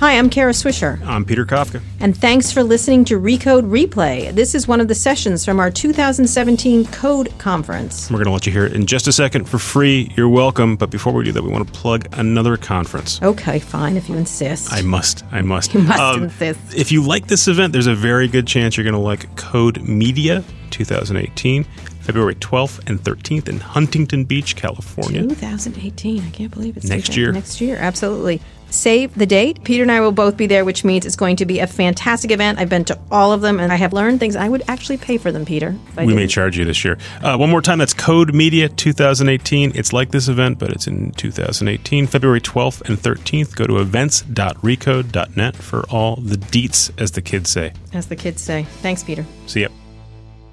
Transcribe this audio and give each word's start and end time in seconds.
Hi, 0.00 0.16
I'm 0.16 0.30
Kara 0.30 0.52
Swisher. 0.52 1.04
I'm 1.04 1.24
Peter 1.24 1.44
Kafka. 1.44 1.82
And 1.98 2.16
thanks 2.16 2.52
for 2.52 2.62
listening 2.62 3.04
to 3.06 3.18
Recode 3.18 3.68
Replay. 3.68 4.32
This 4.32 4.54
is 4.54 4.68
one 4.68 4.80
of 4.80 4.86
the 4.86 4.94
sessions 4.94 5.44
from 5.44 5.58
our 5.58 5.72
2017 5.72 6.86
Code 6.86 7.36
Conference. 7.38 8.08
We're 8.08 8.18
going 8.18 8.26
to 8.26 8.30
let 8.30 8.46
you 8.46 8.52
hear 8.52 8.64
it 8.64 8.74
in 8.74 8.86
just 8.86 9.08
a 9.08 9.12
second 9.12 9.48
for 9.48 9.58
free. 9.58 10.12
You're 10.16 10.28
welcome. 10.28 10.76
But 10.76 10.90
before 10.90 11.12
we 11.12 11.24
do 11.24 11.32
that, 11.32 11.42
we 11.42 11.50
want 11.50 11.66
to 11.66 11.72
plug 11.72 12.06
another 12.16 12.56
conference. 12.56 13.20
Okay, 13.20 13.58
fine, 13.58 13.96
if 13.96 14.08
you 14.08 14.14
insist. 14.14 14.72
I 14.72 14.82
must. 14.82 15.24
I 15.32 15.42
must. 15.42 15.74
You 15.74 15.80
must 15.80 15.98
um, 16.00 16.22
insist. 16.22 16.76
If 16.76 16.92
you 16.92 17.02
like 17.02 17.26
this 17.26 17.48
event, 17.48 17.72
there's 17.72 17.88
a 17.88 17.94
very 17.96 18.28
good 18.28 18.46
chance 18.46 18.76
you're 18.76 18.84
going 18.84 18.94
to 18.94 19.00
like 19.00 19.34
Code 19.34 19.82
Media 19.82 20.44
2018. 20.70 21.64
February 21.64 22.36
12th 22.36 22.88
and 22.88 23.02
13th 23.02 23.48
in 23.48 23.58
Huntington 23.58 24.24
Beach, 24.24 24.54
California. 24.54 25.22
2018. 25.22 26.22
I 26.22 26.30
can't 26.30 26.50
believe 26.52 26.76
it's 26.76 26.86
next 26.86 27.16
year. 27.16 27.32
Next 27.32 27.60
year, 27.60 27.76
absolutely. 27.76 28.40
Save 28.70 29.14
the 29.14 29.26
date. 29.26 29.64
Peter 29.64 29.82
and 29.82 29.90
I 29.90 30.00
will 30.00 30.12
both 30.12 30.36
be 30.36 30.46
there, 30.46 30.64
which 30.64 30.84
means 30.84 31.06
it's 31.06 31.16
going 31.16 31.36
to 31.36 31.46
be 31.46 31.58
a 31.58 31.66
fantastic 31.66 32.30
event. 32.30 32.58
I've 32.58 32.68
been 32.68 32.84
to 32.86 32.98
all 33.10 33.32
of 33.32 33.40
them 33.40 33.58
and 33.60 33.72
I 33.72 33.76
have 33.76 33.92
learned 33.92 34.20
things. 34.20 34.36
I 34.36 34.48
would 34.48 34.62
actually 34.68 34.98
pay 34.98 35.16
for 35.16 35.32
them, 35.32 35.44
Peter. 35.44 35.74
We 35.96 36.06
didn't. 36.06 36.16
may 36.16 36.26
charge 36.26 36.58
you 36.58 36.64
this 36.64 36.84
year. 36.84 36.98
Uh, 37.22 37.36
one 37.36 37.50
more 37.50 37.62
time, 37.62 37.78
that's 37.78 37.94
Code 37.94 38.34
Media 38.34 38.68
2018. 38.68 39.72
It's 39.74 39.92
like 39.92 40.10
this 40.10 40.28
event, 40.28 40.58
but 40.58 40.70
it's 40.70 40.86
in 40.86 41.12
2018, 41.12 42.06
February 42.06 42.40
12th 42.40 42.88
and 42.88 42.98
13th. 42.98 43.56
Go 43.56 43.66
to 43.66 43.78
events.recode.net 43.78 45.56
for 45.56 45.82
all 45.88 46.16
the 46.16 46.36
deets, 46.36 46.90
as 47.00 47.12
the 47.12 47.22
kids 47.22 47.50
say. 47.50 47.72
As 47.92 48.06
the 48.06 48.16
kids 48.16 48.42
say. 48.42 48.64
Thanks, 48.82 49.02
Peter. 49.02 49.24
See 49.46 49.62
ya. 49.62 49.68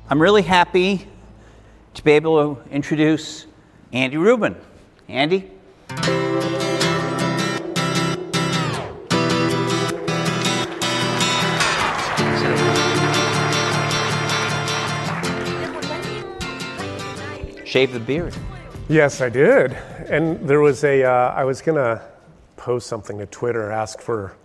I'm 0.10 0.22
really 0.22 0.44
happy 0.44 1.08
to 1.96 2.04
be 2.04 2.12
able 2.12 2.56
to 2.56 2.70
introduce 2.72 3.46
Andy 3.92 4.18
Rubin. 4.18 4.56
Andy? 5.08 5.50
Shave 17.66 17.94
the 17.94 18.00
beard. 18.00 18.36
Yes, 18.88 19.22
I 19.22 19.30
did. 19.30 19.74
And 20.08 20.48
there 20.48 20.62
was 20.62 20.84
a. 20.84 21.04
Uh, 21.04 21.34
I 21.34 21.44
was 21.44 21.62
going 21.62 21.78
to 21.78 22.02
post 22.56 22.88
something 22.88 23.18
to 23.18 23.26
Twitter, 23.26 23.72
ask 23.72 24.00
for 24.00 24.38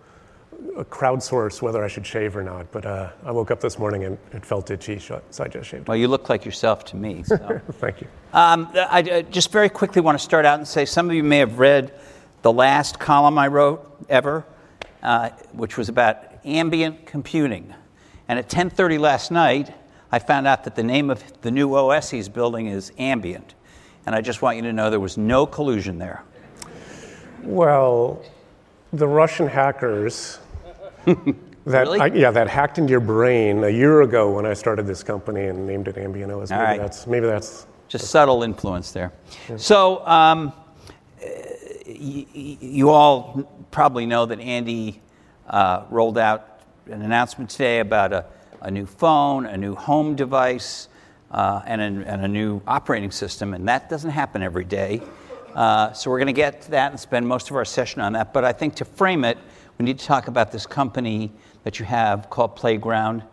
a 0.77 0.85
crowdsource 0.85 1.61
whether 1.61 1.83
I 1.83 1.87
should 1.87 2.05
shave 2.05 2.35
or 2.35 2.43
not, 2.43 2.71
but 2.71 2.85
uh, 2.85 3.11
I 3.25 3.31
woke 3.31 3.51
up 3.51 3.59
this 3.59 3.79
morning 3.79 4.03
and 4.03 4.17
it 4.31 4.45
felt 4.45 4.69
itchy, 4.69 4.99
so 4.99 5.21
I 5.39 5.47
just 5.47 5.69
shaved. 5.69 5.87
Well, 5.87 5.97
you 5.97 6.07
look 6.07 6.29
like 6.29 6.45
yourself 6.45 6.85
to 6.85 6.95
me. 6.95 7.23
So. 7.23 7.61
Thank 7.73 8.01
you. 8.01 8.07
Um, 8.33 8.69
I, 8.73 8.99
I, 8.99 9.21
just 9.23 9.51
very 9.51 9.69
quickly 9.69 10.01
want 10.01 10.17
to 10.17 10.23
start 10.23 10.45
out 10.45 10.59
and 10.59 10.67
say 10.67 10.85
some 10.85 11.09
of 11.09 11.15
you 11.15 11.23
may 11.23 11.39
have 11.39 11.59
read 11.59 11.93
the 12.41 12.51
last 12.51 12.99
column 12.99 13.37
I 13.37 13.47
wrote 13.47 14.05
ever, 14.09 14.45
uh, 15.03 15.29
which 15.51 15.77
was 15.77 15.89
about 15.89 16.17
ambient 16.45 17.05
computing. 17.05 17.73
And 18.27 18.39
at 18.39 18.49
10:30 18.49 18.99
last 18.99 19.31
night, 19.31 19.73
I 20.11 20.19
found 20.19 20.47
out 20.47 20.65
that 20.65 20.75
the 20.75 20.83
name 20.83 21.09
of 21.09 21.23
the 21.41 21.51
new 21.51 21.73
OS 21.73 22.09
he's 22.09 22.27
building 22.27 22.67
is 22.67 22.91
Ambient, 22.97 23.55
and 24.05 24.13
I 24.13 24.21
just 24.21 24.41
want 24.41 24.57
you 24.57 24.63
to 24.63 24.73
know 24.73 24.89
there 24.89 24.99
was 24.99 25.17
no 25.17 25.45
collusion 25.45 25.97
there. 25.97 26.23
Well, 27.43 28.21
the 28.91 29.07
Russian 29.07 29.47
hackers 29.47 30.39
that 31.05 31.17
really? 31.65 31.99
I, 31.99 32.07
yeah, 32.07 32.31
that 32.31 32.47
hacked 32.47 32.77
into 32.77 32.91
your 32.91 32.99
brain 32.99 33.63
a 33.63 33.69
year 33.69 34.01
ago 34.01 34.31
when 34.31 34.45
I 34.45 34.53
started 34.53 34.85
this 34.85 35.03
company 35.03 35.45
and 35.45 35.65
named 35.65 35.87
it 35.87 35.97
Ambient 35.97 36.31
OS. 36.31 36.49
Maybe 36.49 36.61
right. 36.61 36.79
that's 36.79 37.07
maybe 37.07 37.27
that's 37.27 37.65
just 37.87 38.07
subtle 38.07 38.43
influence 38.43 38.91
there. 38.91 39.11
Yeah. 39.49 39.57
So 39.57 40.05
um, 40.05 40.53
y- 41.21 42.27
you 42.33 42.89
all 42.89 43.49
probably 43.71 44.05
know 44.05 44.25
that 44.25 44.39
Andy 44.39 45.01
uh, 45.47 45.83
rolled 45.89 46.17
out 46.17 46.61
an 46.87 47.01
announcement 47.01 47.49
today 47.49 47.79
about 47.79 48.13
a, 48.13 48.25
a 48.61 48.71
new 48.71 48.85
phone, 48.85 49.45
a 49.45 49.57
new 49.57 49.75
home 49.75 50.15
device, 50.15 50.87
uh, 51.31 51.61
and, 51.65 51.81
a, 51.81 52.09
and, 52.09 52.25
a, 52.25 52.27
new 52.27 52.61
operating 52.67 53.11
system, 53.11 53.53
and 53.53 53.67
that 53.67 53.89
doesn't 53.89 54.09
happen 54.11 54.43
every 54.43 54.65
day. 54.65 55.01
Uh, 55.55 55.91
so 55.93 56.09
we're 56.09 56.19
going 56.19 56.27
to 56.27 56.33
get 56.33 56.61
to 56.61 56.71
that 56.71 56.91
and 56.91 56.99
spend 56.99 57.27
most 57.27 57.49
of 57.49 57.55
our 57.55 57.65
session 57.65 58.01
on 58.01 58.13
that. 58.13 58.33
But 58.33 58.43
I 58.43 58.51
think 58.51 58.75
to 58.75 58.85
frame 58.85 59.23
it, 59.23 59.37
we 59.77 59.85
need 59.85 59.99
to 59.99 60.05
talk 60.05 60.27
about 60.27 60.51
this 60.51 60.65
company 60.65 61.31
that 61.63 61.79
you 61.79 61.85
have 61.85 62.29
called 62.29 62.55
Playground 62.55 63.23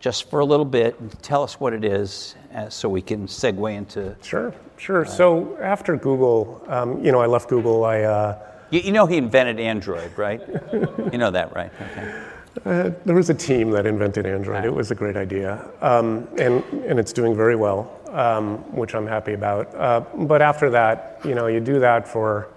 just 0.00 0.28
for 0.28 0.40
a 0.40 0.44
little 0.44 0.66
bit 0.66 0.98
and 1.00 1.10
tell 1.22 1.42
us 1.42 1.58
what 1.58 1.72
it 1.72 1.84
is 1.84 2.34
uh, 2.54 2.68
so 2.68 2.88
we 2.88 3.00
can 3.00 3.26
segue 3.26 3.74
into. 3.74 4.14
Sure, 4.22 4.54
sure. 4.76 5.06
Uh, 5.06 5.08
so 5.08 5.56
after 5.62 5.96
Google, 5.96 6.62
um, 6.68 7.02
you 7.04 7.10
know, 7.10 7.20
I 7.20 7.26
left 7.26 7.48
Google. 7.48 7.84
I. 7.84 8.02
Uh, 8.02 8.38
you, 8.70 8.80
you, 8.80 8.92
know, 8.92 9.06
he 9.06 9.16
invented 9.16 9.60
Android, 9.60 10.16
right? 10.18 10.42
you 11.12 11.18
know 11.18 11.30
that, 11.30 11.54
right? 11.54 11.72
Okay. 11.80 12.24
Uh, 12.64 12.90
there 13.04 13.16
was 13.16 13.30
a 13.30 13.34
team 13.34 13.70
that 13.70 13.84
invented 13.84 14.26
Android. 14.26 14.56
Right. 14.56 14.64
It 14.64 14.72
was 14.72 14.90
a 14.90 14.94
great 14.94 15.16
idea, 15.16 15.68
um, 15.80 16.28
and 16.38 16.62
and 16.86 17.00
it's 17.00 17.12
doing 17.12 17.34
very 17.34 17.56
well, 17.56 18.00
um, 18.10 18.58
which 18.72 18.94
I'm 18.94 19.06
happy 19.06 19.32
about. 19.32 19.74
Uh, 19.74 20.00
but 20.14 20.40
after 20.40 20.70
that, 20.70 21.20
you 21.24 21.34
know, 21.34 21.48
you 21.48 21.58
do 21.58 21.80
that 21.80 22.06
for 22.06 22.48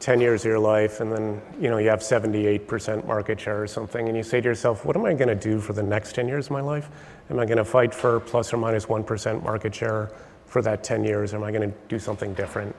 10 0.00 0.18
years 0.18 0.42
of 0.42 0.46
your 0.46 0.58
life 0.58 1.00
and 1.00 1.12
then 1.12 1.40
you 1.60 1.68
know 1.68 1.76
you 1.76 1.90
have 1.90 2.00
78% 2.00 3.06
market 3.06 3.38
share 3.38 3.62
or 3.62 3.66
something 3.66 4.08
and 4.08 4.16
you 4.16 4.22
say 4.22 4.40
to 4.40 4.48
yourself 4.48 4.86
what 4.86 4.96
am 4.96 5.04
i 5.04 5.12
going 5.12 5.28
to 5.28 5.34
do 5.34 5.60
for 5.60 5.74
the 5.74 5.82
next 5.82 6.14
10 6.14 6.26
years 6.26 6.46
of 6.46 6.52
my 6.52 6.62
life 6.62 6.88
am 7.28 7.38
i 7.38 7.44
going 7.44 7.58
to 7.58 7.66
fight 7.66 7.94
for 7.94 8.18
plus 8.18 8.50
or 8.50 8.56
minus 8.56 8.88
1 8.88 9.04
market 9.44 9.74
share 9.74 10.10
for 10.46 10.62
that 10.62 10.82
10 10.82 11.04
years 11.04 11.34
or 11.34 11.36
am 11.36 11.44
i 11.44 11.52
going 11.52 11.70
to 11.70 11.76
do 11.88 11.98
something 11.98 12.32
different 12.32 12.74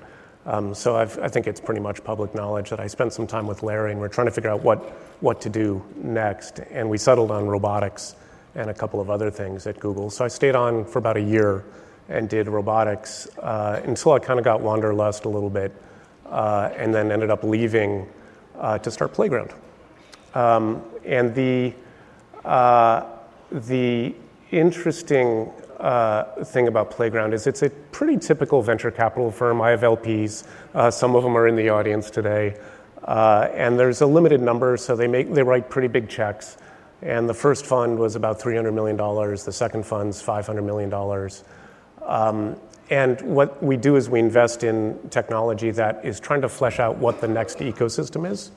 um, 0.46 0.74
so 0.74 0.96
I've, 0.96 1.18
i 1.20 1.28
think 1.28 1.48
it's 1.48 1.62
pretty 1.62 1.82
much 1.82 2.04
public 2.04 2.34
knowledge 2.36 2.70
that 2.70 2.80
i 2.80 2.88
spent 2.88 3.14
some 3.14 3.28
time 3.28 3.48
with 3.48 3.64
larry 3.64 3.92
and 3.92 4.00
we're 4.00 4.08
trying 4.08 4.28
to 4.28 4.32
figure 4.32 4.50
out 4.50 4.64
what, 4.64 4.80
what 5.22 5.42
to 5.42 5.50
do 5.50 5.84
next 5.96 6.60
and 6.72 6.90
we 6.90 6.98
settled 6.98 7.32
on 7.32 7.48
robotics 7.48 8.16
and 8.56 8.70
a 8.70 8.74
couple 8.74 9.00
of 9.00 9.10
other 9.10 9.32
things 9.32 9.68
at 9.68 9.80
google 9.80 10.10
so 10.10 10.26
i 10.26 10.28
stayed 10.28 10.56
on 10.56 10.86
for 10.86 11.00
about 11.00 11.18
a 11.18 11.22
year 11.22 11.64
and 12.10 12.28
did 12.30 12.48
robotics 12.48 13.28
uh, 13.40 13.82
until 13.86 14.14
i 14.14 14.20
kind 14.20 14.40
of 14.40 14.46
got 14.46 14.62
wanderlust 14.62 15.26
a 15.26 15.30
little 15.30 15.50
bit 15.50 15.72
uh, 16.32 16.72
and 16.78 16.94
then 16.94 17.12
ended 17.12 17.30
up 17.30 17.44
leaving 17.44 18.08
uh, 18.58 18.78
to 18.80 18.90
start 18.90 19.14
Playground. 19.14 19.54
Um, 20.34 20.84
and 21.04 21.36
the, 21.36 21.74
uh, 22.46 23.06
the 23.52 24.16
interesting 24.52 25.52
uh, 25.82 26.44
thing 26.46 26.68
about 26.68 26.92
Playground 26.92 27.34
is 27.34 27.48
it's 27.48 27.64
a 27.64 27.70
pretty 27.70 28.18
typical 28.18 28.62
venture 28.62 28.92
capital 28.92 29.32
firm. 29.32 29.62
I 29.62 29.72
have 29.72 29.82
LPs, 29.82 30.48
uh, 30.74 30.92
some 30.92 31.16
of 31.16 31.24
them 31.24 31.36
are 31.36 31.48
in 31.48 31.56
the 31.56 31.70
audience 31.70 32.10
today. 32.10 32.58
Uh, 33.04 33.50
and 33.54 33.80
there's 33.80 34.02
a 34.02 34.06
limited 34.06 34.42
number, 34.42 34.78
so 34.78 34.96
they, 34.96 35.08
make, 35.08 35.34
they 35.34 35.42
write 35.42 35.70
pretty 35.70 35.88
big 35.88 36.08
checks. 36.08 36.58
And 37.02 37.28
the 37.28 37.34
first 37.34 37.66
fund 37.66 37.98
was 37.98 38.16
about 38.16 38.40
$300 38.40 38.74
million, 38.74 38.96
the 38.96 39.52
second 39.52 39.86
fund's 39.86 40.22
$500 40.22 40.64
million. 40.64 40.94
Um, 42.06 42.56
and 42.92 43.20
what 43.22 43.64
we 43.64 43.76
do 43.76 43.96
is 43.96 44.08
we 44.08 44.20
invest 44.20 44.64
in 44.64 45.00
technology 45.10 45.72
that 45.72 46.06
is 46.06 46.20
trying 46.20 46.42
to 46.42 46.50
flesh 46.50 46.80
out 46.80 46.98
what 46.98 47.22
the 47.22 47.28
next 47.28 47.58
ecosystem 47.58 48.30
is. 48.30 48.52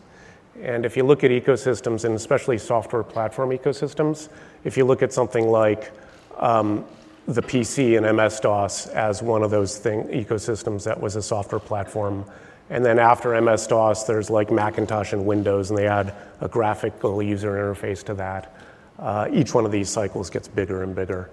And 0.61 0.85
if 0.85 0.97
you 0.97 1.05
look 1.05 1.25
at 1.25 1.31
ecosystems, 1.31 2.05
and 2.05 2.15
especially 2.15 2.59
software 2.59 3.03
platform 3.03 3.51
ecosystems, 3.51 4.29
if 4.65 4.77
you 4.77 4.85
look 4.85 5.03
at 5.03 5.13
something 5.13 5.49
like 5.49 5.91
um, 6.37 6.85
the 7.27 7.43
PC 7.43 7.97
and 7.97 8.17
MS 8.17 8.41
DOS 8.41 8.87
as 8.89 9.23
one 9.23 9.43
of 9.43 9.51
those 9.51 9.79
thing, 9.79 10.05
ecosystems 10.05 10.85
that 10.85 11.01
was 11.01 11.17
a 11.17 11.23
software 11.23 11.59
platform. 11.59 12.25
And 12.71 12.85
then 12.85 12.99
after 12.99 13.41
MS 13.41 13.67
DOS, 13.67 14.05
there's 14.05 14.31
like 14.31 14.51
Macintosh 14.51 15.13
and 15.13 15.25
Windows, 15.25 15.71
and 15.71 15.79
they 15.79 15.87
add 15.87 16.15
a 16.41 16.49
graphical 16.49 17.23
user 17.23 17.53
interface 17.53 18.03
to 18.05 18.15
that. 18.15 18.55
Uh, 18.99 19.29
each 19.33 19.55
one 19.55 19.65
of 19.65 19.73
these 19.73 19.89
cycles 19.89 20.31
gets 20.31 20.49
bigger 20.49 20.83
and 20.83 20.95
bigger. 20.95 21.31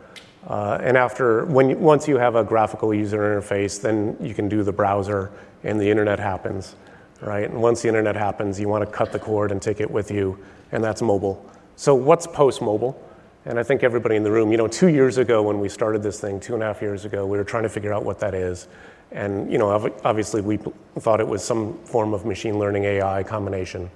Uh, 0.47 0.79
and 0.81 0.97
after, 0.97 1.45
when 1.45 1.79
once 1.79 2.07
you 2.07 2.17
have 2.17 2.35
a 2.35 2.43
graphical 2.43 2.93
user 2.93 3.19
interface, 3.19 3.79
then 3.81 4.17
you 4.19 4.33
can 4.33 4.49
do 4.49 4.63
the 4.63 4.71
browser 4.71 5.31
and 5.63 5.79
the 5.79 5.89
internet 5.89 6.19
happens, 6.19 6.75
right? 7.21 7.49
And 7.49 7.61
once 7.61 7.83
the 7.83 7.87
internet 7.87 8.15
happens, 8.15 8.59
you 8.59 8.67
want 8.67 8.83
to 8.83 8.91
cut 8.91 9.11
the 9.11 9.19
cord 9.19 9.51
and 9.51 9.61
take 9.61 9.79
it 9.79 9.89
with 9.89 10.09
you, 10.09 10.37
and 10.71 10.83
that's 10.83 11.01
mobile. 11.01 11.45
So 11.75 11.93
what's 11.93 12.25
post-mobile? 12.25 12.99
And 13.45 13.57
I 13.57 13.63
think 13.63 13.83
everybody 13.83 14.15
in 14.15 14.23
the 14.23 14.31
room, 14.31 14.51
you 14.51 14.57
know, 14.57 14.67
two 14.67 14.89
years 14.89 15.17
ago 15.17 15.41
when 15.41 15.59
we 15.59 15.67
started 15.67 16.03
this 16.03 16.19
thing, 16.19 16.39
two 16.39 16.53
and 16.53 16.61
a 16.61 16.65
half 16.67 16.81
years 16.81 17.05
ago, 17.05 17.25
we 17.25 17.37
were 17.37 17.43
trying 17.43 17.63
to 17.63 17.69
figure 17.69 17.93
out 17.93 18.05
what 18.05 18.19
that 18.19 18.33
is. 18.33 18.67
And, 19.11 19.51
you 19.51 19.57
know, 19.57 19.71
obviously 20.03 20.41
we 20.41 20.57
thought 20.99 21.19
it 21.19 21.27
was 21.27 21.43
some 21.43 21.77
form 21.79 22.13
of 22.13 22.25
machine 22.25 22.59
learning 22.59 22.83
AI 22.83 23.23
combination. 23.23 23.89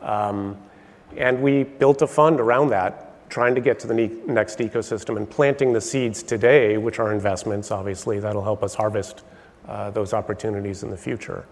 Um, 0.00 0.58
and 1.16 1.40
we 1.40 1.62
built 1.62 2.02
a 2.02 2.06
fund 2.06 2.40
around 2.40 2.70
that 2.70 3.12
trying 3.32 3.54
to 3.54 3.62
get 3.62 3.78
to 3.78 3.86
the 3.86 3.94
next 4.26 4.58
ecosystem 4.58 5.16
and 5.16 5.28
planting 5.28 5.72
the 5.72 5.80
seeds 5.80 6.22
today, 6.22 6.76
which 6.76 6.98
are 6.98 7.14
investments, 7.14 7.70
obviously, 7.70 8.20
that'll 8.20 8.44
help 8.44 8.62
us 8.62 8.74
harvest 8.74 9.22
uh, 9.66 9.90
those 9.90 10.12
opportunities 10.12 10.82
in 10.82 10.90
the 10.90 10.96
future. 10.96 11.46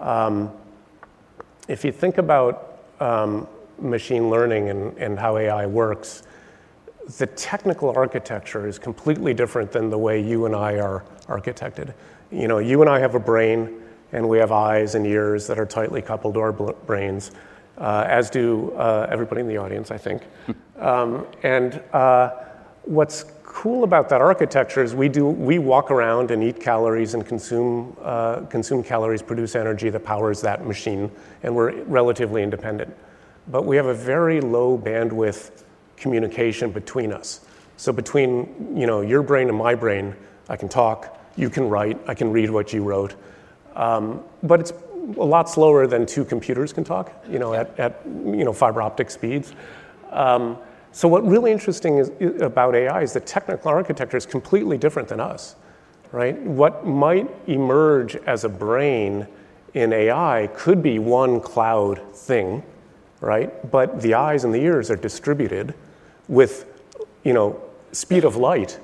Um, 0.00 0.50
if 1.68 1.84
you 1.84 1.92
think 1.92 2.18
about 2.18 2.80
um, 2.98 3.46
machine 3.78 4.28
learning 4.28 4.70
and, 4.70 4.98
and 4.98 5.16
how 5.16 5.36
AI 5.36 5.66
works, 5.66 6.24
the 7.18 7.26
technical 7.26 7.90
architecture 7.90 8.66
is 8.66 8.78
completely 8.78 9.34
different 9.34 9.70
than 9.72 9.90
the 9.90 9.98
way 9.98 10.20
you 10.20 10.46
and 10.46 10.54
I 10.54 10.78
are 10.78 11.04
architected. 11.26 11.92
You 12.30 12.48
know, 12.48 12.58
you 12.58 12.80
and 12.80 12.90
I 12.90 12.98
have 12.98 13.14
a 13.14 13.20
brain, 13.20 13.82
and 14.12 14.28
we 14.28 14.38
have 14.38 14.52
eyes 14.52 14.94
and 14.94 15.06
ears 15.06 15.46
that 15.46 15.58
are 15.58 15.66
tightly 15.66 16.00
coupled 16.02 16.34
to 16.34 16.40
our 16.40 16.52
brains. 16.52 17.30
uh, 17.78 18.04
as 18.08 18.30
do 18.30 18.72
uh, 18.72 19.06
everybody 19.10 19.40
in 19.40 19.48
the 19.48 19.56
audience, 19.56 19.90
I 19.90 19.98
think. 19.98 20.22
Um, 20.78 21.26
and 21.42 21.82
uh, 21.92 22.30
what's 22.82 23.24
cool 23.44 23.84
about 23.84 24.08
that 24.08 24.20
architecture 24.20 24.82
is 24.82 24.94
we 24.94 25.08
do 25.08 25.26
we 25.26 25.58
walk 25.58 25.90
around 25.90 26.30
and 26.30 26.42
eat 26.42 26.60
calories 26.60 27.14
and 27.14 27.24
consume 27.26 27.96
uh, 28.02 28.40
consume 28.42 28.82
calories, 28.82 29.22
produce 29.22 29.54
energy 29.54 29.90
that 29.90 30.00
powers 30.00 30.40
that 30.42 30.66
machine, 30.66 31.10
and 31.42 31.54
we're 31.54 31.82
relatively 31.84 32.42
independent. 32.42 32.94
But 33.48 33.64
we 33.64 33.76
have 33.76 33.86
a 33.86 33.94
very 33.94 34.40
low 34.40 34.78
bandwidth 34.78 35.63
communication 35.96 36.70
between 36.70 37.12
us. 37.12 37.40
So 37.76 37.92
between 37.92 38.76
you 38.76 38.86
know 38.86 39.00
your 39.00 39.22
brain 39.22 39.48
and 39.48 39.58
my 39.58 39.74
brain, 39.74 40.14
I 40.48 40.56
can 40.56 40.68
talk, 40.68 41.18
you 41.36 41.50
can 41.50 41.68
write, 41.68 41.98
I 42.06 42.14
can 42.14 42.30
read 42.30 42.50
what 42.50 42.72
you 42.72 42.82
wrote, 42.82 43.14
um, 43.74 44.22
but 44.42 44.60
it's 44.60 44.72
a 45.18 45.24
lot 45.24 45.50
slower 45.50 45.86
than 45.86 46.06
two 46.06 46.24
computers 46.24 46.72
can 46.72 46.84
talk. 46.84 47.12
You 47.28 47.38
know, 47.38 47.54
at, 47.54 47.78
at 47.78 48.00
you 48.06 48.44
know 48.44 48.52
fiber 48.52 48.82
optic 48.82 49.10
speeds. 49.10 49.54
Um, 50.10 50.58
so 50.92 51.08
what 51.08 51.26
really 51.26 51.50
interesting 51.50 51.98
is, 51.98 52.12
about 52.40 52.76
AI 52.76 53.02
is 53.02 53.12
the 53.12 53.20
technical 53.20 53.68
architecture 53.68 54.16
is 54.16 54.26
completely 54.26 54.78
different 54.78 55.08
than 55.08 55.18
us, 55.18 55.56
right? 56.12 56.40
What 56.40 56.86
might 56.86 57.28
emerge 57.48 58.14
as 58.14 58.44
a 58.44 58.48
brain 58.48 59.26
in 59.74 59.92
AI 59.92 60.48
could 60.54 60.84
be 60.84 61.00
one 61.00 61.40
cloud 61.40 62.00
thing, 62.14 62.62
right? 63.20 63.68
But 63.72 64.00
the 64.02 64.14
eyes 64.14 64.44
and 64.44 64.54
the 64.54 64.62
ears 64.62 64.88
are 64.88 64.96
distributed 64.96 65.74
with, 66.28 66.66
you 67.22 67.32
know, 67.32 67.60
speed 67.92 68.24
of 68.24 68.36
light 68.36 68.78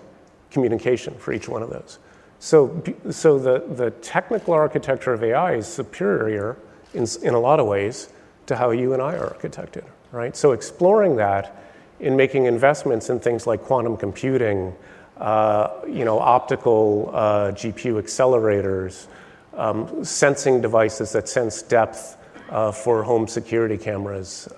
communication 0.50 1.14
for 1.14 1.32
each 1.32 1.48
one 1.48 1.62
of 1.62 1.70
those. 1.70 1.98
So, 2.38 2.82
so 3.10 3.38
the, 3.38 3.64
the 3.74 3.90
technical 3.90 4.54
architecture 4.54 5.12
of 5.12 5.22
AI 5.22 5.54
is 5.54 5.66
superior 5.66 6.56
in, 6.94 7.06
in 7.22 7.34
a 7.34 7.38
lot 7.38 7.60
of 7.60 7.66
ways 7.66 8.08
to 8.46 8.56
how 8.56 8.70
you 8.70 8.94
and 8.94 9.02
I 9.02 9.14
are 9.14 9.34
architected, 9.34 9.84
right? 10.10 10.34
So 10.34 10.52
exploring 10.52 11.16
that 11.16 11.62
in 12.00 12.16
making 12.16 12.46
investments 12.46 13.10
in 13.10 13.20
things 13.20 13.46
like 13.46 13.62
quantum 13.62 13.96
computing, 13.96 14.74
uh, 15.18 15.82
you 15.86 16.04
know, 16.04 16.18
optical 16.18 17.10
uh, 17.12 17.52
GPU 17.52 18.02
accelerators, 18.02 19.06
um, 19.54 20.02
sensing 20.02 20.62
devices 20.62 21.12
that 21.12 21.28
sense 21.28 21.60
depth 21.60 22.16
uh, 22.48 22.72
for 22.72 23.02
home 23.02 23.28
security 23.28 23.76
cameras. 23.76 24.48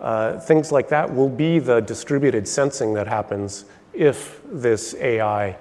Uh, 0.00 0.38
things 0.40 0.72
like 0.72 0.88
that 0.88 1.12
will 1.12 1.28
be 1.28 1.58
the 1.58 1.80
distributed 1.80 2.46
sensing 2.46 2.94
that 2.94 3.06
happens 3.06 3.64
if 3.92 4.40
this 4.44 4.94
AI 5.00 5.56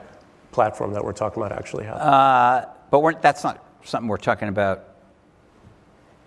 platform 0.51 0.93
that 0.93 1.03
we're 1.03 1.13
talking 1.13 1.41
about 1.41 1.51
actually 1.51 1.85
happens. 1.85 2.03
Uh, 2.03 2.65
but 2.91 3.21
that's 3.21 3.43
not 3.43 3.63
something 3.83 4.07
we're 4.07 4.17
talking 4.17 4.49
about 4.49 4.89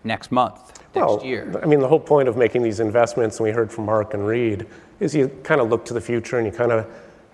next 0.04 0.32
month 0.32 0.78
next 0.94 1.06
well, 1.06 1.24
year. 1.24 1.60
I 1.62 1.66
mean, 1.66 1.80
the 1.80 1.88
whole 1.88 2.00
point 2.00 2.28
of 2.28 2.36
making 2.36 2.62
these 2.62 2.80
investments, 2.80 3.38
and 3.38 3.44
we 3.44 3.50
heard 3.50 3.72
from 3.72 3.86
Mark 3.86 4.14
and 4.14 4.26
Reed, 4.26 4.66
is 5.00 5.14
you 5.14 5.28
kind 5.42 5.60
of 5.60 5.68
look 5.68 5.84
to 5.86 5.94
the 5.94 6.00
future 6.00 6.38
and 6.38 6.46
you 6.46 6.52
kind 6.52 6.72
of 6.72 6.86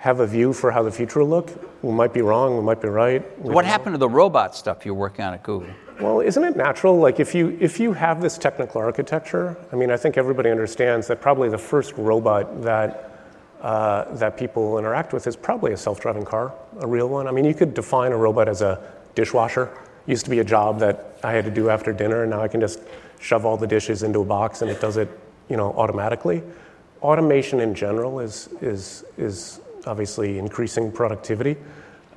have 0.05 0.21
a 0.21 0.27
view 0.27 0.53
for 0.53 0.71
how 0.71 0.83
the 0.83 0.91
future 0.91 1.21
will 1.21 1.31
look. 1.31 1.51
We 1.83 1.91
might 1.91 2.12
be 2.12 2.21
wrong, 2.21 2.59
we 2.59 2.62
might 2.62 2.83
be 2.83 2.89
right. 2.89 3.23
What 3.39 3.65
happened 3.65 3.95
to 3.95 3.99
the 3.99 4.09
robot 4.09 4.55
stuff 4.55 4.85
you're 4.85 4.93
working 4.93 5.25
on 5.25 5.33
at 5.33 5.43
Google? 5.43 5.71
Well, 5.99 6.21
isn't 6.21 6.45
it 6.45 6.56
natural? 6.56 6.99
Like 6.99 7.21
if 7.21 7.35
you 7.35 7.56
if 7.59 7.81
you 7.81 7.95
have 7.95 8.21
this 8.21 8.37
technical 8.37 8.83
architecture, 8.83 9.56
I 9.73 9.77
mean, 9.77 9.91
I 9.91 9.97
think 9.97 10.19
everybody 10.19 10.51
understands 10.51 11.06
that 11.06 11.23
probably 11.23 11.49
the 11.49 11.56
first 11.56 11.95
robot 11.97 12.62
that 12.65 13.12
uh, 13.62 14.15
that 14.17 14.37
people 14.37 14.79
interact 14.79 15.15
with 15.15 15.27
is 15.27 15.37
probably 15.37 15.73
a 15.73 15.77
self-driving 15.77 16.27
car, 16.27 16.53
a 16.81 16.87
real 16.87 17.09
one. 17.09 17.27
I 17.27 17.31
mean, 17.31 17.47
you 17.47 17.55
could 17.55 17.73
define 17.73 18.12
a 18.12 18.19
robot 18.19 18.47
as 18.47 18.61
a 18.61 18.79
dishwasher. 19.15 19.71
It 20.06 20.11
used 20.11 20.25
to 20.27 20.31
be 20.31 20.41
a 20.41 20.45
job 20.45 20.81
that 20.81 21.17
I 21.25 21.33
had 21.33 21.47
to 21.47 21.51
do 21.51 21.71
after 21.71 21.95
dinner, 21.95 22.25
and 22.25 22.31
now 22.31 22.43
I 22.43 22.49
can 22.49 22.61
just 22.61 22.81
shove 23.21 23.47
all 23.47 23.56
the 23.56 23.67
dishes 23.67 24.03
into 24.03 24.21
a 24.21 24.25
box 24.27 24.61
and 24.61 24.71
it 24.71 24.83
does 24.83 24.99
it, 24.99 25.09
you 25.49 25.56
know, 25.56 25.73
automatically. 25.79 26.43
Automation 27.01 27.61
in 27.61 27.75
general 27.75 28.21
is, 28.21 28.51
is, 28.61 29.05
is 29.17 29.61
obviously 29.86 30.38
increasing 30.38 30.92
productivity. 30.92 31.56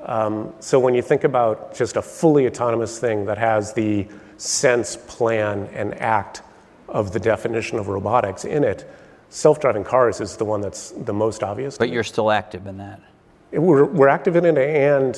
Um, 0.06 0.54
so 0.60 0.80
when 0.80 0.94
you 0.94 1.02
think 1.02 1.24
about 1.24 1.76
just 1.76 1.98
a 1.98 2.02
fully 2.02 2.48
autonomous 2.48 3.00
thing 3.00 3.26
that 3.26 3.38
has 3.38 3.74
the 3.74 4.08
sense, 4.38 4.96
plan, 4.96 5.70
and 5.74 5.94
act 5.96 6.42
of 6.88 7.12
the 7.12 7.20
definition 7.20 7.78
of 7.80 7.88
robotics 7.88 8.46
in 8.46 8.64
it, 8.64 8.90
self-driving 9.30 9.84
cars 9.84 10.22
is 10.22 10.38
the 10.38 10.46
one 10.46 10.62
that's 10.62 10.92
the 10.92 11.14
most 11.14 11.44
obvious. 11.44 11.78
But 11.78 11.90
you're 11.90 12.04
still 12.04 12.32
active 12.32 12.68
in 12.68 12.78
that. 12.78 13.02
We're, 13.52 13.86
we're 13.86 14.08
active 14.08 14.36
in 14.36 14.46
it, 14.46 14.58
and 14.58 15.18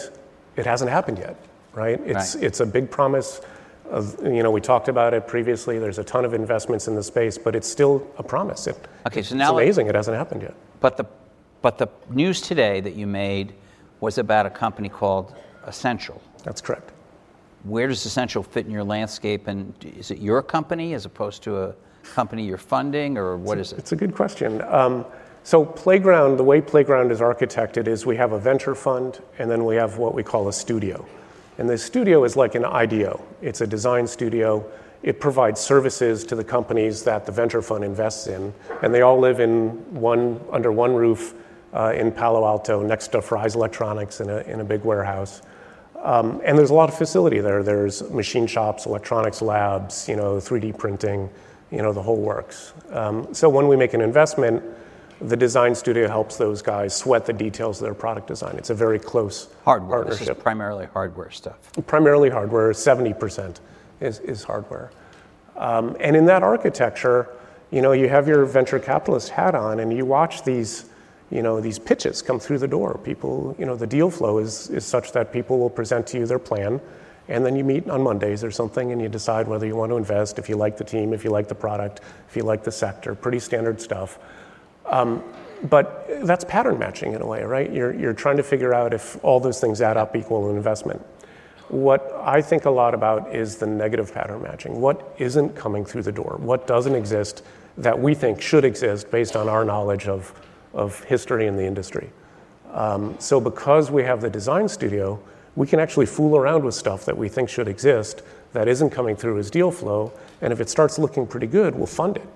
it 0.55 0.65
hasn't 0.65 0.89
happened 0.89 1.19
yet, 1.19 1.35
right? 1.73 1.99
It's, 2.05 2.35
right. 2.35 2.43
it's 2.45 2.59
a 2.59 2.65
big 2.65 2.89
promise 2.89 3.41
of, 3.89 4.19
you 4.23 4.43
know, 4.43 4.51
we 4.51 4.61
talked 4.61 4.87
about 4.87 5.13
it 5.13 5.27
previously. 5.27 5.79
There's 5.79 5.99
a 5.99 6.03
ton 6.03 6.25
of 6.25 6.33
investments 6.33 6.87
in 6.87 6.95
the 6.95 7.03
space, 7.03 7.37
but 7.37 7.55
it's 7.55 7.67
still 7.67 8.07
a 8.17 8.23
promise. 8.23 8.67
It, 8.67 8.77
okay, 9.07 9.21
so 9.21 9.35
now 9.35 9.57
it's 9.57 9.63
amazing. 9.63 9.87
It 9.87 9.95
hasn't 9.95 10.15
happened 10.15 10.43
yet. 10.43 10.53
But 10.79 10.97
the, 10.97 11.05
but 11.61 11.77
the 11.77 11.87
news 12.09 12.41
today 12.41 12.81
that 12.81 12.95
you 12.95 13.07
made 13.07 13.53
was 13.99 14.17
about 14.17 14.45
a 14.45 14.49
company 14.49 14.89
called 14.89 15.35
Essential. 15.67 16.21
That's 16.43 16.61
correct. 16.61 16.91
Where 17.63 17.87
does 17.87 18.05
Essential 18.05 18.43
fit 18.43 18.65
in 18.65 18.71
your 18.71 18.83
landscape, 18.83 19.47
and 19.47 19.73
is 19.83 20.11
it 20.11 20.19
your 20.19 20.41
company 20.41 20.93
as 20.93 21.05
opposed 21.05 21.43
to 21.43 21.57
a 21.57 21.75
company 22.03 22.45
you're 22.45 22.57
funding, 22.57 23.17
or 23.17 23.35
what 23.35 23.57
it's 23.57 23.69
is 23.69 23.73
it? 23.73 23.79
It's 23.79 23.91
a 23.91 23.95
good 23.95 24.15
question. 24.15 24.61
Um, 24.61 25.05
so 25.43 25.65
Playground, 25.65 26.37
the 26.37 26.43
way 26.43 26.61
Playground 26.61 27.11
is 27.11 27.19
architected 27.19 27.87
is 27.87 28.05
we 28.05 28.15
have 28.15 28.31
a 28.31 28.39
venture 28.39 28.75
fund, 28.75 29.21
and 29.37 29.51
then 29.51 29.65
we 29.65 29.75
have 29.75 29.97
what 29.97 30.13
we 30.13 30.23
call 30.23 30.47
a 30.47 30.53
studio. 30.53 31.05
And 31.57 31.69
the 31.69 31.77
studio 31.77 32.23
is 32.23 32.37
like 32.37 32.55
an 32.55 32.63
IDEO. 32.63 33.21
It's 33.41 33.59
a 33.59 33.67
design 33.67 34.07
studio. 34.07 34.65
It 35.03 35.19
provides 35.19 35.59
services 35.59 36.23
to 36.25 36.35
the 36.35 36.43
companies 36.43 37.03
that 37.03 37.25
the 37.25 37.31
venture 37.31 37.61
fund 37.61 37.83
invests 37.83 38.27
in, 38.27 38.53
and 38.81 38.93
they 38.93 39.01
all 39.01 39.19
live 39.19 39.39
in 39.41 39.69
one 39.93 40.39
under 40.51 40.71
one 40.71 40.93
roof 40.93 41.33
uh, 41.73 41.93
in 41.95 42.11
Palo 42.11 42.45
Alto, 42.45 42.81
next 42.81 43.09
to 43.09 43.21
Fry's 43.21 43.55
Electronics 43.55 44.21
in 44.21 44.29
a, 44.29 44.37
in 44.41 44.59
a 44.59 44.63
big 44.63 44.83
warehouse. 44.83 45.41
Um, 46.01 46.41
and 46.45 46.57
there's 46.57 46.69
a 46.69 46.73
lot 46.73 46.89
of 46.89 46.97
facility 46.97 47.39
there. 47.39 47.61
There's 47.61 48.09
machine 48.09 48.47
shops, 48.47 48.85
electronics 48.85 49.41
labs, 49.41 50.07
you 50.07 50.15
know, 50.15 50.35
3D 50.35 50.77
printing, 50.77 51.29
you 51.71 51.81
know, 51.81 51.91
the 51.91 52.01
whole 52.01 52.17
works. 52.17 52.73
Um, 52.91 53.33
so 53.33 53.49
when 53.49 53.67
we 53.67 53.75
make 53.75 53.93
an 53.93 54.01
investment, 54.01 54.63
the 55.21 55.35
design 55.35 55.75
studio 55.75 56.07
helps 56.07 56.37
those 56.37 56.61
guys 56.61 56.95
sweat 56.95 57.25
the 57.25 57.33
details 57.33 57.81
of 57.81 57.85
their 57.85 57.93
product 57.93 58.27
design. 58.27 58.55
It's 58.57 58.69
a 58.69 58.73
very 58.75 58.99
close 58.99 59.49
hardware. 59.65 59.99
partnership. 59.99 60.27
This 60.27 60.37
is 60.37 60.41
primarily 60.41 60.85
hardware 60.87 61.29
stuff. 61.31 61.57
Primarily 61.87 62.29
hardware. 62.29 62.73
Seventy 62.73 63.13
percent 63.13 63.59
is, 63.99 64.19
is 64.19 64.43
hardware. 64.43 64.91
Um, 65.57 65.97
and 65.99 66.15
in 66.15 66.25
that 66.27 66.41
architecture, 66.41 67.27
you 67.69 67.81
know, 67.81 67.91
you 67.91 68.07
have 68.07 68.27
your 68.27 68.45
venture 68.45 68.79
capitalist 68.79 69.29
hat 69.29 69.55
on, 69.55 69.81
and 69.81 69.95
you 69.95 70.05
watch 70.05 70.43
these, 70.43 70.85
you 71.31 71.41
know, 71.41 71.61
these 71.61 71.79
pitches 71.79 72.21
come 72.21 72.39
through 72.39 72.57
the 72.57 72.67
door. 72.67 72.99
People, 73.03 73.55
you 73.59 73.65
know, 73.65 73.75
the 73.75 73.87
deal 73.87 74.09
flow 74.09 74.39
is 74.39 74.69
is 74.69 74.85
such 74.85 75.11
that 75.11 75.31
people 75.31 75.59
will 75.59 75.69
present 75.69 76.07
to 76.07 76.17
you 76.17 76.25
their 76.25 76.39
plan, 76.39 76.81
and 77.27 77.45
then 77.45 77.55
you 77.55 77.63
meet 77.63 77.89
on 77.89 78.01
Mondays 78.01 78.43
or 78.43 78.51
something, 78.51 78.91
and 78.91 79.01
you 79.01 79.09
decide 79.09 79.47
whether 79.47 79.67
you 79.67 79.75
want 79.75 79.91
to 79.91 79.97
invest, 79.97 80.39
if 80.39 80.49
you 80.49 80.55
like 80.55 80.77
the 80.77 80.83
team, 80.83 81.13
if 81.13 81.23
you 81.23 81.29
like 81.29 81.47
the 81.47 81.55
product, 81.55 82.01
if 82.27 82.35
you 82.35 82.43
like 82.43 82.63
the 82.63 82.71
sector. 82.71 83.13
Pretty 83.15 83.39
standard 83.39 83.79
stuff. 83.79 84.17
Um, 84.85 85.23
but 85.63 86.07
that's 86.23 86.45
pattern 86.45 86.79
matching 86.79 87.13
in 87.13 87.21
a 87.21 87.25
way, 87.25 87.43
right? 87.43 87.71
You're, 87.71 87.93
you're 87.93 88.13
trying 88.13 88.37
to 88.37 88.43
figure 88.43 88.73
out 88.73 88.93
if 88.93 89.23
all 89.23 89.39
those 89.39 89.59
things 89.59 89.81
add 89.81 89.97
up 89.97 90.15
equal 90.15 90.49
an 90.49 90.55
investment. 90.55 91.05
What 91.67 92.11
I 92.23 92.41
think 92.41 92.65
a 92.65 92.69
lot 92.69 92.93
about 92.93 93.35
is 93.35 93.57
the 93.57 93.67
negative 93.67 94.13
pattern 94.13 94.41
matching. 94.41 94.81
What 94.81 95.15
isn't 95.19 95.55
coming 95.55 95.85
through 95.85 96.03
the 96.03 96.11
door? 96.11 96.37
What 96.39 96.65
doesn't 96.65 96.95
exist 96.95 97.43
that 97.77 97.99
we 97.99 98.15
think 98.15 98.41
should 98.41 98.65
exist 98.65 99.11
based 99.11 99.35
on 99.35 99.47
our 99.47 99.63
knowledge 99.63 100.07
of, 100.07 100.33
of 100.73 101.03
history 101.05 101.47
in 101.47 101.55
the 101.55 101.65
industry? 101.65 102.09
Um, 102.71 103.15
so, 103.19 103.41
because 103.41 103.89
we 103.89 104.03
have 104.03 104.21
the 104.21 104.29
design 104.29 104.67
studio, 104.67 105.19
we 105.55 105.65
can 105.65 105.79
actually 105.79 106.05
fool 106.05 106.37
around 106.37 106.63
with 106.63 106.75
stuff 106.75 107.05
that 107.05 107.17
we 107.17 107.27
think 107.29 107.49
should 107.49 107.67
exist 107.67 108.21
that 108.53 108.67
isn't 108.67 108.91
coming 108.91 109.15
through 109.15 109.39
as 109.39 109.49
deal 109.49 109.71
flow. 109.71 110.11
And 110.41 110.53
if 110.53 110.59
it 110.61 110.69
starts 110.69 110.99
looking 110.99 111.25
pretty 111.25 111.47
good, 111.47 111.75
we'll 111.75 111.87
fund 111.87 112.17
it 112.17 112.27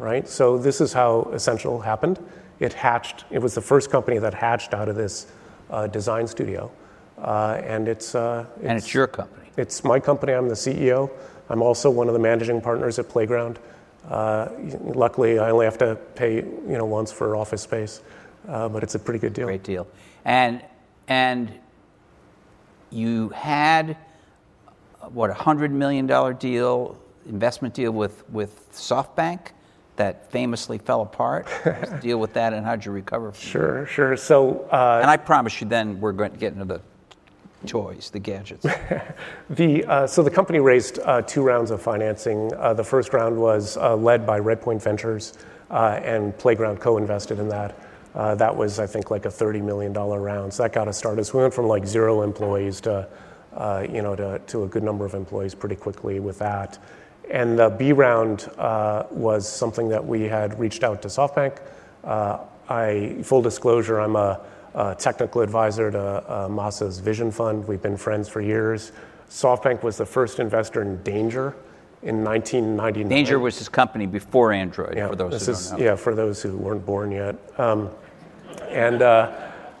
right? 0.00 0.26
So 0.26 0.58
this 0.58 0.80
is 0.80 0.92
how 0.92 1.30
Essential 1.32 1.80
happened. 1.80 2.18
It 2.58 2.72
hatched. 2.72 3.26
It 3.30 3.38
was 3.38 3.54
the 3.54 3.60
first 3.60 3.90
company 3.90 4.18
that 4.18 4.34
hatched 4.34 4.74
out 4.74 4.88
of 4.88 4.96
this 4.96 5.26
uh, 5.70 5.86
design 5.86 6.26
studio, 6.26 6.72
uh, 7.18 7.60
and 7.64 7.86
it's, 7.86 8.14
uh, 8.14 8.46
it's, 8.56 8.64
and 8.64 8.78
it's 8.78 8.94
your 8.94 9.06
company. 9.06 9.48
It's 9.56 9.84
my 9.84 10.00
company. 10.00 10.32
I'm 10.32 10.48
the 10.48 10.54
CEO. 10.54 11.10
I'm 11.50 11.62
also 11.62 11.90
one 11.90 12.08
of 12.08 12.14
the 12.14 12.18
managing 12.18 12.60
partners 12.60 12.98
at 12.98 13.08
Playground. 13.08 13.58
Uh, 14.08 14.48
luckily, 14.82 15.38
I 15.38 15.50
only 15.50 15.66
have 15.66 15.78
to 15.78 15.96
pay 16.14 16.36
you 16.36 16.78
know 16.78 16.84
once 16.84 17.12
for 17.12 17.36
office 17.36 17.62
space, 17.62 18.00
uh, 18.48 18.68
but 18.68 18.82
it's 18.82 18.94
a 18.94 18.98
pretty 18.98 19.18
good 19.18 19.32
deal. 19.32 19.46
Great 19.46 19.62
deal, 19.62 19.86
and 20.24 20.62
and 21.08 21.52
you 22.90 23.28
had 23.30 23.96
what 25.12 25.30
a 25.30 25.34
hundred 25.34 25.70
million 25.72 26.06
dollar 26.06 26.32
deal 26.32 26.98
investment 27.26 27.74
deal 27.74 27.92
with 27.92 28.28
with 28.30 28.72
SoftBank 28.72 29.48
that 29.96 30.30
famously 30.32 30.78
fell 30.78 31.02
apart? 31.02 31.46
deal 32.00 32.18
with 32.18 32.32
that, 32.32 32.52
and 32.52 32.64
how'd 32.64 32.84
you 32.84 32.92
recover? 32.92 33.32
sure, 33.38 33.82
that? 33.82 33.90
sure. 33.90 34.16
So, 34.16 34.60
uh, 34.72 35.00
and 35.02 35.10
I 35.10 35.16
promise 35.18 35.60
you, 35.60 35.68
then 35.68 36.00
we're 36.00 36.12
going 36.12 36.32
to 36.32 36.38
get 36.38 36.54
into 36.54 36.64
the 36.64 36.80
toys, 37.66 38.10
the 38.10 38.18
gadgets? 38.18 38.66
The, 39.50 39.84
uh, 39.84 40.06
so 40.06 40.22
the 40.22 40.30
company 40.30 40.60
raised 40.60 41.00
uh, 41.00 41.22
two 41.22 41.42
rounds 41.42 41.72
of 41.72 41.82
financing. 41.82 42.54
Uh, 42.54 42.72
the 42.72 42.84
first 42.84 43.12
round 43.12 43.36
was 43.36 43.76
uh, 43.76 43.96
led 43.96 44.24
by 44.24 44.38
Redpoint 44.38 44.80
Ventures, 44.80 45.34
uh, 45.70 46.00
and 46.04 46.36
Playground 46.38 46.80
co-invested 46.80 47.40
in 47.40 47.48
that. 47.48 47.76
Uh, 48.14 48.36
that 48.36 48.54
was, 48.54 48.78
I 48.78 48.86
think, 48.86 49.10
like 49.10 49.26
a 49.26 49.28
$30 49.28 49.60
million 49.60 49.92
round. 49.92 50.54
So 50.54 50.62
that 50.62 50.72
got 50.72 50.86
us 50.86 50.96
started. 50.96 51.24
So 51.24 51.38
we 51.38 51.42
went 51.42 51.54
from 51.54 51.66
like 51.66 51.84
zero 51.84 52.22
employees 52.22 52.80
to, 52.82 53.08
you 53.92 54.02
know, 54.02 54.14
to, 54.14 54.40
to 54.46 54.64
a 54.64 54.68
good 54.68 54.84
number 54.84 55.04
of 55.04 55.14
employees 55.14 55.54
pretty 55.54 55.76
quickly 55.76 56.20
with 56.20 56.38
that. 56.38 56.78
And 57.28 57.58
the 57.58 57.70
B 57.70 57.92
round 57.92 58.48
was 58.56 59.48
something 59.48 59.88
that 59.88 60.04
we 60.04 60.22
had 60.22 60.58
reached 60.60 60.84
out 60.84 61.02
to 61.02 61.08
SoftBank. 61.08 61.58
I, 62.68 63.16
full 63.24 63.42
disclosure, 63.42 64.00
I'm 64.00 64.14
a, 64.14 64.40
a 64.74 64.94
technical 64.94 65.40
advisor 65.40 65.90
to 65.90 66.00
uh, 66.00 66.48
Masa's 66.48 66.98
Vision 66.98 67.30
Fund. 67.30 67.66
We've 67.66 67.82
been 67.82 67.96
friends 67.96 68.28
for 68.28 68.40
years. 68.40 68.92
SoftBank 69.28 69.82
was 69.82 69.96
the 69.96 70.06
first 70.06 70.40
investor 70.40 70.82
in 70.82 71.02
Danger 71.02 71.54
in 72.02 72.24
1999. 72.24 73.08
Danger 73.08 73.38
was 73.38 73.58
his 73.58 73.68
company 73.68 74.06
before 74.06 74.52
Android, 74.52 74.96
Yeah, 74.96 75.08
for 75.08 75.16
those 75.16 75.32
this 75.32 75.46
who 75.46 75.52
is, 75.52 75.70
don't 75.70 75.78
know. 75.78 75.84
Yeah, 75.84 75.96
for 75.96 76.14
those 76.14 76.42
who 76.42 76.56
weren't 76.56 76.84
born 76.84 77.12
yet. 77.12 77.36
Um, 77.58 77.90
and 78.68 79.02
uh, 79.02 79.32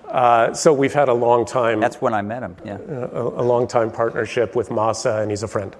uh, 0.08 0.52
so 0.52 0.72
we've 0.72 0.92
had 0.92 1.08
a 1.08 1.14
long 1.14 1.44
time, 1.44 1.80
That's 1.80 2.00
when 2.00 2.14
I 2.14 2.22
met 2.22 2.42
him, 2.42 2.56
yeah. 2.64 2.78
a, 2.88 3.22
a 3.22 3.42
long 3.42 3.66
time 3.66 3.90
partnership 3.90 4.54
with 4.54 4.68
Masa, 4.68 5.22
and 5.22 5.30
he's 5.30 5.42
a 5.42 5.48
friend. 5.48 5.74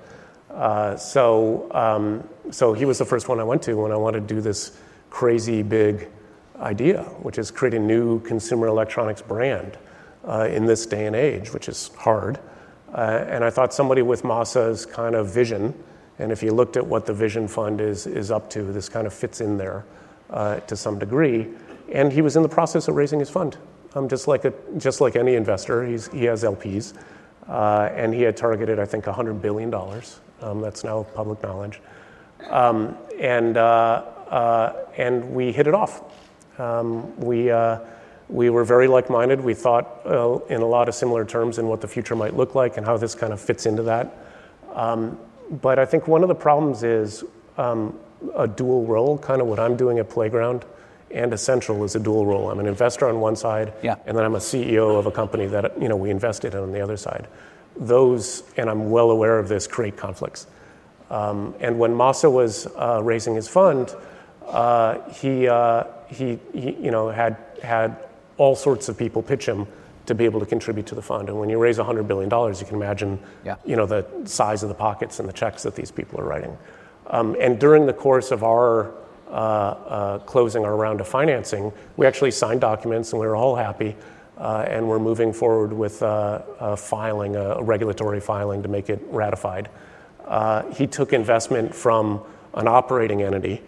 Uh, 0.50 0.96
so, 0.96 1.68
um, 1.72 2.28
so 2.52 2.72
he 2.72 2.84
was 2.84 2.98
the 2.98 3.04
first 3.04 3.28
one 3.28 3.38
I 3.38 3.44
went 3.44 3.62
to 3.62 3.74
when 3.74 3.92
I 3.92 3.96
wanted 3.96 4.26
to 4.26 4.34
do 4.34 4.40
this 4.40 4.76
crazy 5.10 5.62
big 5.62 6.08
idea, 6.60 7.02
which 7.22 7.38
is 7.38 7.50
create 7.50 7.74
a 7.74 7.78
new 7.78 8.20
consumer 8.20 8.66
electronics 8.66 9.22
brand 9.22 9.78
uh, 10.26 10.48
in 10.50 10.66
this 10.66 10.86
day 10.86 11.06
and 11.06 11.16
age, 11.16 11.52
which 11.52 11.68
is 11.68 11.90
hard. 11.96 12.38
Uh, 12.94 13.24
and 13.28 13.44
I 13.44 13.50
thought 13.50 13.72
somebody 13.72 14.02
with 14.02 14.22
Masa's 14.22 14.84
kind 14.84 15.14
of 15.14 15.32
vision, 15.32 15.74
and 16.18 16.32
if 16.32 16.42
you 16.42 16.52
looked 16.52 16.76
at 16.76 16.86
what 16.86 17.06
the 17.06 17.14
Vision 17.14 17.48
Fund 17.48 17.80
is, 17.80 18.06
is 18.06 18.30
up 18.30 18.50
to, 18.50 18.62
this 18.72 18.88
kind 18.88 19.06
of 19.06 19.14
fits 19.14 19.40
in 19.40 19.56
there 19.56 19.84
uh, 20.28 20.60
to 20.60 20.76
some 20.76 20.98
degree. 20.98 21.48
And 21.92 22.12
he 22.12 22.20
was 22.20 22.36
in 22.36 22.42
the 22.42 22.48
process 22.48 22.88
of 22.88 22.96
raising 22.96 23.18
his 23.18 23.30
fund. 23.30 23.56
Um, 23.94 24.08
just, 24.08 24.28
like 24.28 24.44
a, 24.44 24.52
just 24.76 25.00
like 25.00 25.16
any 25.16 25.34
investor, 25.34 25.84
he's, 25.84 26.08
he 26.08 26.24
has 26.24 26.44
LPs. 26.44 26.94
Uh, 27.48 27.88
and 27.94 28.14
he 28.14 28.22
had 28.22 28.36
targeted, 28.36 28.78
I 28.78 28.84
think, 28.84 29.06
$100 29.06 29.40
billion. 29.40 29.74
Um, 30.42 30.60
that's 30.60 30.84
now 30.84 31.02
public 31.14 31.42
knowledge. 31.42 31.80
Um, 32.48 32.96
and, 33.18 33.56
uh, 33.56 34.04
uh, 34.28 34.86
and 34.96 35.34
we 35.34 35.52
hit 35.52 35.66
it 35.66 35.74
off. 35.74 36.02
Um, 36.60 37.16
we, 37.18 37.50
uh, 37.50 37.78
we 38.28 38.50
were 38.50 38.64
very 38.64 38.86
like 38.86 39.08
minded. 39.08 39.40
We 39.40 39.54
thought 39.54 40.02
uh, 40.04 40.38
in 40.48 40.60
a 40.60 40.66
lot 40.66 40.88
of 40.88 40.94
similar 40.94 41.24
terms 41.24 41.58
in 41.58 41.66
what 41.66 41.80
the 41.80 41.88
future 41.88 42.14
might 42.14 42.36
look 42.36 42.54
like 42.54 42.76
and 42.76 42.84
how 42.84 42.96
this 42.96 43.14
kind 43.14 43.32
of 43.32 43.40
fits 43.40 43.66
into 43.66 43.82
that. 43.84 44.14
Um, 44.74 45.18
but 45.50 45.78
I 45.78 45.86
think 45.86 46.06
one 46.06 46.22
of 46.22 46.28
the 46.28 46.34
problems 46.34 46.82
is 46.82 47.24
um, 47.56 47.98
a 48.36 48.46
dual 48.46 48.84
role, 48.86 49.18
kind 49.18 49.40
of 49.40 49.46
what 49.48 49.58
I'm 49.58 49.76
doing 49.76 49.98
at 49.98 50.08
Playground 50.10 50.64
and 51.10 51.32
Essential 51.32 51.82
is 51.82 51.96
a 51.96 51.98
dual 52.00 52.24
role. 52.24 52.50
I'm 52.50 52.60
an 52.60 52.66
investor 52.66 53.08
on 53.08 53.18
one 53.20 53.34
side, 53.34 53.72
Yeah. 53.82 53.96
and 54.06 54.16
then 54.16 54.24
I'm 54.24 54.36
a 54.36 54.40
CEO 54.40 54.96
of 54.96 55.06
a 55.06 55.10
company 55.10 55.46
that 55.46 55.80
you 55.80 55.88
know 55.88 55.96
we 55.96 56.10
invested 56.10 56.54
in 56.54 56.60
on 56.60 56.70
the 56.70 56.80
other 56.80 56.96
side. 56.96 57.26
Those, 57.76 58.44
and 58.56 58.70
I'm 58.70 58.90
well 58.90 59.10
aware 59.10 59.38
of 59.38 59.48
this, 59.48 59.66
create 59.66 59.96
conflicts. 59.96 60.46
Um, 61.10 61.54
and 61.58 61.80
when 61.80 61.94
Masa 61.94 62.30
was 62.30 62.68
uh, 62.76 63.00
raising 63.02 63.34
his 63.34 63.48
fund, 63.48 63.92
uh, 64.46 65.00
he, 65.10 65.48
uh, 65.48 65.84
he, 66.10 66.38
he, 66.52 66.72
you 66.72 66.90
know, 66.90 67.08
had, 67.08 67.36
had 67.62 67.96
all 68.36 68.56
sorts 68.56 68.88
of 68.88 68.98
people 68.98 69.22
pitch 69.22 69.46
him 69.46 69.66
to 70.06 70.14
be 70.14 70.24
able 70.24 70.40
to 70.40 70.46
contribute 70.46 70.86
to 70.86 70.94
the 70.94 71.02
fund. 71.02 71.28
And 71.28 71.38
when 71.38 71.48
you 71.48 71.58
raise 71.58 71.78
$100 71.78 72.06
billion, 72.08 72.30
you 72.30 72.64
can 72.66 72.76
imagine 72.76 73.18
Yeah. 73.44 73.56
you 73.64 73.76
know, 73.76 73.86
the 73.86 74.06
size 74.24 74.62
of 74.62 74.68
the 74.68 74.74
pockets 74.74 75.20
and 75.20 75.28
the 75.28 75.32
checks 75.32 75.62
that 75.62 75.74
these 75.74 75.90
people 75.90 76.20
are 76.20 76.24
writing. 76.24 76.56
Um, 77.08 77.36
and 77.40 77.58
during 77.58 77.86
the 77.86 77.92
course 77.92 78.30
of 78.30 78.42
our 78.42 78.92
uh, 79.28 79.32
uh, 79.32 80.18
closing 80.20 80.64
our 80.64 80.76
round 80.76 81.00
of 81.00 81.06
financing, 81.06 81.72
we 81.96 82.06
actually 82.06 82.32
signed 82.32 82.60
documents 82.60 83.12
and 83.12 83.20
we 83.20 83.26
were 83.26 83.36
all 83.36 83.54
happy. 83.54 83.94
Uh, 84.38 84.64
and 84.68 84.88
we're 84.88 84.98
moving 84.98 85.32
forward 85.34 85.70
with 85.72 86.02
uh, 86.02 86.40
uh, 86.58 86.74
filing, 86.74 87.36
a, 87.36 87.56
a 87.56 87.62
regulatory 87.62 88.20
filing 88.20 88.62
to 88.62 88.68
make 88.68 88.88
it 88.88 88.98
ratified. 89.10 89.68
Uh, 90.24 90.62
he 90.72 90.86
took 90.86 91.12
investment 91.12 91.74
from 91.74 92.20
an 92.54 92.66
operating 92.66 93.22
entity 93.22 93.60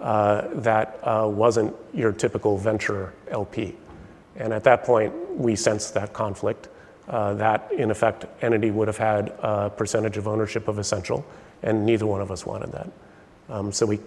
that 0.00 0.98
uh, 1.02 1.28
wasn't 1.28 1.74
your 1.92 2.12
typical 2.12 2.58
venture 2.58 3.12
LP. 3.28 3.76
And 4.36 4.52
at 4.52 4.64
that 4.64 4.84
point, 4.84 5.12
we 5.36 5.54
sensed 5.56 5.94
that 5.94 6.12
conflict. 6.12 6.68
Uh, 7.08 7.34
that, 7.34 7.70
in 7.72 7.90
effect, 7.90 8.24
entity 8.42 8.70
would 8.70 8.88
have 8.88 8.96
had 8.96 9.28
a 9.42 9.70
percentage 9.70 10.16
of 10.16 10.28
ownership 10.28 10.68
of 10.68 10.78
Essential, 10.78 11.24
and 11.62 11.84
neither 11.84 12.06
one 12.06 12.20
of 12.20 12.30
us 12.30 12.46
wanted 12.46 12.70
that. 12.72 12.88
Um, 13.48 13.72
so 13.72 13.84
we 13.84 13.98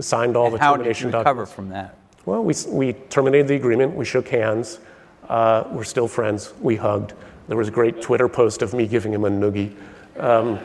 signed 0.00 0.36
all 0.36 0.50
the 0.50 0.58
How 0.58 0.76
did 0.76 0.80
you 0.80 0.92
termination 0.92 1.06
recover 1.06 1.24
documents. 1.24 1.52
from 1.52 1.68
that? 1.70 1.94
Well, 2.26 2.42
we, 2.42 2.54
we 2.68 2.92
terminated 2.92 3.48
the 3.48 3.54
agreement. 3.54 3.94
We 3.94 4.04
shook 4.04 4.28
hands. 4.28 4.80
Uh, 5.28 5.64
we're 5.70 5.84
still 5.84 6.08
friends. 6.08 6.52
We 6.60 6.76
hugged. 6.76 7.14
There 7.46 7.56
was 7.56 7.68
a 7.68 7.70
great 7.70 8.02
Twitter 8.02 8.28
post 8.28 8.60
of 8.60 8.74
me 8.74 8.86
giving 8.86 9.12
him 9.12 9.24
a 9.24 9.30
noogie. 9.30 9.74
Um, 10.18 10.58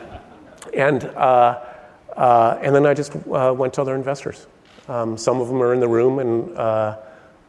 and, 0.74 1.04
uh, 1.04 1.60
uh, 2.16 2.58
and 2.60 2.74
then 2.74 2.84
I 2.86 2.92
just 2.92 3.14
uh, 3.14 3.54
went 3.56 3.72
to 3.74 3.82
other 3.82 3.94
investors. 3.94 4.46
Um, 4.88 5.16
some 5.16 5.40
of 5.40 5.48
them 5.48 5.62
are 5.62 5.72
in 5.72 5.80
the 5.80 5.88
room, 5.88 6.18
and 6.18 6.56
uh, 6.56 6.98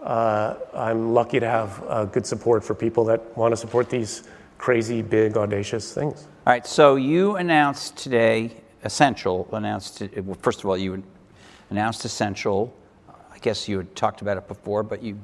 uh, 0.01 0.55
I'm 0.73 1.13
lucky 1.13 1.39
to 1.39 1.47
have 1.47 1.83
uh, 1.87 2.05
good 2.05 2.25
support 2.25 2.63
for 2.63 2.73
people 2.73 3.03
that 3.05 3.37
want 3.37 3.51
to 3.51 3.57
support 3.57 3.89
these 3.89 4.23
crazy, 4.57 5.01
big, 5.01 5.35
audacious 5.35 5.93
things. 5.93 6.27
All 6.47 6.53
right, 6.53 6.65
so 6.65 6.95
you 6.95 7.35
announced 7.35 7.97
today, 7.97 8.51
Essential 8.83 9.49
announced, 9.51 10.03
well, 10.23 10.37
first 10.41 10.59
of 10.59 10.67
all, 10.67 10.77
you 10.77 11.03
announced 11.71 12.05
Essential. 12.05 12.73
I 13.33 13.39
guess 13.39 13.67
you 13.67 13.77
had 13.77 13.95
talked 13.95 14.21
about 14.21 14.37
it 14.37 14.47
before, 14.47 14.83
but 14.83 15.01
you 15.01 15.19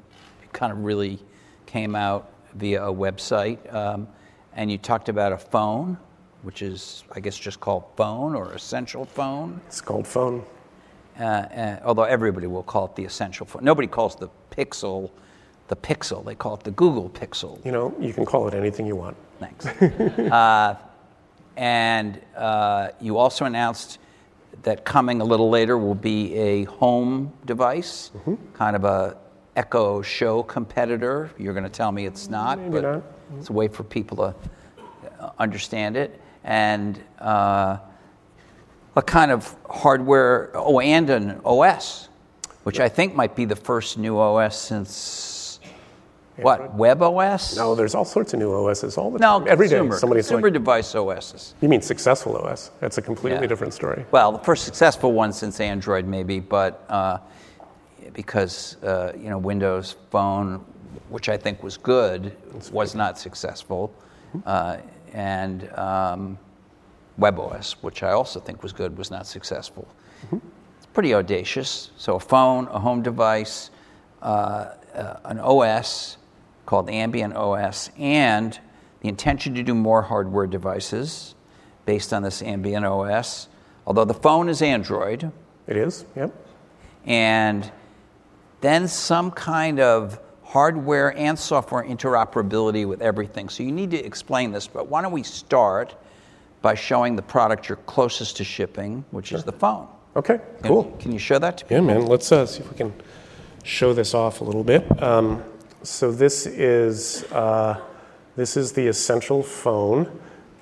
kind 0.52 0.72
of 0.72 0.84
really 0.84 1.20
came 1.66 1.96
out 1.96 2.34
via 2.56 2.84
a 2.84 2.94
website. 2.94 3.74
Um, 3.74 4.08
and 4.54 4.70
you 4.70 4.78
talked 4.78 5.10
about 5.10 5.32
a 5.32 5.38
phone, 5.38 5.98
which 6.42 6.62
is, 6.62 7.04
I 7.12 7.20
guess, 7.20 7.38
just 7.38 7.60
called 7.60 7.86
Phone 7.96 8.36
or 8.36 8.52
Essential 8.54 9.06
Phone. 9.06 9.62
It's 9.68 9.80
called 9.80 10.08
Phone. 10.08 10.44
Uh, 11.20 11.24
uh, 11.24 11.80
although 11.84 12.04
everybody 12.04 12.48
will 12.48 12.64
call 12.64 12.86
it 12.86 12.96
the 12.96 13.04
Essential 13.04 13.46
Phone. 13.46 13.64
Nobody 13.64 13.88
calls 13.88 14.16
the 14.16 14.30
Pixel 14.50 15.12
the 15.72 15.76
Pixel, 15.78 16.24
they 16.26 16.36
call 16.36 16.56
it 16.56 16.64
the 16.64 16.72
Google 16.72 17.10
Pixel. 17.10 17.66
You 17.66 17.72
know, 17.72 17.96
you 17.98 18.12
can 18.12 18.26
call 18.26 18.46
it 18.50 18.54
anything 18.54 18.86
you 18.86 18.98
want. 18.98 19.16
Thanks. 19.40 19.66
uh, 20.20 20.76
and 21.56 22.20
uh, 22.36 22.90
you 23.00 23.18
also 23.18 23.46
announced 23.46 23.98
that 24.64 24.84
coming 24.84 25.22
a 25.22 25.24
little 25.24 25.50
later 25.50 25.78
will 25.78 25.96
be 25.96 26.36
a 26.36 26.66
home 26.66 27.32
device, 27.46 28.12
kind 28.54 28.76
of 28.76 28.84
a 28.84 29.16
Echo 29.56 30.02
Show 30.02 30.44
competitor. 30.44 31.32
You're 31.38 31.54
going 31.54 31.64
to 31.64 31.70
tell 31.70 31.94
me 31.94 32.06
it's 32.06 32.28
not, 32.28 32.60
Maybe 32.60 32.72
but 32.72 32.84
not. 32.84 33.04
it's 33.38 33.50
a 33.50 33.54
way 33.54 33.70
for 33.70 33.84
people 33.84 34.18
to 34.18 34.36
understand 35.40 35.96
it. 35.96 36.20
And 36.44 37.02
uh, 37.20 37.78
a 38.96 39.02
kind 39.02 39.32
of 39.32 39.56
hardware, 39.70 40.52
oh, 40.54 40.80
and 40.80 41.10
an 41.10 41.42
OS, 41.46 42.10
which 42.64 42.80
I 42.80 42.90
think 42.90 43.16
might 43.16 43.36
be 43.36 43.46
the 43.46 43.56
first 43.56 43.98
new 43.98 44.18
OS 44.18 44.58
since 44.58 45.60
what? 46.38 46.74
Web 46.76 47.02
OS? 47.02 47.56
No, 47.56 47.76
there's 47.76 47.94
all 47.94 48.06
sorts 48.06 48.34
of 48.34 48.40
new 48.40 48.52
OSs 48.54 48.98
all 48.98 49.12
the 49.12 49.20
No, 49.20 49.40
time. 49.40 49.48
Every 49.48 49.68
day, 49.68 49.76
consumer, 49.78 49.98
somebody's 50.00 50.28
consumer 50.28 50.48
like, 50.48 50.54
device 50.54 50.96
OSs. 50.96 51.54
You 51.62 51.70
mean 51.70 51.82
successful 51.82 52.38
OS? 52.38 52.72
That's 52.80 52.98
a 52.98 53.02
completely 53.02 53.42
Yeah. 53.42 53.48
different 53.48 53.74
story. 53.74 54.06
Well, 54.12 54.32
the 54.32 54.40
first 54.40 54.64
successful 54.64 55.12
one 55.12 55.34
since 55.34 55.60
Android, 55.60 56.06
maybe, 56.06 56.40
but 56.40 56.84
uh, 56.90 57.18
because 58.14 58.82
uh, 58.84 59.14
you 59.16 59.30
know 59.30 59.38
Windows 59.38 59.96
Phone, 60.10 60.64
which 61.10 61.30
I 61.30 61.38
think 61.38 61.64
was 61.64 61.78
good, 61.78 62.36
was 62.72 62.96
not 62.96 63.20
successful, 63.20 63.94
uh, 64.46 64.78
and 65.14 65.70
um, 65.78 66.38
WebOS, 67.22 67.74
which 67.82 68.04
I 68.04 68.12
also 68.12 68.40
think 68.40 68.64
was 68.64 68.74
good, 68.74 68.98
was 68.98 69.12
not 69.12 69.28
successful. 69.28 69.88
It's 70.32 70.86
pretty 70.94 71.14
audacious. 71.14 71.92
So 71.98 72.16
a 72.16 72.20
phone, 72.20 72.68
a 72.68 72.80
home 72.80 73.02
device, 73.02 73.70
uh, 74.22 74.74
uh, 74.96 75.18
an 75.26 75.40
OS 75.40 76.18
called 76.66 76.90
Ambient 76.90 77.36
OS, 77.36 77.90
and 77.98 78.60
the 79.02 79.10
intention 79.10 79.56
to 79.56 79.64
do 79.64 79.74
more 79.74 80.02
hardware 80.02 80.48
devices 80.48 81.36
based 81.86 82.14
on 82.14 82.24
this 82.24 82.42
Ambient 82.42 82.86
OS. 82.86 83.48
Although 83.86 84.06
the 84.06 84.14
phone 84.14 84.50
is 84.50 84.62
Android, 84.62 85.32
It 85.68 85.78
is, 85.78 86.06
yep. 86.16 86.32
and 87.06 87.72
then 88.62 88.88
some 88.88 89.32
kind 89.32 89.80
of 89.80 90.20
hardware 90.44 91.18
and 91.18 91.38
software 91.38 91.84
interoperability 91.84 92.88
with 92.88 93.02
everything. 93.02 93.50
So 93.50 93.64
you 93.64 93.72
need 93.72 93.92
to 93.92 93.98
explain 93.98 94.52
this, 94.52 94.68
but 94.68 94.88
why 94.88 95.02
don't 95.02 95.12
we 95.14 95.24
start 95.24 95.96
by 96.62 96.76
showing 96.76 97.16
the 97.16 97.22
product 97.22 97.68
you're 97.70 97.78
closest 97.88 98.38
to 98.38 98.44
shipping, 98.44 99.04
which 99.12 99.32
is 99.32 99.44
the 99.44 99.52
phone. 99.52 99.88
Okay, 100.16 100.38
Can- 100.38 100.68
cool. 100.68 100.84
Can 101.00 101.12
you 101.12 101.20
show 101.20 101.40
that 101.40 101.58
to 101.60 101.66
me? 101.66 101.76
Yeah, 101.76 101.82
man. 101.82 102.06
Let's 102.06 102.32
uh, 102.32 102.46
see 102.46 102.62
if 102.62 102.70
we 102.72 102.78
can 102.78 102.94
show 103.64 103.94
this 103.94 104.14
off 104.14 104.42
a 104.42 104.44
little 104.44 104.64
bit. 104.64 105.02
Um, 105.02 105.44
so 105.84 106.12
this 106.12 106.46
is 106.46 107.24
uh, 107.32 107.80
This 108.36 108.56
is 108.58 108.72
the 108.72 108.88
Essential 108.88 109.44
phone. 109.44 110.08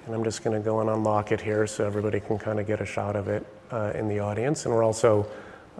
And 0.05 0.15
I'm 0.15 0.23
just 0.23 0.43
going 0.43 0.59
to 0.59 0.63
go 0.63 0.79
and 0.79 0.89
unlock 0.89 1.31
it 1.31 1.39
here 1.39 1.67
so 1.67 1.85
everybody 1.85 2.19
can 2.19 2.39
kind 2.39 2.59
of 2.59 2.65
get 2.65 2.81
a 2.81 2.85
shot 2.85 3.15
of 3.15 3.27
it 3.27 3.45
uh, 3.71 3.91
in 3.93 4.07
the 4.07 4.19
audience. 4.19 4.65
And 4.65 4.73
we're 4.73 4.83
also 4.83 5.27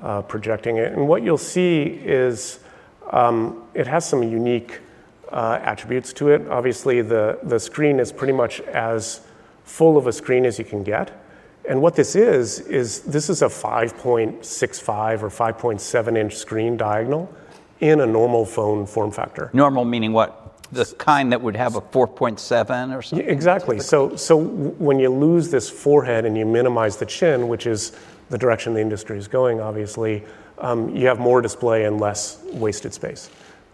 uh, 0.03 0.21
projecting 0.21 0.77
it. 0.77 0.93
And 0.93 1.07
what 1.07 1.23
you'll 1.23 1.37
see 1.37 1.99
is 2.03 2.59
um, 3.11 3.63
it 3.73 3.87
has 3.87 4.07
some 4.07 4.21
unique 4.21 4.81
uh, 5.31 5.59
attributes 5.63 6.13
to 6.13 6.29
it. 6.29 6.47
Obviously, 6.47 7.01
the, 7.01 7.39
the 7.43 7.59
screen 7.59 7.99
is 7.99 8.11
pretty 8.11 8.33
much 8.33 8.61
as 8.61 9.21
full 9.69 9.97
of 9.97 10.07
a 10.07 10.11
screen 10.11 10.45
as 10.45 10.57
you 10.57 10.65
can 10.65 10.83
get. 10.83 11.11
And 11.67 11.81
what 11.81 11.95
this 11.95 12.15
is, 12.15 12.59
is 12.61 13.01
this 13.01 13.29
is 13.29 13.43
a 13.43 13.45
5.65 13.45 15.21
or 15.21 15.29
5.7 15.29 16.17
inch 16.17 16.35
screen 16.35 16.75
diagonal 16.75 17.31
in 17.79 18.01
a 18.01 18.05
normal 18.05 18.45
phone 18.45 18.85
form 18.87 19.11
factor. 19.11 19.51
Normal 19.53 19.85
meaning 19.85 20.11
what? 20.11 20.65
The 20.71 20.85
kind 20.97 21.31
that 21.31 21.41
would 21.41 21.55
have 21.55 21.75
a 21.75 21.81
4.7 21.81 22.95
or 22.95 23.01
something? 23.01 23.27
Exactly. 23.27 23.79
So, 23.79 24.15
so 24.15 24.37
when 24.37 24.99
you 24.99 25.09
lose 25.09 25.49
this 25.49 25.69
forehead 25.69 26.25
and 26.25 26.37
you 26.37 26.45
minimize 26.45 26.97
the 26.97 27.05
chin, 27.05 27.47
which 27.47 27.67
is 27.67 27.93
the 28.29 28.37
direction 28.37 28.73
the 28.73 28.81
industry 28.81 29.17
is 29.17 29.27
going, 29.27 29.61
obviously, 29.61 30.23
um, 30.57 30.95
you 30.95 31.07
have 31.07 31.19
more 31.19 31.41
display 31.41 31.85
and 31.85 31.99
less 31.99 32.39
wasted 32.51 32.93
space, 32.93 33.29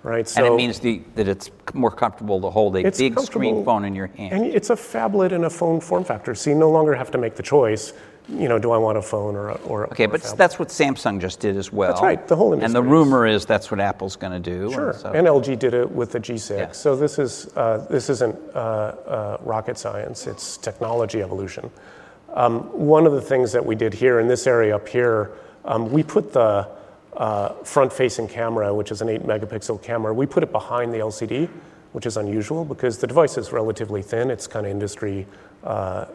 right? 0.06 0.28
So, 0.28 0.44
and 0.44 0.54
it 0.54 0.56
means 0.56 0.80
the, 0.80 1.02
that 1.16 1.28
it's 1.28 1.50
more 1.74 1.92
comfortable 1.92 2.40
to 2.42 2.50
hold 2.50 2.78
a 2.78 2.84
big 2.90 3.20
screen 3.20 3.66
phone 3.66 3.86
in 3.86 3.96
your 3.96 4.08
hand. 4.08 4.34
And 4.34 4.46
it's 4.46 4.70
a 4.70 4.76
phablet 4.76 5.32
in 5.32 5.44
a 5.44 5.50
phone 5.50 5.82
form 5.82 6.04
factor, 6.04 6.36
so 6.36 6.52
you 6.52 6.56
no 6.56 6.72
longer 6.72 6.94
have 6.94 7.12
to 7.12 7.18
make 7.18 7.36
the 7.36 7.44
choice 7.44 7.94
you 8.28 8.50
know, 8.50 8.58
do 8.58 8.72
I 8.72 8.78
want 8.78 8.98
a 8.98 9.02
phone 9.02 9.36
or 9.36 9.50
a, 9.50 9.54
or 9.66 9.86
okay? 9.88 10.06
Or 10.06 10.10
but 10.10 10.24
that's 10.38 10.58
what 10.58 10.70
Samsung 10.70 11.22
just 11.22 11.40
did 11.40 11.58
as 11.58 11.72
well. 11.72 11.92
That's 11.92 12.02
right. 12.02 12.28
The 12.28 12.36
whole 12.36 12.54
industry. 12.54 12.66
And 12.66 12.76
the 12.76 12.82
rumor 12.82 13.28
is 13.28 13.46
that's 13.46 13.70
what 13.70 13.80
Apple's 13.80 14.16
going 14.16 14.34
to 14.34 14.40
do. 14.40 14.72
Sure. 14.72 14.92
And, 14.92 15.00
so. 15.00 15.12
and, 15.12 15.28
LG 15.28 15.60
did 15.60 15.74
it 15.74 15.90
with 15.90 16.12
the 16.12 16.20
G6. 16.20 16.58
Yeah. 16.58 16.72
So 16.72 16.96
this 16.96 17.20
is 17.20 17.56
uh, 17.56 17.86
this 17.90 18.10
isn't 18.10 18.36
uh, 18.56 18.58
uh, 18.58 19.38
rocket 19.42 19.78
science. 19.78 20.28
It's 20.28 20.58
technology 20.58 21.22
evolution. 21.22 21.70
Um, 22.34 22.62
one 22.72 23.06
of 23.06 23.14
the 23.14 23.22
things 23.22 23.52
that 23.52 23.66
we 23.66 23.76
did 23.76 23.94
here 23.94 24.20
in 24.20 24.28
this 24.28 24.48
area 24.48 24.76
up 24.76 24.88
here, 24.88 25.32
um, 25.64 25.92
we 25.92 26.04
put 26.04 26.34
the 26.34 26.68
uh, 27.18 27.50
front-facing 27.64 28.28
camera, 28.28 28.74
which 28.74 28.92
is 28.92 29.02
an 29.02 29.10
eight 29.10 29.24
megapixel 29.24 29.82
camera, 29.82 30.14
we 30.14 30.26
put 30.26 30.44
it 30.44 30.52
behind 30.52 30.94
the 30.94 30.98
LCD, 30.98 31.50
which 31.94 32.06
is 32.06 32.18
unusual 32.18 32.66
because 32.66 32.98
the 32.98 33.08
device 33.08 33.38
is 33.38 33.52
relatively 33.52 34.02
thin. 34.02 34.30
It's 34.30 34.48
kind 34.48 34.66
of 34.66 34.72
industry 34.72 35.26
uh, 35.64 35.68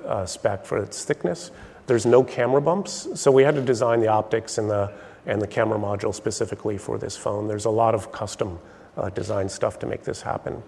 uh, 0.07 0.27
spec 0.27 0.67
for 0.67 0.79
its 0.79 1.05
thickness. 1.05 1.51
There's 1.87 2.07
no 2.07 2.23
camera 2.23 2.61
bumps, 2.61 3.09
so 3.15 3.33
we 3.33 3.43
had 3.43 3.55
to 3.55 3.63
design 3.63 4.01
the 4.01 4.09
optics 4.09 4.59
and 4.59 4.71
the, 4.71 4.93
and 5.27 5.41
the 5.41 5.47
camera 5.47 5.79
module 5.79 6.15
specifically 6.15 6.79
for 6.79 6.99
this 6.99 7.17
phone. 7.17 7.49
There's 7.49 7.65
a 7.65 7.71
lot 7.71 7.95
of 7.95 8.13
custom 8.13 8.59
uh, 8.97 9.09
design 9.11 9.49
stuff 9.49 9.79
to 9.81 9.87
make 9.87 10.05
this 10.05 10.23
happen. 10.23 10.63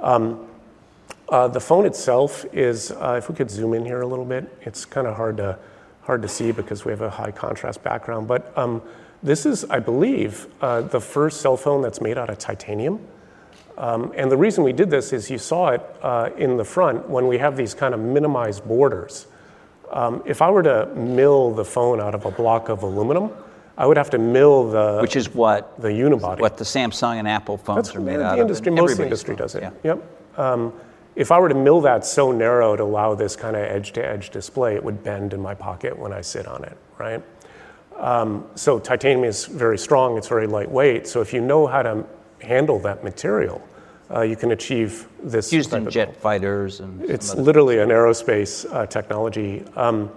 Um, 0.00 0.46
uh, 1.28 1.46
the 1.46 1.60
phone 1.60 1.86
itself 1.86 2.44
is, 2.52 2.90
uh, 2.90 3.14
if 3.16 3.28
we 3.28 3.36
could 3.36 3.50
zoom 3.50 3.72
in 3.72 3.84
here 3.84 4.00
a 4.00 4.06
little 4.06 4.24
bit, 4.24 4.52
it's 4.62 4.84
kind 4.84 5.06
of 5.06 5.16
hard 5.16 5.36
to, 5.36 5.56
hard 6.02 6.22
to 6.22 6.28
see 6.28 6.50
because 6.50 6.84
we 6.84 6.90
have 6.90 7.02
a 7.02 7.10
high 7.10 7.30
contrast 7.30 7.84
background, 7.84 8.26
but 8.26 8.52
um, 8.58 8.82
this 9.22 9.46
is, 9.46 9.64
I 9.64 9.78
believe, 9.78 10.46
uh, 10.60 10.82
the 10.82 11.00
first 11.00 11.40
cell 11.40 11.56
phone 11.56 11.82
that's 11.82 12.00
made 12.00 12.18
out 12.18 12.30
of 12.30 12.38
titanium. 12.38 13.00
Um, 13.76 14.12
and 14.16 14.30
the 14.30 14.36
reason 14.36 14.64
we 14.64 14.72
did 14.72 14.90
this 14.90 15.12
is 15.12 15.30
you 15.30 15.38
saw 15.38 15.68
it 15.68 15.82
uh, 16.02 16.30
in 16.36 16.56
the 16.56 16.64
front 16.64 17.08
when 17.08 17.26
we 17.26 17.38
have 17.38 17.56
these 17.56 17.74
kind 17.74 17.94
of 17.94 18.00
minimized 18.00 18.66
borders. 18.66 19.26
Um, 19.90 20.22
if 20.26 20.42
I 20.42 20.50
were 20.50 20.62
to 20.62 20.86
mill 20.94 21.52
the 21.52 21.64
phone 21.64 22.00
out 22.00 22.14
of 22.14 22.26
a 22.26 22.30
block 22.30 22.68
of 22.68 22.82
aluminum, 22.82 23.30
I 23.76 23.86
would 23.86 23.96
have 23.96 24.10
to 24.10 24.18
mill 24.18 24.70
the 24.70 24.98
which 25.00 25.16
is 25.16 25.34
what 25.34 25.80
the 25.80 25.88
unibody, 25.88 26.40
what 26.40 26.58
the 26.58 26.64
Samsung 26.64 27.16
and 27.16 27.26
Apple 27.26 27.56
phones 27.56 27.88
That's 27.88 27.96
are 27.96 28.00
made 28.00 28.20
out 28.20 28.32
of 28.32 28.36
the 28.36 28.42
industry, 28.42 28.70
of. 28.72 28.78
Most 28.78 29.00
industry 29.00 29.36
does 29.36 29.54
it. 29.54 29.62
Yeah. 29.62 29.70
Yep. 29.82 30.38
Um, 30.38 30.72
if 31.16 31.32
I 31.32 31.38
were 31.38 31.48
to 31.48 31.54
mill 31.54 31.80
that 31.80 32.04
so 32.04 32.30
narrow 32.30 32.76
to 32.76 32.82
allow 32.82 33.14
this 33.14 33.36
kind 33.36 33.56
of 33.56 33.62
edge-to-edge 33.62 34.30
display, 34.30 34.74
it 34.74 34.84
would 34.84 35.02
bend 35.02 35.32
in 35.32 35.40
my 35.40 35.54
pocket 35.54 35.98
when 35.98 36.12
I 36.12 36.20
sit 36.20 36.46
on 36.46 36.62
it, 36.64 36.76
right? 36.98 37.22
Um, 38.00 38.46
so 38.54 38.78
titanium 38.78 39.24
is 39.24 39.44
very 39.44 39.78
strong. 39.78 40.16
It's 40.16 40.28
very 40.28 40.46
lightweight. 40.46 41.06
So 41.06 41.20
if 41.20 41.32
you 41.32 41.40
know 41.40 41.66
how 41.66 41.82
to 41.82 42.04
handle 42.40 42.78
that 42.80 43.04
material, 43.04 43.62
uh, 44.10 44.22
you 44.22 44.36
can 44.36 44.52
achieve 44.52 45.06
this. 45.22 45.46
It's 45.46 45.52
used 45.52 45.72
in 45.74 45.88
jet 45.90 46.16
fighters 46.16 46.80
and. 46.80 47.02
It's 47.02 47.34
literally 47.34 47.78
an 47.78 47.90
aerospace 47.90 48.66
uh, 48.72 48.86
technology. 48.86 49.64
Um, 49.76 50.10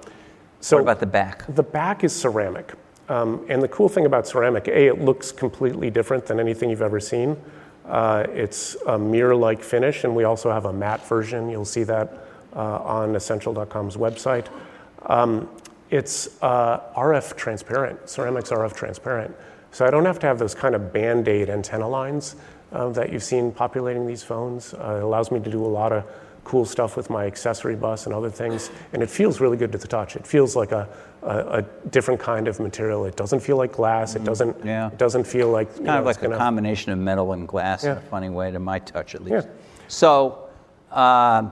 so 0.61 0.77
what 0.77 0.83
about 0.83 0.99
the 1.01 1.05
back? 1.05 1.43
The 1.49 1.63
back 1.63 2.03
is 2.03 2.15
ceramic. 2.15 2.73
Um, 3.09 3.45
and 3.49 3.61
the 3.61 3.67
cool 3.67 3.89
thing 3.89 4.05
about 4.05 4.25
ceramic, 4.25 4.69
A, 4.69 4.87
it 4.87 5.01
looks 5.01 5.31
completely 5.31 5.89
different 5.89 6.25
than 6.25 6.39
anything 6.39 6.69
you've 6.69 6.81
ever 6.81 7.01
seen. 7.01 7.37
Uh, 7.85 8.25
it's 8.29 8.75
a 8.87 8.97
mirror 8.97 9.35
like 9.35 9.61
finish, 9.61 10.05
and 10.05 10.15
we 10.15 10.23
also 10.23 10.49
have 10.49 10.65
a 10.65 10.73
matte 10.73 11.05
version. 11.05 11.49
You'll 11.49 11.65
see 11.65 11.83
that 11.83 12.25
uh, 12.55 12.77
on 12.77 13.15
essential.com's 13.15 13.97
website. 13.97 14.47
Um, 15.07 15.49
it's 15.93 16.41
uh, 16.41 16.79
RF 16.95 17.37
transparent, 17.37 18.09
ceramics 18.09 18.49
RF 18.49 18.75
transparent. 18.75 19.35
So 19.69 19.85
I 19.85 19.91
don't 19.91 20.05
have 20.05 20.17
to 20.19 20.27
have 20.27 20.39
those 20.39 20.55
kind 20.55 20.73
of 20.73 20.91
band 20.91 21.27
aid 21.27 21.51
antenna 21.51 21.87
lines 21.87 22.35
uh, 22.71 22.89
that 22.89 23.13
you've 23.13 23.23
seen 23.23 23.51
populating 23.51 24.07
these 24.07 24.23
phones. 24.23 24.73
Uh, 24.73 24.95
it 24.97 25.03
allows 25.03 25.31
me 25.31 25.39
to 25.39 25.51
do 25.51 25.63
a 25.63 25.67
lot 25.67 25.91
of 25.91 26.03
cool 26.45 26.65
stuff 26.65 26.97
with 26.97 27.11
my 27.11 27.27
accessory 27.27 27.75
bus 27.75 28.07
and 28.07 28.15
other 28.15 28.31
things, 28.31 28.71
and 28.91 29.03
it 29.03 29.09
feels 29.09 29.39
really 29.39 29.55
good 29.55 29.71
to 29.71 29.77
the 29.77 29.87
touch. 29.87 30.15
It 30.15 30.25
feels 30.25 30.55
like 30.55 30.71
a, 30.71 30.89
a, 31.21 31.59
a 31.59 31.61
different 31.89 32.19
kind 32.19 32.47
of 32.47 32.59
material. 32.59 33.05
It 33.05 33.15
doesn't 33.15 33.41
feel 33.41 33.57
like 33.57 33.73
glass. 33.73 34.15
It 34.15 34.19
mm-hmm. 34.19 34.25
doesn't. 34.25 34.65
Yeah. 34.65 34.87
It 34.87 34.97
doesn't 34.97 35.25
feel 35.25 35.51
like 35.51 35.67
it's 35.67 35.77
kind 35.77 35.87
know, 35.89 35.99
of 35.99 36.05
like 36.05 36.21
gonna, 36.21 36.35
a 36.35 36.39
combination 36.39 36.91
of 36.91 36.97
metal 36.97 37.33
and 37.33 37.47
glass 37.47 37.83
yeah. 37.83 37.91
in 37.91 37.97
a 37.99 38.01
funny 38.01 38.31
way, 38.31 38.49
to 38.49 38.57
my 38.57 38.79
touch 38.79 39.13
at 39.13 39.23
least. 39.23 39.45
Yeah. 39.45 39.53
So. 39.87 40.49
Uh, 40.91 41.51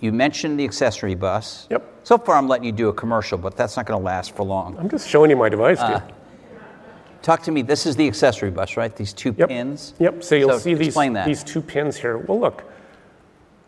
you 0.00 0.12
mentioned 0.12 0.58
the 0.58 0.64
accessory 0.64 1.14
bus. 1.14 1.66
Yep. 1.70 2.00
So 2.04 2.18
far, 2.18 2.36
I'm 2.36 2.48
letting 2.48 2.64
you 2.64 2.72
do 2.72 2.88
a 2.88 2.92
commercial, 2.92 3.38
but 3.38 3.56
that's 3.56 3.76
not 3.76 3.86
going 3.86 3.98
to 3.98 4.04
last 4.04 4.36
for 4.36 4.44
long. 4.44 4.76
I'm 4.78 4.88
just 4.88 5.08
showing 5.08 5.30
you 5.30 5.36
my 5.36 5.48
device, 5.48 5.78
dude. 5.78 5.90
Uh, 5.90 6.00
Talk 7.22 7.42
to 7.42 7.50
me. 7.50 7.62
This 7.62 7.86
is 7.86 7.96
the 7.96 8.06
accessory 8.06 8.50
bus, 8.50 8.76
right? 8.76 8.94
These 8.94 9.12
two 9.12 9.34
yep. 9.36 9.48
pins. 9.48 9.94
Yep. 9.98 10.22
So 10.22 10.36
you'll 10.36 10.50
so 10.52 10.58
see 10.58 10.74
these 10.74 10.94
these 10.94 11.42
two 11.42 11.60
pins 11.60 11.96
here. 11.96 12.18
Well, 12.18 12.38
look. 12.38 12.64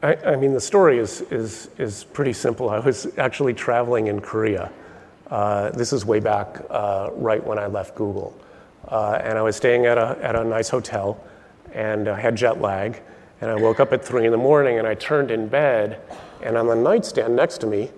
I, 0.01 0.15
I, 0.15 0.37
mean, 0.37 0.53
the 0.53 0.61
story 0.61 0.99
is 0.99 1.23
is 1.23 1.71
is 1.77 2.05
pretty 2.05 2.33
simple. 2.33 2.71
I 2.71 2.79
was 2.79 3.09
actually 3.19 3.55
traveling 3.55 4.07
in 4.07 4.21
Korea. 4.21 4.71
Uh, 5.29 5.71
this 5.71 5.93
is 5.93 6.07
way 6.07 6.21
back, 6.21 6.65
uh, 6.71 7.11
right 7.15 7.45
when 7.45 7.59
I 7.59 7.67
left 7.67 7.97
Google, 7.97 8.39
uh, 8.87 9.21
and 9.25 9.37
I 9.37 9.43
was 9.43 9.57
staying 9.57 9.87
at 9.87 9.99
a 9.99 10.17
at 10.23 10.37
a 10.37 10.45
nice 10.45 10.69
hotel, 10.69 11.21
and 11.73 12.07
I 12.07 12.21
had 12.21 12.37
jet 12.37 12.61
lag, 12.61 13.03
and 13.41 13.51
I 13.51 13.55
woke 13.55 13.81
up 13.81 13.93
at 13.93 14.05
three 14.05 14.27
in 14.27 14.33
the 14.33 14.39
morning, 14.39 14.79
and 14.79 14.87
I 14.87 14.95
turned 14.95 15.31
in 15.31 15.49
bed, 15.49 16.01
and 16.43 16.57
on 16.57 16.67
the 16.67 16.75
nightstand 16.75 17.37
next 17.37 17.59
to 17.59 17.67
me 17.67 17.91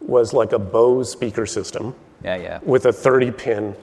was 0.00 0.32
like 0.32 0.52
a 0.52 0.58
Bose 0.58 1.10
speaker 1.10 1.46
system. 1.46 1.94
Yeah, 2.22 2.36
yeah. 2.36 2.60
With 2.62 2.86
a 2.86 2.92
30 2.92 3.30
pin 3.32 3.76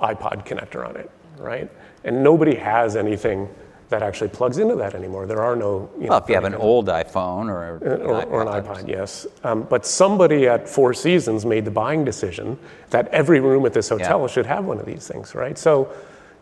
iPod 0.00 0.46
connector 0.46 0.86
on 0.86 0.96
it, 0.96 1.10
right? 1.38 1.70
And 2.04 2.22
nobody 2.22 2.54
has 2.56 2.96
anything 2.96 3.48
that 3.90 4.02
actually 4.02 4.28
plugs 4.28 4.58
into 4.58 4.76
that 4.76 4.94
anymore. 4.94 5.26
There 5.26 5.42
are 5.42 5.56
no. 5.56 5.90
You 6.00 6.08
know, 6.08 6.16
if 6.16 6.28
you 6.28 6.34
have 6.36 6.44
an 6.44 6.54
old 6.54 6.86
iPhone 6.86 7.48
or, 7.48 7.76
an 7.76 8.02
or, 8.02 8.22
or, 8.24 8.42
an 8.42 8.48
iPod, 8.48 8.88
yes. 8.88 9.26
Um, 9.42 9.64
but 9.64 9.84
somebody 9.84 10.46
at 10.46 10.68
Four 10.68 10.94
Seasons 10.94 11.44
made 11.44 11.64
the 11.64 11.70
buying 11.70 12.04
decision 12.04 12.56
that 12.90 13.08
every 13.08 13.40
room 13.40 13.66
at 13.66 13.72
this 13.72 13.88
hotel 13.88 14.20
yeah. 14.20 14.26
should 14.28 14.46
have 14.46 14.64
one 14.64 14.78
of 14.78 14.86
these 14.86 15.06
things, 15.06 15.34
right? 15.34 15.58
So, 15.58 15.92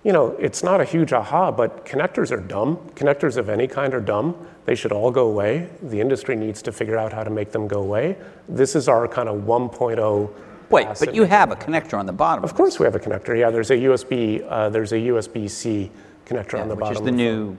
you 0.04 0.12
know, 0.12 0.28
it's 0.38 0.62
not 0.62 0.80
a 0.80 0.84
huge 0.84 1.12
aha, 1.12 1.50
but 1.50 1.84
connectors 1.84 2.30
are 2.30 2.40
dumb. 2.40 2.76
Connectors 2.94 3.36
of 3.36 3.48
any 3.48 3.66
kind 3.66 3.94
are 3.94 4.00
dumb. 4.00 4.46
They 4.64 4.74
should 4.74 4.92
all 4.92 5.10
go 5.10 5.28
away. 5.28 5.68
The 5.82 6.00
industry 6.00 6.36
needs 6.36 6.62
to 6.62 6.72
figure 6.72 6.96
out 6.96 7.12
how 7.12 7.24
to 7.24 7.30
make 7.30 7.52
them 7.52 7.66
go 7.66 7.80
away. 7.80 8.16
This 8.48 8.76
is 8.76 8.88
our 8.88 9.08
kind 9.08 9.28
of 9.28 9.42
1.0 9.42 10.30
Wait, 10.70 10.86
but 11.00 11.14
you 11.14 11.24
have 11.24 11.50
a 11.50 11.56
connector 11.56 11.98
on 11.98 12.06
the 12.06 12.12
bottom. 12.12 12.44
Of 12.44 12.54
course, 12.54 12.78
we 12.78 12.84
have 12.84 12.94
a 12.94 12.98
connector. 12.98 13.38
Yeah, 13.38 13.50
there's 13.50 13.70
a 13.70 13.76
USB. 13.76 14.46
Uh, 14.46 14.68
there's 14.68 14.92
a 14.92 14.96
USB 14.96 15.48
C 15.48 15.90
connector 16.26 16.54
yeah, 16.54 16.62
on 16.62 16.68
the 16.68 16.74
which 16.74 16.80
bottom. 16.80 16.94
Which 16.94 17.00
is 17.00 17.04
the 17.04 17.10
new 17.10 17.56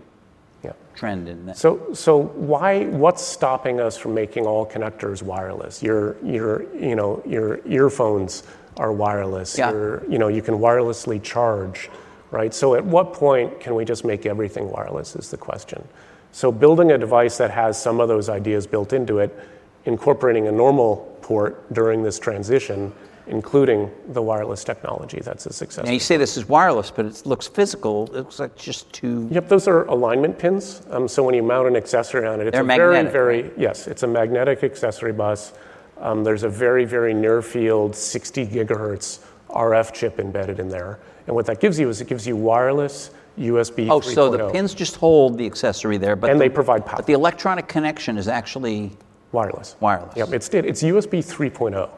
yeah. 0.63 0.73
trend 0.95 1.27
in 1.27 1.45
that. 1.47 1.57
So, 1.57 1.93
so 1.93 2.17
why? 2.17 2.85
What's 2.85 3.23
stopping 3.23 3.79
us 3.79 3.97
from 3.97 4.13
making 4.13 4.45
all 4.45 4.65
connectors 4.65 5.23
wireless? 5.23 5.81
Your, 5.81 6.23
your, 6.23 6.63
you 6.75 6.95
know, 6.95 7.23
your 7.25 7.65
earphones 7.67 8.43
are 8.77 8.91
wireless. 8.91 9.57
Yeah. 9.57 9.71
Your, 9.71 10.09
you 10.09 10.19
know, 10.19 10.27
you 10.27 10.41
can 10.41 10.55
wirelessly 10.55 11.21
charge, 11.21 11.89
right? 12.31 12.53
So, 12.53 12.75
at 12.75 12.83
what 12.83 13.13
point 13.13 13.59
can 13.59 13.75
we 13.75 13.85
just 13.85 14.05
make 14.05 14.25
everything 14.25 14.69
wireless? 14.69 15.15
Is 15.15 15.29
the 15.29 15.37
question. 15.37 15.85
So, 16.31 16.51
building 16.51 16.91
a 16.91 16.97
device 16.97 17.37
that 17.37 17.51
has 17.51 17.81
some 17.81 17.99
of 17.99 18.07
those 18.07 18.29
ideas 18.29 18.67
built 18.67 18.93
into 18.93 19.19
it, 19.19 19.37
incorporating 19.85 20.47
a 20.47 20.51
normal 20.51 21.17
port 21.21 21.71
during 21.73 22.03
this 22.03 22.19
transition, 22.19 22.91
including 23.27 23.91
the 24.09 24.21
wireless 24.21 24.63
technology. 24.63 25.19
That's 25.19 25.45
a 25.45 25.53
success. 25.53 25.85
Now 25.85 25.91
you 25.91 25.99
say 25.99 26.17
this 26.17 26.35
is 26.35 26.49
wireless, 26.49 26.91
but 26.91 27.05
it 27.05 27.25
looks 27.25 27.47
physical. 27.47 28.05
It 28.07 28.13
looks 28.13 28.39
like 28.39 28.55
just 28.57 28.91
two. 28.91 29.27
Yep, 29.31 29.47
those 29.47 29.67
are 29.67 29.85
alignment 29.85 30.37
pins. 30.39 30.81
Um, 30.89 31.07
so 31.07 31.23
when 31.23 31.35
you 31.35 31.43
mount 31.43 31.67
an 31.67 31.75
accessory 31.75 32.25
on 32.25 32.41
it, 32.41 32.47
it's 32.47 32.53
They're 32.53 32.61
a 32.61 32.65
magnetic, 32.65 33.11
very, 33.11 33.41
very 33.41 33.49
right? 33.49 33.53
yes, 33.57 33.87
it's 33.87 34.03
a 34.03 34.07
magnetic 34.07 34.63
accessory 34.63 35.13
bus. 35.13 35.53
Um, 35.99 36.23
there's 36.23 36.43
a 36.43 36.49
very, 36.49 36.85
very 36.85 37.13
near 37.13 37.41
field 37.41 37.95
60 37.95 38.47
gigahertz 38.47 39.19
RF 39.49 39.93
chip 39.93 40.19
embedded 40.19 40.59
in 40.59 40.69
there. 40.69 40.99
And 41.27 41.35
what 41.35 41.45
that 41.45 41.59
gives 41.59 41.79
you 41.79 41.89
is 41.89 42.01
it 42.01 42.07
gives 42.07 42.25
you 42.27 42.35
wireless 42.35 43.11
USB. 43.37 43.87
Oh, 43.89 44.01
so 44.01 44.29
the 44.29 44.43
oh. 44.43 44.51
pins 44.51 44.73
just 44.73 44.97
hold 44.97 45.37
the 45.37 45.45
accessory 45.45 45.97
there, 45.97 46.15
but 46.15 46.29
And 46.29 46.39
the- 46.39 46.45
they 46.45 46.49
provide 46.49 46.85
power. 46.85 46.97
But 46.97 47.05
the 47.05 47.13
electronic 47.13 47.67
connection 47.67 48.17
is 48.17 48.27
actually 48.27 48.91
wireless. 49.31 49.75
wireless. 49.79 50.15
Yep, 50.15 50.33
it's 50.33 50.49
it's 50.49 50.83
USB 50.83 51.21
3.0. 51.23 51.89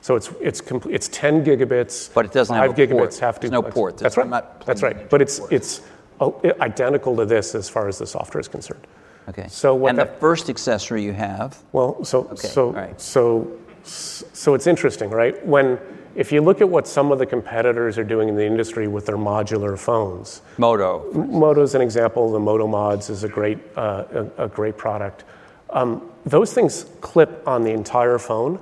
So 0.00 0.16
it's 0.16 0.30
it's 0.40 0.60
complete, 0.60 0.94
it's 0.94 1.08
10 1.08 1.44
gigabits. 1.44 2.12
But 2.12 2.24
it 2.24 2.32
doesn't 2.32 2.54
have 2.54 2.70
five 2.70 2.78
a 2.78 2.86
port. 2.86 3.10
gigabits. 3.10 3.18
Half 3.18 3.40
There's 3.40 3.50
no 3.50 3.62
port. 3.62 3.98
That's 3.98 4.16
right. 4.16 4.30
That's 4.64 4.82
right. 4.82 5.08
But 5.10 5.22
it's 5.22 5.40
it's 5.50 5.82
oh, 6.20 6.40
identical 6.60 7.16
to 7.16 7.24
this 7.24 7.54
as 7.54 7.68
far 7.68 7.88
as 7.88 7.98
the 7.98 8.06
software 8.06 8.40
is 8.40 8.48
concerned. 8.48 8.86
Okay. 9.28 9.46
So 9.48 9.74
what 9.74 9.90
and 9.90 9.98
that- 9.98 10.14
the 10.14 10.20
first 10.20 10.48
accessory 10.48 11.02
you 11.02 11.12
have, 11.12 11.58
Well, 11.72 12.02
so 12.04 12.28
Okay, 12.32 12.48
so 12.48 12.70
right. 12.70 13.00
so 13.00 13.46
so 13.82 14.54
it's 14.54 14.66
interesting, 14.66 15.10
right? 15.10 15.44
When 15.46 15.78
if 16.14 16.32
you 16.32 16.40
look 16.40 16.60
at 16.60 16.68
what 16.68 16.86
some 16.86 17.12
of 17.12 17.18
the 17.18 17.26
competitors 17.26 17.98
are 17.98 18.04
doing 18.04 18.28
in 18.28 18.36
the 18.36 18.44
industry 18.44 18.88
with 18.88 19.06
their 19.06 19.16
modular 19.16 19.78
phones, 19.78 20.42
Moto. 20.56 21.10
Moto 21.12 21.62
is 21.62 21.74
an 21.74 21.80
example. 21.80 22.30
The 22.32 22.38
Moto 22.38 22.66
Mods 22.66 23.10
is 23.10 23.24
a 23.24 23.28
great, 23.28 23.58
uh, 23.76 24.04
a, 24.38 24.44
a 24.44 24.48
great 24.48 24.76
product. 24.76 25.24
Um, 25.70 26.10
those 26.24 26.52
things 26.52 26.86
clip 27.00 27.46
on 27.46 27.62
the 27.62 27.70
entire 27.72 28.18
phone, 28.18 28.56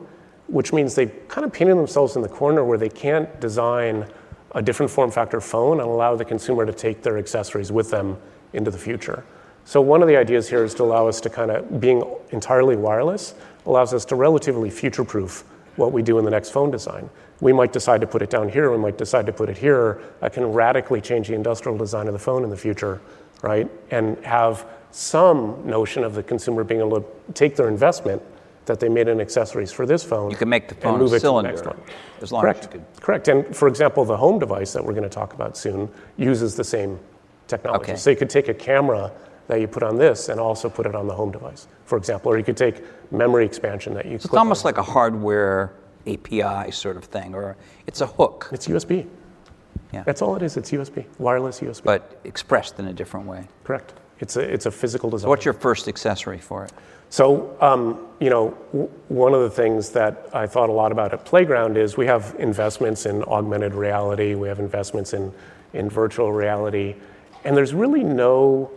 which 0.49 0.73
means 0.73 0.95
they 0.95 1.07
kind 1.07 1.45
of 1.45 1.53
painted 1.53 1.77
themselves 1.77 2.17
in 2.17 2.23
the 2.23 2.29
corner 2.29 2.65
where 2.65 2.79
they 2.79 2.89
can't 2.89 3.41
design 3.41 4.07
a 4.53 4.63
different 4.63 4.91
form 4.91 5.11
factor 5.11 5.41
phone 5.41 5.81
and 5.81 5.89
allow 5.89 6.17
the 6.17 6.25
consumer 6.25 6.65
to 6.65 6.73
take 6.73 7.03
their 7.03 7.19
accessories 7.19 7.71
with 7.71 7.91
them 7.91 8.17
into 8.53 8.71
the 8.71 8.79
future. 8.79 9.25
So 9.65 9.81
one 9.81 10.01
of 10.01 10.09
the 10.09 10.17
ideas 10.17 10.49
here 10.49 10.65
is 10.65 10.75
to 10.75 10.85
allow 10.85 11.09
us 11.09 11.21
to 11.23 11.31
kind 11.31 11.51
of 11.51 11.81
being 11.81 12.03
entirely 12.31 12.77
wireless 12.77 13.35
allows 13.67 13.93
us 13.93 14.05
to 14.07 14.15
relatively 14.15 14.71
future-proof 14.71 15.45
what 15.75 15.93
we 15.93 16.03
do 16.03 16.19
in 16.19 16.25
the 16.25 16.31
next 16.31 16.51
phone 16.51 16.71
design. 16.71 17.11
We 17.41 17.53
might 17.53 17.73
decide 17.73 18.01
to 18.01 18.07
put 18.07 18.23
it 18.23 18.31
down 18.31 18.49
here, 18.49 18.71
we 18.71 18.79
might 18.79 18.97
decide 18.99 19.27
to 19.27 19.33
put 19.33 19.49
it 19.49 19.59
here. 19.59 20.01
I 20.23 20.29
can 20.29 20.47
radically 20.53 21.01
change 21.01 21.29
the 21.29 21.35
industrial 21.35 21.77
design 21.77 22.07
of 22.07 22.13
the 22.13 22.19
phone 22.19 22.45
in 22.45 22.51
the 22.51 22.57
future, 22.57 23.01
right? 23.43 23.71
And 23.91 24.19
have 24.25 24.67
some 24.91 25.67
notion 25.67 26.03
of 26.05 26.15
the 26.15 26.23
consumer 26.23 26.65
being 26.65 26.81
able 26.81 27.01
to 27.03 27.07
take 27.35 27.55
their 27.57 27.69
investment 27.69 28.23
that 28.65 28.81
they 28.81 28.89
made 28.89 29.07
in 29.07 29.21
accessories 29.21 29.71
for 29.71 29.87
this 29.87 30.03
phone. 30.03 30.31
You 30.31 30.37
can 30.37 30.49
make 30.49 30.69
the 30.69 30.75
and 30.77 30.83
phone 30.83 30.99
move 30.99 31.13
it 31.13 31.21
cylinder, 31.21 31.53
to 31.53 31.57
the 31.63 31.65
next 31.71 31.79
one. 31.79 31.87
as 32.23 32.33
long 32.33 32.43
Correct. 32.43 32.61
as 32.61 32.65
you 32.67 32.71
could. 32.73 32.85
Correct. 33.03 33.29
And 33.29 33.55
for 33.55 33.69
example, 33.69 34.05
the 34.05 34.17
home 34.17 34.39
device 34.39 34.73
that 34.73 34.85
we're 34.85 34.93
going 34.95 35.05
to 35.05 35.09
talk 35.09 35.35
about 35.35 35.57
soon 35.57 35.89
uses 36.17 36.57
the 36.57 36.65
same 36.65 36.99
technology. 37.47 37.83
Okay. 37.93 37.97
So 37.97 38.11
you 38.11 38.17
could 38.17 38.31
take 38.31 38.49
a 38.49 38.55
camera 38.55 39.13
that 39.47 39.61
you 39.61 39.69
put 39.69 39.85
on 39.85 39.97
this 39.97 40.29
and 40.31 40.41
also 40.41 40.69
put 40.69 40.87
it 40.87 40.97
on 40.97 41.07
the 41.07 41.15
home 41.15 41.31
device, 41.31 41.69
for 41.85 41.97
example. 41.97 42.33
Or 42.33 42.39
you 42.39 42.43
could 42.45 42.57
take 42.57 42.83
memory 43.13 43.45
expansion 43.45 43.95
that 43.95 44.07
you 44.07 44.15
It's 44.17 44.27
almost 44.35 44.65
on. 44.65 44.69
like 44.71 44.79
a 44.79 44.83
hardware 44.83 45.73
API 46.07 46.71
sort 46.71 46.97
of 46.97 47.05
thing, 47.05 47.35
or 47.35 47.57
it's 47.87 48.01
a 48.01 48.07
hook, 48.07 48.49
It's 48.53 48.67
USB. 48.69 49.07
Yeah. 49.93 50.03
That's 50.03 50.23
all 50.23 50.37
it 50.37 50.43
is. 50.43 50.57
It's 50.57 50.71
USB, 50.73 51.05
wireless 51.19 51.61
USB. 51.61 51.85
but 51.85 52.21
expressed 52.25 52.79
in 52.79 52.87
a 52.89 52.93
different 52.93 53.27
way. 53.27 53.49
Correct. 53.65 53.95
It's 54.19 54.37
a, 54.37 54.41
it's 54.41 54.67
a 54.67 54.71
physical 54.71 55.11
design. 55.11 55.29
What's 55.29 55.45
your 55.45 55.55
first 55.55 55.89
accessory 55.89 56.39
for 56.39 56.65
it? 56.65 56.73
So, 57.11 57.57
um, 57.61 58.07
you 58.19 58.31
know, 58.31 58.57
w- 58.73 58.89
one 59.09 59.35
of 59.35 59.43
the 59.43 59.51
things 59.51 59.91
that 59.91 60.29
I 60.33 60.47
thought 60.47 60.71
a 60.71 60.73
lot 60.73 60.91
about 60.91 61.13
at 61.13 61.25
Playground 61.25 61.77
is 61.77 61.97
we 61.97 62.07
have 62.07 62.35
investments 62.39 63.07
in 63.07 63.23
augmented 63.25 63.75
reality, 63.75 64.35
we 64.35 64.49
have 64.49 64.59
investments 64.59 65.13
in, 65.13 65.33
in 65.73 65.89
virtual 65.89 66.33
reality, 66.33 66.97
and 67.45 67.57
there's 67.57 67.75
really 67.75 68.03
no 68.03 68.71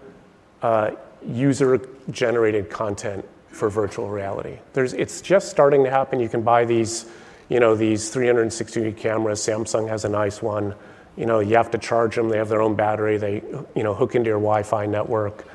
uh, 0.61 0.91
user 1.25 1.81
generated 2.11 2.69
content 2.69 3.27
for 3.51 3.69
virtual 3.69 4.09
reality. 4.09 4.59
There's, 4.73 4.93
it's 4.93 5.21
just 5.21 5.49
starting 5.49 5.83
to 5.83 5.89
happen. 5.89 6.19
You 6.19 6.29
can 6.29 6.41
buy 6.41 6.65
these, 6.65 7.05
you 7.49 7.59
know, 7.59 7.75
these 7.75 8.09
360 8.09 8.91
cameras. 8.93 9.39
Samsung 9.39 9.89
has 9.89 10.05
a 10.05 10.09
nice 10.09 10.41
one. 10.41 10.75
You 11.17 11.25
know, 11.25 11.39
you 11.39 11.55
have 11.55 11.71
to 11.71 11.77
charge 11.77 12.15
them. 12.15 12.29
They 12.29 12.37
have 12.37 12.49
their 12.49 12.61
own 12.61 12.75
battery. 12.75 13.17
They, 13.17 13.43
you 13.75 13.83
know, 13.83 13.93
hook 13.93 14.15
into 14.15 14.29
your 14.29 14.39
Wi-Fi 14.39 14.85
network. 14.85 15.45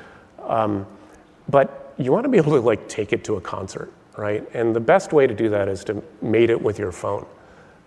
Um, 0.43 0.85
but 1.49 1.93
you 1.97 2.11
want 2.11 2.25
to 2.25 2.29
be 2.29 2.37
able 2.37 2.53
to 2.53 2.59
like 2.59 2.87
take 2.87 3.13
it 3.13 3.23
to 3.25 3.35
a 3.35 3.41
concert, 3.41 3.91
right? 4.17 4.47
And 4.53 4.75
the 4.75 4.79
best 4.79 5.13
way 5.13 5.27
to 5.27 5.33
do 5.33 5.49
that 5.49 5.67
is 5.67 5.83
to 5.85 6.03
mate 6.21 6.49
it 6.49 6.61
with 6.61 6.77
your 6.77 6.91
phone. 6.91 7.25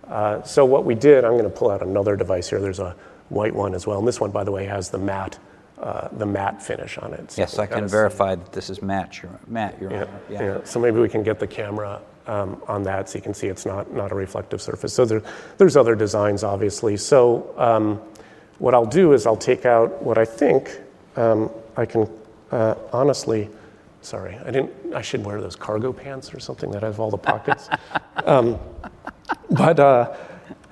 Uh, 0.07 0.43
so 0.43 0.65
what 0.65 0.85
we 0.85 0.95
did, 0.95 1.25
I'm 1.25 1.33
going 1.33 1.45
to 1.45 1.51
pull 1.51 1.71
out 1.71 1.83
another 1.83 2.17
device 2.17 2.49
here. 2.49 2.61
There's 2.61 2.81
a 2.81 2.97
white 3.29 3.55
one 3.55 3.75
as 3.75 3.87
well, 3.87 3.99
and 3.99 4.09
this 4.09 4.21
one, 4.21 4.31
by 4.31 4.45
the 4.45 4.51
way, 4.51 4.65
has 4.65 4.91
the 4.91 4.99
matte, 4.99 5.39
uh, 5.81 6.09
the 6.13 6.27
matte 6.27 6.63
finish 6.63 6.99
on 6.99 7.13
it. 7.15 7.31
So 7.33 7.41
Yes, 7.43 7.59
I 7.59 7.67
can 7.67 7.75
kinda 7.75 7.89
see- 7.89 7.93
verify 7.93 8.35
that 8.35 8.53
this 8.53 8.71
is 8.71 8.83
matte, 8.83 9.23
Your, 9.23 9.33
Matt, 9.47 9.81
your 9.81 9.91
Yeah, 9.91 9.97
honor. 10.03 10.11
yeah. 10.29 10.59
So 10.65 10.81
maybe 10.81 11.01
we 11.01 11.09
can 11.09 11.23
get 11.23 11.39
the 11.39 11.47
camera 11.47 12.01
um, 12.27 12.61
on 12.69 12.83
that, 12.83 13.09
so 13.09 13.17
you 13.17 13.23
can 13.23 13.33
see 13.35 13.47
it's 13.47 13.65
not 13.65 13.91
not 13.93 14.13
a 14.13 14.15
reflective 14.15 14.61
surface. 14.61 14.93
So 14.93 15.05
there, 15.05 15.23
there's 15.57 15.77
other 15.77 15.95
designs, 15.95 16.45
obviously. 16.45 16.97
So 16.97 17.55
um, 17.57 18.01
what 18.59 18.75
I'll 18.75 18.85
do 18.85 19.13
is 19.15 19.27
I'll 19.27 19.37
take 19.37 19.65
out 19.65 20.03
what 20.03 20.19
I 20.19 20.25
think 20.27 20.79
um, 21.17 21.51
I 21.77 21.87
can 21.87 22.09
uh, 22.53 22.75
honestly. 22.93 23.49
Sorry, 24.01 24.39
I 24.45 24.51
didn't. 24.51 24.71
I 24.95 25.03
should 25.03 25.25
wear 25.25 25.41
those 25.41 25.57
cargo 25.57 25.93
pants 25.93 26.33
or 26.33 26.39
something 26.39 26.71
that 26.71 26.83
have 26.83 27.01
all 27.01 27.11
the 27.11 27.19
pockets. 27.19 27.69
um, 28.25 28.59
but 29.51 29.81
uh, 29.81 30.15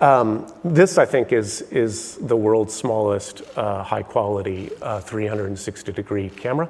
um, 0.00 0.52
this, 0.62 0.98
I 0.98 1.06
think, 1.06 1.32
is 1.32 1.62
is 1.62 2.16
the 2.16 2.36
world's 2.36 2.74
smallest 2.74 3.42
uh, 3.56 3.82
high 3.82 4.02
quality 4.02 4.70
uh, 4.82 5.00
360 5.00 5.92
degree 5.92 6.28
camera. 6.28 6.68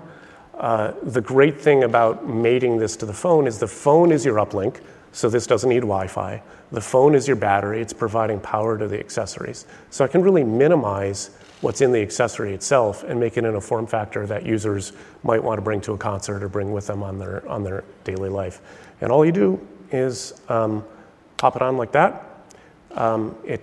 Uh, 0.55 0.93
the 1.03 1.21
great 1.21 1.61
thing 1.61 1.83
about 1.85 2.27
mating 2.27 2.79
this 2.79 2.97
to 2.97 3.07
the 3.07 3.12
phone 3.12 3.47
is 3.47 3.59
the 3.59 3.67
phone 3.67 4.12
is 4.12 4.25
your 4.25 4.37
uplink, 4.37 4.81
so 5.12 5.29
this 5.29 5.47
doesn't 5.47 5.69
need 5.69 5.81
Wi-Fi. 5.81 6.41
The 6.71 6.81
phone 6.81 7.15
is 7.17 7.27
your 7.27 7.37
battery; 7.37 7.81
it's 7.81 7.93
providing 7.93 8.39
power 8.39 8.79
to 8.79 8.87
the 8.87 8.99
accessories. 8.99 9.67
So 9.91 10.05
I 10.05 10.09
can 10.09 10.23
really 10.23 10.45
minimize 10.45 11.31
what's 11.62 11.81
in 11.81 11.91
the 11.91 12.01
accessory 12.01 12.55
itself 12.55 13.03
and 13.03 13.19
make 13.19 13.37
it 13.37 13.45
in 13.45 13.57
a 13.57 13.61
form 13.61 13.89
factor 13.89 14.25
that 14.27 14.47
users 14.47 14.93
might 15.25 15.43
want 15.43 15.59
to 15.59 15.62
bring 15.62 15.81
to 15.81 15.95
a 15.95 15.99
concert 15.99 16.45
or 16.45 16.49
bring 16.49 16.73
with 16.73 16.87
them 16.87 17.03
on 17.03 17.19
their 17.19 17.47
on 17.49 17.65
their 17.65 17.83
daily 18.05 18.29
life. 18.29 18.61
And 19.01 19.11
all 19.11 19.27
you 19.27 19.33
do 19.33 19.67
is 19.91 20.41
um, 20.49 20.85
pop 21.39 21.57
it 21.57 21.62
on 21.62 21.77
like 21.77 21.91
that. 21.91 22.36
Um, 22.97 23.37
it 23.45 23.63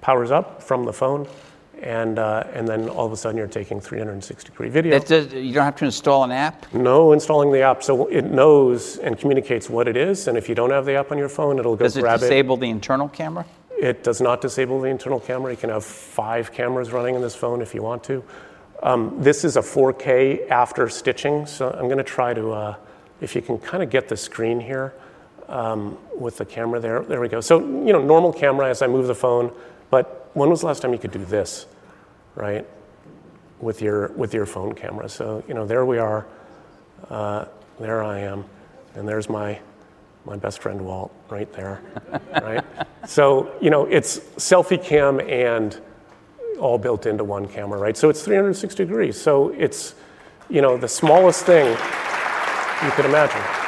powers 0.00 0.30
up 0.30 0.62
from 0.62 0.84
the 0.84 0.92
phone, 0.92 1.26
and 1.82 2.18
uh, 2.18 2.44
and 2.52 2.66
then 2.66 2.88
all 2.88 3.06
of 3.06 3.12
a 3.12 3.16
sudden 3.16 3.36
you're 3.36 3.46
taking 3.46 3.80
360 3.80 4.50
degree 4.50 4.68
video. 4.68 4.98
Does, 4.98 5.32
you 5.32 5.52
don't 5.52 5.64
have 5.64 5.76
to 5.76 5.84
install 5.84 6.24
an 6.24 6.30
app? 6.30 6.72
no 6.72 7.12
installing 7.12 7.52
the 7.52 7.60
app, 7.60 7.82
so 7.82 8.06
it 8.06 8.24
knows 8.24 8.96
and 8.98 9.18
communicates 9.18 9.68
what 9.68 9.88
it 9.88 9.96
is. 9.96 10.28
And 10.28 10.38
if 10.38 10.48
you 10.48 10.54
don't 10.54 10.70
have 10.70 10.86
the 10.86 10.94
app 10.94 11.12
on 11.12 11.18
your 11.18 11.28
phone, 11.28 11.58
it'll 11.58 11.76
go 11.76 11.88
grab. 11.90 12.20
Does 12.20 12.24
it 12.24 12.26
disable 12.26 12.56
the 12.56 12.70
internal 12.70 13.08
camera? 13.08 13.44
it. 13.78 13.84
It 13.84 14.02
does 14.02 14.20
not 14.20 14.40
disable 14.40 14.80
the 14.80 14.88
internal 14.88 15.20
camera. 15.20 15.52
You 15.52 15.56
can 15.56 15.70
have 15.70 15.84
five 15.84 16.52
cameras 16.52 16.92
running 16.92 17.14
in 17.14 17.20
this 17.20 17.34
phone 17.34 17.62
if 17.62 17.74
you 17.74 17.82
want 17.82 18.02
to. 18.04 18.24
Um, 18.82 19.14
this 19.18 19.44
is 19.44 19.56
a 19.56 19.60
4K 19.60 20.48
after 20.50 20.88
stitching, 20.88 21.46
so 21.46 21.70
I'm 21.70 21.86
going 21.86 21.98
to 21.98 22.04
try 22.04 22.32
to, 22.32 22.50
uh, 22.52 22.76
if 23.20 23.34
you 23.34 23.42
can 23.42 23.58
kind 23.58 23.82
of 23.82 23.90
get 23.90 24.08
the 24.08 24.16
screen 24.16 24.60
here 24.60 24.94
um, 25.48 25.98
with 26.16 26.36
the 26.36 26.44
camera 26.44 26.80
there. 26.80 27.00
There 27.00 27.20
we 27.20 27.28
go. 27.28 27.40
So, 27.40 27.60
you 27.60 27.92
know, 27.92 28.02
normal 28.02 28.32
camera 28.32 28.68
as 28.68 28.82
I 28.82 28.86
move 28.86 29.06
the 29.06 29.14
phone, 29.14 29.52
but 29.90 30.30
when 30.34 30.50
was 30.50 30.60
the 30.60 30.66
last 30.66 30.82
time 30.82 30.92
you 30.92 30.98
could 30.98 31.10
do 31.10 31.24
this, 31.24 31.66
right? 32.34 32.66
With 33.60 33.82
your, 33.82 34.08
with 34.08 34.34
your 34.34 34.46
phone 34.46 34.74
camera. 34.74 35.08
So, 35.08 35.42
you 35.48 35.54
know, 35.54 35.66
there 35.66 35.84
we 35.84 35.98
are. 35.98 36.26
Uh, 37.10 37.46
there 37.80 38.02
I 38.02 38.20
am. 38.20 38.44
And 38.94 39.08
there's 39.08 39.28
my, 39.28 39.58
my 40.24 40.36
best 40.36 40.60
friend 40.60 40.84
Walt 40.84 41.12
right 41.30 41.50
there, 41.52 41.80
right? 42.42 42.64
So, 43.06 43.52
you 43.60 43.70
know, 43.70 43.86
it's 43.86 44.18
selfie 44.36 44.82
cam 44.82 45.20
and 45.20 45.80
all 46.60 46.78
built 46.78 47.06
into 47.06 47.24
one 47.24 47.46
camera, 47.48 47.78
right? 47.78 47.96
So 47.96 48.10
it's 48.10 48.22
360 48.22 48.84
degrees. 48.84 49.20
So 49.20 49.50
it's, 49.50 49.94
you 50.50 50.60
know, 50.60 50.76
the 50.76 50.88
smallest 50.88 51.46
thing 51.46 51.66
you 51.68 52.90
could 52.92 53.04
imagine. 53.06 53.67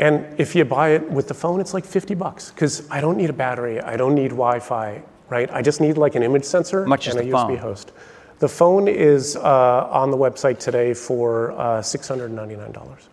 And 0.00 0.24
if 0.40 0.54
you 0.56 0.64
buy 0.64 0.90
it 0.90 1.10
with 1.10 1.28
the 1.28 1.34
phone, 1.34 1.60
it's 1.60 1.74
like 1.74 1.84
50 1.84 2.14
bucks 2.14 2.50
because 2.50 2.90
I 2.90 3.02
don't 3.02 3.18
need 3.18 3.28
a 3.28 3.34
battery, 3.34 3.80
I 3.80 3.96
don't 3.96 4.14
need 4.14 4.30
Wi-Fi, 4.30 5.02
right? 5.28 5.50
I 5.52 5.60
just 5.60 5.80
need 5.82 5.98
like 5.98 6.14
an 6.14 6.22
image 6.22 6.44
sensor 6.44 6.86
much 6.86 7.06
and 7.06 7.18
a 7.18 7.22
USB 7.22 7.30
phone? 7.32 7.56
host. 7.58 7.92
The 8.38 8.48
phone 8.48 8.88
is 8.88 9.36
uh, 9.36 9.88
on 9.90 10.10
the 10.10 10.16
website 10.16 10.58
today 10.58 10.94
for 10.94 11.52
uh, 11.52 11.82
$699. 11.82 13.08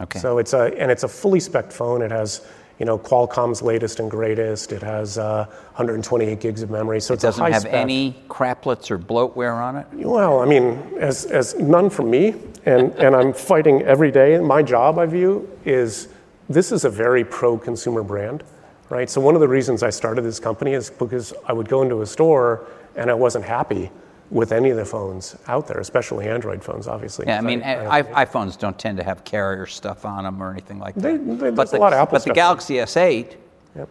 Okay. 0.00 0.18
So 0.18 0.38
it's 0.38 0.52
a 0.52 0.76
and 0.76 0.90
it's 0.90 1.04
a 1.04 1.08
fully 1.08 1.38
spec 1.38 1.70
phone. 1.70 2.02
It 2.02 2.10
has 2.10 2.44
you 2.80 2.86
know 2.86 2.98
Qualcomm's 2.98 3.62
latest 3.62 4.00
and 4.00 4.10
greatest. 4.10 4.72
It 4.72 4.82
has 4.82 5.18
uh, 5.18 5.44
128 5.76 6.40
gigs 6.40 6.62
of 6.62 6.70
memory. 6.70 7.00
So 7.00 7.14
it 7.14 7.18
it's 7.18 7.22
doesn't 7.22 7.52
have 7.52 7.62
spec. 7.62 7.72
any 7.72 8.16
craplets 8.28 8.90
or 8.90 8.98
bloatware 8.98 9.62
on 9.62 9.76
it? 9.76 9.86
Well, 9.92 10.40
I 10.40 10.46
mean, 10.46 10.82
as 10.98 11.26
as 11.26 11.54
none 11.54 11.88
from 11.88 12.10
me, 12.10 12.34
and 12.64 12.90
and 12.94 13.14
I'm 13.14 13.32
fighting 13.32 13.82
every 13.82 14.10
day. 14.10 14.36
My 14.38 14.60
job, 14.60 14.98
I 14.98 15.06
view, 15.06 15.48
is 15.64 16.08
this 16.48 16.72
is 16.72 16.84
a 16.84 16.90
very 16.90 17.24
pro 17.24 17.56
consumer 17.58 18.02
brand, 18.02 18.42
right? 18.90 19.08
So 19.08 19.20
one 19.20 19.34
of 19.34 19.40
the 19.40 19.48
reasons 19.48 19.82
I 19.82 19.90
started 19.90 20.22
this 20.22 20.40
company 20.40 20.72
is 20.74 20.90
because 20.90 21.32
I 21.46 21.52
would 21.52 21.68
go 21.68 21.82
into 21.82 22.02
a 22.02 22.06
store 22.06 22.66
and 22.96 23.10
I 23.10 23.14
wasn't 23.14 23.44
happy 23.44 23.90
with 24.30 24.50
any 24.52 24.70
of 24.70 24.76
the 24.78 24.84
phones 24.84 25.36
out 25.46 25.66
there, 25.68 25.78
especially 25.78 26.26
Android 26.26 26.64
phones, 26.64 26.88
obviously. 26.88 27.26
Yeah, 27.26 27.38
I 27.38 27.40
mean, 27.42 27.62
I- 27.62 27.98
I, 27.98 28.24
iPhones 28.24 28.58
don't 28.58 28.78
tend 28.78 28.96
to 28.96 29.04
have 29.04 29.24
carrier 29.24 29.66
stuff 29.66 30.04
on 30.06 30.24
them 30.24 30.42
or 30.42 30.50
anything 30.50 30.78
like 30.78 30.94
that. 30.94 31.02
They- 31.02 31.16
they- 31.16 31.50
but 31.50 31.54
there's 31.56 31.70
the, 31.72 31.78
a 31.78 31.80
lot 31.80 31.92
of 31.92 31.98
Apple 31.98 32.16
But 32.16 32.24
the 32.24 32.32
Galaxy 32.32 32.74
S8 32.76 33.36
Yep. 33.76 33.88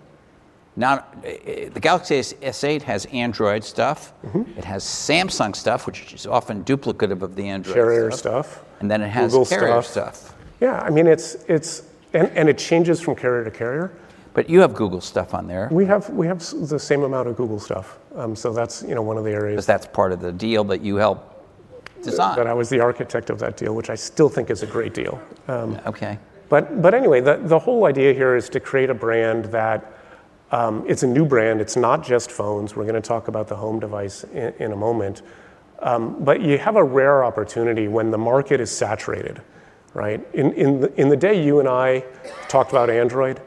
not 0.76 1.22
the 1.24 1.80
Galaxy 1.80 2.20
S8 2.22 2.82
has 2.84 3.06
Android 3.08 3.64
stuff. 3.64 4.14
Mm-hmm. 4.26 4.58
It 4.58 4.66
has 4.66 4.84
Samsung 4.84 5.56
stuff, 5.56 5.86
which 5.86 6.12
is 6.14 6.26
often 6.26 6.64
duplicative 6.64 7.22
of 7.22 7.36
the 7.36 7.48
Android 7.48 7.76
Carrier 7.76 8.10
stuff. 8.12 8.48
stuff. 8.48 8.66
And 8.80 8.90
then 8.90 9.02
it 9.04 9.10
has 9.10 9.32
Google 9.34 9.46
carrier 9.46 9.82
stuff. 9.84 10.16
stuff. 10.16 10.36
Yeah, 10.60 10.80
I 10.82 10.90
mean, 10.90 11.06
it's, 11.06 11.36
it's 11.48 11.84
and, 12.13 12.30
and 12.30 12.50
it 12.50 12.58
changes 12.58 13.02
from 13.02 13.15
carrier 13.15 13.43
to 13.43 13.52
carrier. 13.52 13.91
But 14.34 14.50
you 14.50 14.62
have 14.62 14.74
Google 14.74 15.02
stuff 15.02 15.34
on 15.34 15.47
there 15.47 15.67
We 15.71 15.86
have, 15.88 16.10
we 16.10 16.26
have 16.26 16.39
the 16.39 16.80
same 16.80 17.04
amount 17.04 17.28
of 17.28 17.36
Google 17.36 17.60
stuff. 17.60 18.00
Um, 18.15 18.36
so 18.36 18.54
that's, 18.54 18.82
you 18.84 18.95
know, 18.95 19.02
one 19.02 19.17
of 19.17 19.26
the 19.26 19.32
areas. 19.32 19.56
because 19.56 19.65
that's 19.65 19.88
part 19.88 20.12
of 20.13 20.21
the 20.21 20.32
deal 20.32 20.63
that 20.65 20.82
you 20.82 20.95
help 20.95 21.45
design. 22.02 22.36
that 22.38 22.47
I 22.47 22.54
was 22.54 22.69
the 22.69 22.80
architect 22.80 23.30
of 23.30 23.39
that 23.39 23.58
deal, 23.58 23.76
which 23.76 23.89
I 23.89 23.95
still 23.95 24.30
think 24.30 24.50
is 24.50 24.63
a 24.63 24.67
great 24.67 24.93
deal. 24.93 25.21
Um, 25.47 25.80
okay. 25.86 26.17
But, 26.50 26.82
but 26.82 26.93
anyway, 26.93 27.21
the, 27.21 27.38
the 27.38 27.60
whole 27.60 27.86
idea 27.86 28.13
here 28.13 28.36
is 28.36 28.50
to 28.50 28.60
create 28.60 28.89
a 28.89 28.93
brand 28.93 29.45
that 29.45 29.93
um, 30.52 30.84
it's 30.88 31.04
a 31.04 31.08
new 31.08 31.26
brand. 31.26 31.62
It's 31.62 31.78
not 31.78 32.04
just 32.04 32.30
phones. 32.30 32.76
We're 32.76 32.84
going 32.84 32.95
to 32.95 33.02
talk 33.02 33.30
about 33.30 33.47
the 33.47 33.56
home 33.56 33.80
device 33.80 34.24
in, 34.26 34.54
in 34.60 34.71
a 34.74 34.76
moment. 34.76 35.21
Um, 35.80 36.24
but 36.24 36.41
you 36.41 36.58
have 36.58 36.76
a 36.76 36.84
rare 36.84 37.24
opportunity 37.24 37.88
when 37.88 38.12
the 38.12 38.17
market 38.17 38.60
is 38.60 38.69
saturated, 38.69 39.41
right? 39.94 40.26
In, 40.34 40.54
in, 40.54 40.82
the, 40.82 41.00
in 41.00 41.10
the 41.10 41.18
day 41.18 41.44
you 41.44 41.60
and 41.60 41.68
I 41.68 42.04
talked 42.48 42.72
about 42.72 42.90
Android, 42.90 43.42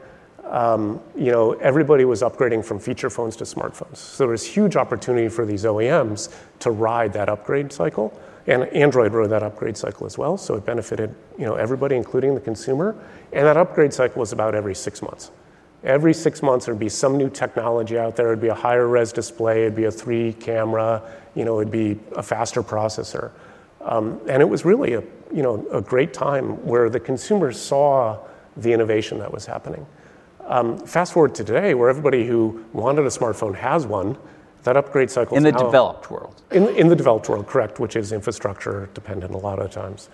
um, 0.45 1.01
you 1.15 1.31
know, 1.31 1.53
everybody 1.53 2.05
was 2.05 2.21
upgrading 2.21 2.63
from 2.63 2.79
feature 2.79 3.09
phones 3.09 3.35
to 3.37 3.43
smartphones. 3.45 3.97
So 3.97 4.23
there 4.23 4.31
was 4.31 4.45
huge 4.45 4.75
opportunity 4.75 5.27
for 5.27 5.45
these 5.45 5.63
OEMs 5.63 6.33
to 6.59 6.71
ride 6.71 7.13
that 7.13 7.29
upgrade 7.29 7.73
cycle. 7.73 8.19
And 8.47 8.63
Android 8.65 9.11
rode 9.13 9.31
that 9.31 9.41
upgrade 9.41 9.75
cycle 9.75 10.05
as 10.05 10.19
well, 10.19 10.37
so 10.37 10.53
it 10.53 10.65
benefited 10.65 11.15
you 11.37 11.45
know, 11.45 11.55
everybody, 11.55 11.95
including 11.95 12.35
the 12.35 12.41
consumer. 12.41 12.95
And 13.33 13.45
that 13.47 13.57
upgrade 13.57 13.91
cycle 13.91 14.19
was 14.19 14.33
about 14.33 14.53
every 14.53 14.75
six 14.75 15.01
months. 15.01 15.31
Every 15.83 16.13
six 16.13 16.43
months, 16.43 16.65
there'd 16.65 16.79
be 16.79 16.89
some 16.89 17.17
new 17.17 17.29
technology 17.29 17.97
out 17.97 18.15
there. 18.15 18.27
It'd 18.27 18.41
be 18.41 18.47
a 18.47 18.55
higher 18.55 18.87
res 18.87 19.11
display, 19.11 19.63
it'd 19.63 19.75
be 19.75 19.85
a 19.85 19.91
three 19.91 20.33
camera, 20.33 21.01
you 21.33 21.43
know, 21.43 21.59
it'd 21.59 21.71
be 21.71 21.99
a 22.15 22.23
faster 22.23 22.61
processor. 22.61 23.31
Um, 23.85 24.19
and 24.27 24.41
it 24.41 24.45
was 24.45 24.65
really 24.65 24.93
a, 24.93 25.03
you 25.31 25.43
know, 25.43 25.65
a 25.71 25.79
great 25.79 26.13
time 26.13 26.65
where 26.65 26.89
the 26.89 26.99
consumers 26.99 27.59
saw 27.59 28.17
the 28.57 28.73
innovation 28.73 29.19
that 29.19 29.31
was 29.31 29.45
happening. 29.45 29.85
Um, 30.47 30.77
fast 30.77 31.13
forward 31.13 31.35
to 31.35 31.43
today, 31.43 31.73
where 31.73 31.89
everybody 31.89 32.25
who 32.25 32.65
wanted 32.73 33.05
a 33.05 33.09
smartphone 33.09 33.55
has 33.55 33.85
one, 33.85 34.17
that 34.63 34.75
upgrade 34.75 35.11
cycle 35.11 35.37
In 35.37 35.43
the 35.43 35.51
now, 35.51 35.59
developed 35.59 36.09
world. 36.09 36.41
in, 36.51 36.67
in 36.69 36.87
the 36.87 36.95
developed 36.95 37.29
world, 37.29 37.47
correct, 37.47 37.79
which 37.79 37.95
is 37.95 38.11
infrastructure 38.11 38.89
dependent 38.95 39.33
a 39.33 39.37
lot 39.37 39.59
of 39.59 39.69
times. 39.71 40.09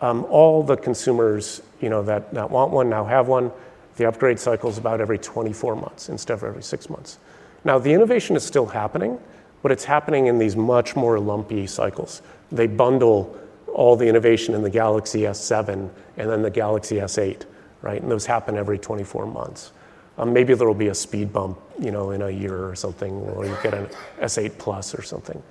Um, 0.00 0.24
all 0.30 0.62
the 0.62 0.76
consumers, 0.76 1.60
you 1.80 1.90
know, 1.90 2.02
that, 2.04 2.32
that 2.32 2.50
want 2.50 2.70
one 2.70 2.88
now 2.88 3.04
have 3.04 3.28
one. 3.28 3.50
The 3.96 4.06
upgrade 4.06 4.38
cycle 4.38 4.70
is 4.70 4.78
about 4.78 5.00
every 5.00 5.18
24 5.18 5.76
months 5.76 6.08
instead 6.08 6.34
of 6.34 6.44
every 6.44 6.62
six 6.62 6.88
months. 6.88 7.18
Now, 7.64 7.78
the 7.78 7.92
innovation 7.92 8.36
is 8.36 8.44
still 8.44 8.66
happening, 8.66 9.18
but 9.62 9.72
it's 9.72 9.84
happening 9.84 10.26
in 10.26 10.38
these 10.38 10.56
much 10.56 10.96
more 10.96 11.18
lumpy 11.18 11.66
cycles. 11.66 12.22
They 12.52 12.66
bundle 12.66 13.36
all 13.72 13.96
the 13.96 14.06
innovation 14.06 14.54
in 14.54 14.62
the 14.62 14.70
Galaxy 14.70 15.20
S7 15.20 15.90
and 16.16 16.30
then 16.30 16.42
the 16.42 16.50
Galaxy 16.50 16.96
S8, 16.96 17.44
right? 17.82 18.00
And 18.00 18.10
those 18.10 18.26
happen 18.26 18.56
every 18.56 18.78
24 18.78 19.26
months. 19.26 19.72
Um, 20.18 20.32
maybe 20.32 20.54
there 20.54 20.66
will 20.66 20.74
be 20.74 20.88
a 20.88 20.94
speed 20.94 21.32
bump, 21.32 21.58
you 21.78 21.90
know, 21.90 22.10
in 22.10 22.20
a 22.22 22.30
year 22.30 22.68
or 22.68 22.74
something, 22.74 23.12
or 23.12 23.46
you 23.46 23.56
get 23.62 23.72
an 23.72 23.88
S8 24.20 24.58
Plus 24.58 24.94
or 24.94 25.02
something. 25.02 25.42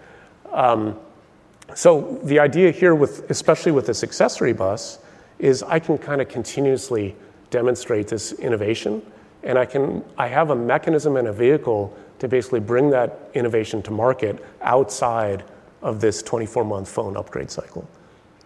Um, 0.51 0.99
so 1.75 2.19
the 2.23 2.39
idea 2.39 2.71
here, 2.71 2.95
with 2.95 3.29
especially 3.29 3.71
with 3.71 3.85
this 3.85 4.03
accessory 4.03 4.53
bus, 4.53 4.99
is 5.37 5.63
I 5.63 5.79
can 5.79 5.97
kind 5.97 6.21
of 6.21 6.27
continuously 6.27 7.15
demonstrate 7.49 8.07
this 8.07 8.33
innovation, 8.33 9.01
and 9.43 9.57
I 9.57 9.65
can 9.65 10.03
I 10.17 10.27
have 10.27 10.49
a 10.49 10.55
mechanism 10.55 11.15
and 11.17 11.27
a 11.27 11.33
vehicle 11.33 11.95
to 12.19 12.27
basically 12.27 12.59
bring 12.59 12.89
that 12.89 13.29
innovation 13.33 13.81
to 13.83 13.91
market 13.91 14.43
outside 14.61 15.43
of 15.81 16.01
this 16.01 16.21
24-month 16.23 16.89
phone 16.89 17.15
upgrade 17.15 17.49
cycle, 17.49 17.87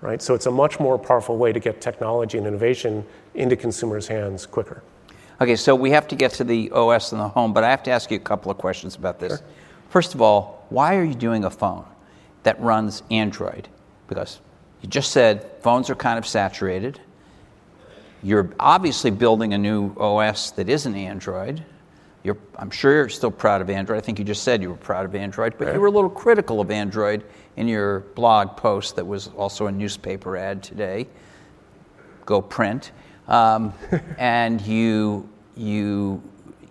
right? 0.01 0.21
So 0.21 0.33
it's 0.35 0.45
a 0.45 0.51
much 0.51 0.79
more 0.79 0.99
powerful 0.99 1.37
way 1.37 1.51
to 1.53 1.59
get 1.59 1.81
technology 1.81 2.37
and 2.37 2.45
innovation 2.45 3.05
into 3.35 3.55
consumers' 3.55 4.07
hands 4.07 4.45
quicker. 4.45 4.83
Okay, 5.41 5.55
so 5.55 5.75
we 5.75 5.89
have 5.89 6.07
to 6.09 6.15
get 6.15 6.31
to 6.33 6.43
the 6.43 6.69
OS 6.71 7.11
and 7.11 7.19
the 7.19 7.27
home, 7.27 7.53
but 7.53 7.63
I 7.63 7.69
have 7.69 7.83
to 7.83 7.91
ask 7.91 8.11
you 8.11 8.17
a 8.17 8.19
couple 8.19 8.51
of 8.51 8.57
questions 8.57 8.95
about 8.95 9.19
this. 9.19 9.39
Sure. 9.39 9.47
First 9.89 10.13
of 10.13 10.21
all, 10.21 10.65
why 10.69 10.95
are 10.95 11.03
you 11.03 11.15
doing 11.15 11.43
a 11.43 11.49
phone 11.49 11.85
that 12.43 12.59
runs 12.61 13.03
Android? 13.11 13.67
Because 14.07 14.39
you 14.81 14.89
just 14.89 15.11
said 15.11 15.49
phones 15.61 15.89
are 15.89 15.95
kind 15.95 16.19
of 16.19 16.27
saturated. 16.27 16.99
You're 18.21 18.53
obviously 18.59 19.11
building 19.11 19.53
a 19.53 19.57
new 19.57 19.93
OS 19.97 20.51
that 20.51 20.69
isn't 20.69 20.95
Android. 20.95 21.63
You're, 22.23 22.37
I'm 22.57 22.69
sure 22.69 22.93
you're 22.93 23.09
still 23.09 23.31
proud 23.31 23.61
of 23.61 23.69
Android. 23.69 23.97
I 23.97 24.01
think 24.01 24.17
you 24.17 24.25
just 24.25 24.43
said 24.43 24.61
you 24.61 24.69
were 24.69 24.77
proud 24.77 25.05
of 25.05 25.13
Android, 25.13 25.55
but 25.57 25.73
you 25.73 25.79
were 25.79 25.87
a 25.87 25.91
little 25.91 26.09
critical 26.09 26.61
of 26.61 26.71
Android 26.71 27.25
in 27.57 27.67
your 27.67 28.01
blog 28.15 28.55
post 28.55 28.95
that 28.95 29.05
was 29.05 29.27
also 29.29 29.67
a 29.67 29.71
newspaper 29.71 30.37
ad 30.37 30.63
today 30.63 31.07
go 32.25 32.41
print. 32.41 32.91
Um, 33.27 33.73
and 34.17 34.61
you, 34.61 35.29
you, 35.55 36.21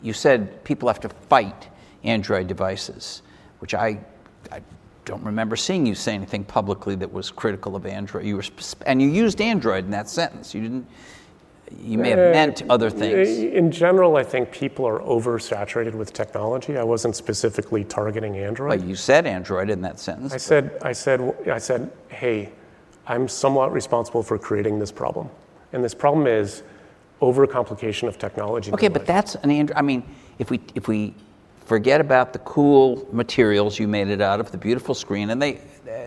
you 0.02 0.12
said 0.12 0.62
people 0.64 0.88
have 0.88 1.00
to 1.00 1.08
fight 1.08 1.68
Android 2.04 2.46
devices, 2.46 3.22
which 3.60 3.74
I, 3.74 3.98
I 4.50 4.60
don't 5.04 5.22
remember 5.22 5.56
seeing 5.56 5.86
you 5.86 5.94
say 5.94 6.14
anything 6.14 6.44
publicly 6.44 6.94
that 6.96 7.12
was 7.12 7.30
critical 7.30 7.76
of 7.76 7.86
Android. 7.86 8.24
You 8.24 8.36
were, 8.36 8.44
and 8.86 9.00
you 9.00 9.08
used 9.08 9.40
Android 9.40 9.84
in 9.84 9.90
that 9.90 10.08
sentence. 10.08 10.54
You 10.54 10.62
didn't. 10.62 10.86
You 11.80 11.98
may 11.98 12.10
have 12.10 12.32
meant 12.32 12.62
other 12.68 12.90
things. 12.90 13.38
In 13.38 13.70
general, 13.70 14.16
I 14.16 14.24
think 14.24 14.50
people 14.50 14.86
are 14.86 15.00
oversaturated 15.00 15.94
with 15.94 16.12
technology. 16.12 16.76
I 16.76 16.84
wasn't 16.84 17.16
specifically 17.16 17.84
targeting 17.84 18.36
Android. 18.36 18.80
But 18.80 18.88
you 18.88 18.94
said 18.94 19.26
Android 19.26 19.70
in 19.70 19.80
that 19.82 19.98
sentence. 19.98 20.32
I 20.32 20.36
said, 20.36 20.78
I 20.82 20.92
said, 20.92 21.34
I 21.50 21.58
said, 21.58 21.90
hey, 22.08 22.50
I'm 23.06 23.28
somewhat 23.28 23.72
responsible 23.72 24.22
for 24.22 24.38
creating 24.38 24.78
this 24.78 24.92
problem, 24.92 25.28
and 25.72 25.82
this 25.82 25.94
problem 25.94 26.26
is 26.26 26.62
overcomplication 27.20 28.08
of 28.08 28.18
technology. 28.18 28.72
Okay, 28.72 28.88
but 28.88 29.06
that's 29.06 29.34
an 29.36 29.50
Android. 29.50 29.76
I 29.76 29.82
mean, 29.82 30.02
if 30.38 30.50
we 30.50 30.60
if 30.74 30.88
we 30.88 31.14
forget 31.64 32.00
about 32.00 32.32
the 32.32 32.38
cool 32.40 33.08
materials 33.12 33.78
you 33.78 33.88
made 33.88 34.08
it 34.08 34.20
out 34.20 34.40
of, 34.40 34.50
the 34.50 34.58
beautiful 34.58 34.94
screen, 34.94 35.30
and 35.30 35.40
they 35.40 35.60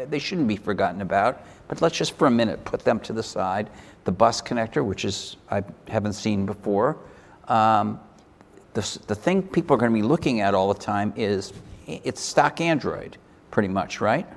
they 0.09 0.19
shouldn't 0.19 0.47
be 0.47 0.57
forgotten 0.57 1.01
about. 1.01 1.41
But 1.67 1.81
let's 1.81 1.97
just 1.97 2.17
for 2.17 2.27
a 2.27 2.31
minute 2.31 2.63
put 2.65 2.81
them 2.83 2.99
to 3.01 3.13
the 3.13 3.23
side. 3.23 3.69
The 4.03 4.11
bus 4.11 4.41
connector, 4.41 4.85
which 4.85 5.03
is 5.05 5.37
I 5.49 5.63
haven't 5.87 6.13
seen 6.13 6.45
before. 6.45 6.97
Um, 7.47 7.99
the 8.73 8.99
the 9.07 9.15
thing 9.15 9.41
people 9.41 9.75
are 9.75 9.77
going 9.79 9.91
to 9.91 9.95
be 9.95 10.03
looking 10.03 10.41
at 10.41 10.53
all 10.53 10.71
the 10.73 10.79
time 10.79 11.13
is 11.15 11.53
it's 11.87 12.21
stock 12.21 12.61
Android, 12.61 13.17
pretty 13.51 13.69
much, 13.69 14.01
right? 14.01 14.27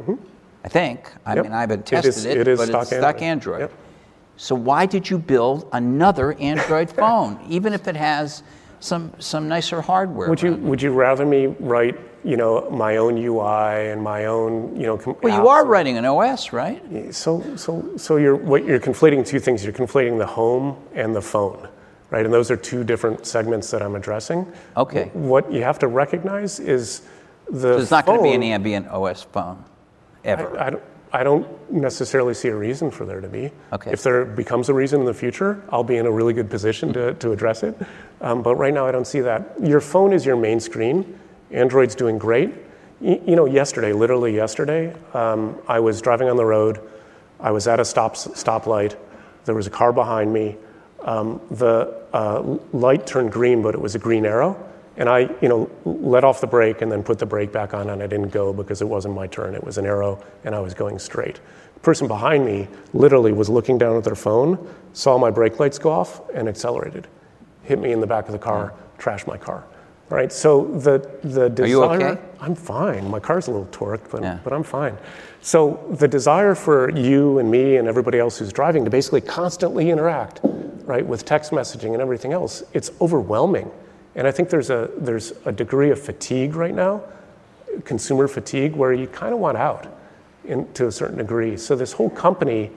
I 0.64 0.68
think. 0.68 1.10
I 1.26 1.30
Mm-hmm. 1.30 1.36
Yep. 1.36 1.44
mean, 1.44 1.52
I 1.52 1.60
haven't 1.60 1.86
tested 1.86 2.08
is- 2.14 2.24
it, 2.24 2.38
it 2.38 2.48
is 2.48 2.58
but 2.58 2.68
stock 2.68 2.82
it's 2.82 2.90
stock 2.96 3.22
Android. 3.22 3.22
Android. 3.22 3.60
Yep. 3.60 3.72
So 4.36 4.54
why 4.54 4.86
did 4.86 5.10
you 5.10 5.18
build 5.18 5.68
another 5.72 6.32
Android 6.34 6.90
phone, 7.00 7.38
even 7.48 7.72
if 7.72 7.88
it 7.88 7.96
has 7.96 8.42
some 8.80 9.12
some 9.18 9.48
nicer 9.48 9.80
hardware? 9.82 10.28
Would 10.30 10.40
you 10.42 10.54
it? 10.54 10.60
would 10.60 10.80
you 10.80 10.92
rather 10.92 11.26
me 11.26 11.46
write 11.58 11.98
you 12.24 12.36
know 12.36 12.68
my 12.70 12.96
own 12.96 13.16
UI 13.16 13.90
and 13.90 14.02
my 14.02 14.26
own 14.26 14.74
you 14.78 14.86
know? 14.86 14.98
Com- 14.98 15.16
Well, 15.22 15.36
you 15.40 15.48
are 15.48 15.64
writing 15.64 15.96
an 15.96 16.04
OS, 16.04 16.52
right? 16.52 16.82
So 17.14 17.42
so 17.56 17.96
so 17.96 18.16
you're 18.16 18.36
what 18.36 18.64
you're 18.64 18.80
conflating 18.80 19.24
two 19.26 19.40
things. 19.40 19.64
You're 19.64 19.72
conflating 19.72 20.18
the 20.18 20.26
home 20.26 20.76
and 20.94 21.14
the 21.14 21.22
phone, 21.22 21.68
right? 22.10 22.24
And 22.24 22.32
those 22.34 22.50
are 22.50 22.56
two 22.56 22.84
different 22.84 23.26
segments 23.26 23.70
that 23.70 23.82
I'm 23.82 23.94
addressing. 23.94 24.50
Okay. 24.76 25.10
What 25.14 25.50
you 25.52 25.62
have 25.62 25.78
to 25.80 25.88
recognize 25.88 26.58
is 26.60 27.02
the 27.50 27.76
There's 27.76 27.90
not 27.90 28.04
going 28.06 28.18
to 28.18 28.22
be 28.22 28.32
an 28.32 28.42
ambient 28.42 28.88
OS 28.88 29.22
phone, 29.22 29.64
ever. 30.24 30.58
I, 30.58 30.66
I 30.66 30.70
don't, 30.70 30.82
I 31.10 31.22
don't 31.24 31.72
necessarily 31.72 32.34
see 32.34 32.48
a 32.48 32.54
reason 32.54 32.90
for 32.90 33.06
there 33.06 33.22
to 33.22 33.28
be. 33.28 33.50
Okay. 33.72 33.90
If 33.92 34.02
there 34.02 34.26
becomes 34.26 34.68
a 34.68 34.74
reason 34.74 35.00
in 35.00 35.06
the 35.06 35.14
future, 35.14 35.62
I'll 35.70 35.82
be 35.84 35.96
in 35.96 36.04
a 36.04 36.10
really 36.10 36.34
good 36.34 36.50
position 36.50 36.92
to, 36.92 37.14
to 37.14 37.32
address 37.32 37.62
it. 37.62 37.74
Um, 38.20 38.42
but 38.42 38.56
right 38.56 38.74
now, 38.74 38.86
I 38.86 38.92
don't 38.92 39.06
see 39.06 39.20
that. 39.20 39.54
Your 39.62 39.80
phone 39.80 40.12
is 40.12 40.26
your 40.26 40.36
main 40.36 40.60
screen. 40.60 41.18
Android's 41.50 41.94
doing 41.94 42.18
great. 42.18 42.52
Y- 43.00 43.20
you 43.26 43.36
know, 43.36 43.46
yesterday, 43.46 43.92
literally 43.92 44.34
yesterday, 44.34 44.94
um, 45.14 45.56
I 45.66 45.80
was 45.80 46.00
driving 46.00 46.28
on 46.28 46.36
the 46.36 46.44
road. 46.44 46.80
I 47.40 47.50
was 47.50 47.66
at 47.68 47.80
a 47.80 47.84
stop 47.84 48.14
stoplight. 48.14 48.96
There 49.44 49.54
was 49.54 49.66
a 49.66 49.70
car 49.70 49.92
behind 49.92 50.32
me. 50.32 50.56
Um, 51.00 51.40
the 51.50 52.02
uh, 52.12 52.58
light 52.72 53.06
turned 53.06 53.30
green, 53.32 53.62
but 53.62 53.74
it 53.74 53.80
was 53.80 53.94
a 53.94 53.98
green 53.98 54.26
arrow. 54.26 54.62
And 54.96 55.08
I, 55.08 55.30
you 55.40 55.48
know, 55.48 55.70
let 55.84 56.24
off 56.24 56.40
the 56.40 56.48
brake 56.48 56.82
and 56.82 56.90
then 56.90 57.04
put 57.04 57.20
the 57.20 57.26
brake 57.26 57.52
back 57.52 57.72
on, 57.72 57.88
and 57.90 58.02
I 58.02 58.08
didn't 58.08 58.30
go 58.30 58.52
because 58.52 58.82
it 58.82 58.88
wasn't 58.88 59.14
my 59.14 59.28
turn. 59.28 59.54
It 59.54 59.62
was 59.62 59.78
an 59.78 59.86
arrow, 59.86 60.20
and 60.44 60.56
I 60.56 60.60
was 60.60 60.74
going 60.74 60.98
straight. 60.98 61.40
The 61.74 61.80
person 61.80 62.08
behind 62.08 62.44
me 62.44 62.66
literally 62.92 63.32
was 63.32 63.48
looking 63.48 63.78
down 63.78 63.96
at 63.96 64.02
their 64.02 64.16
phone, 64.16 64.58
saw 64.92 65.16
my 65.16 65.30
brake 65.30 65.60
lights 65.60 65.78
go 65.78 65.90
off, 65.90 66.28
and 66.34 66.48
accelerated, 66.48 67.06
hit 67.62 67.78
me 67.78 67.92
in 67.92 68.00
the 68.00 68.08
back 68.08 68.26
of 68.26 68.32
the 68.32 68.40
car, 68.40 68.74
trashed 68.98 69.28
my 69.28 69.36
car. 69.36 69.64
Right. 70.10 70.32
So 70.32 70.64
the 70.64 70.98
the 71.22 71.50
desire. 71.50 71.86
Are 71.88 71.98
you 72.00 72.06
okay? 72.06 72.20
I'm 72.40 72.54
fine. 72.54 73.10
My 73.10 73.20
car's 73.20 73.46
a 73.48 73.50
little 73.50 73.66
torqued, 73.66 74.10
but 74.10 74.22
Yeah. 74.22 74.38
but 74.42 74.52
I'm 74.52 74.62
fine. 74.62 74.96
So 75.42 75.84
the 75.90 76.08
desire 76.08 76.54
for 76.54 76.90
you 76.90 77.38
and 77.38 77.50
me 77.50 77.76
and 77.76 77.86
everybody 77.86 78.18
else 78.18 78.38
who's 78.38 78.52
driving 78.52 78.84
to 78.84 78.90
basically 78.90 79.20
constantly 79.20 79.90
interact, 79.90 80.40
right, 80.84 81.06
with 81.06 81.24
text 81.24 81.52
messaging 81.52 81.92
and 81.92 82.00
everything 82.02 82.32
else, 82.32 82.62
it's 82.72 82.90
overwhelming. 83.00 83.70
And 84.14 84.26
I 84.26 84.32
think 84.32 84.48
there's 84.50 84.70
a, 84.70 84.90
there's 84.96 85.32
a 85.44 85.52
degree 85.52 85.90
of 85.90 86.00
fatigue 86.00 86.56
right 86.56 86.74
now, 86.74 87.02
consumer 87.84 88.26
fatigue, 88.26 88.74
where 88.74 88.92
you 88.92 89.06
kind 89.06 89.32
of 89.32 89.38
want 89.38 89.56
out 89.58 89.86
in, 90.44 90.70
to 90.72 90.86
a 90.88 90.92
certain 90.92 91.18
degree. 91.18 91.56
So 91.56 91.76
this 91.76 91.92
whole 91.92 92.10
company 92.10 92.70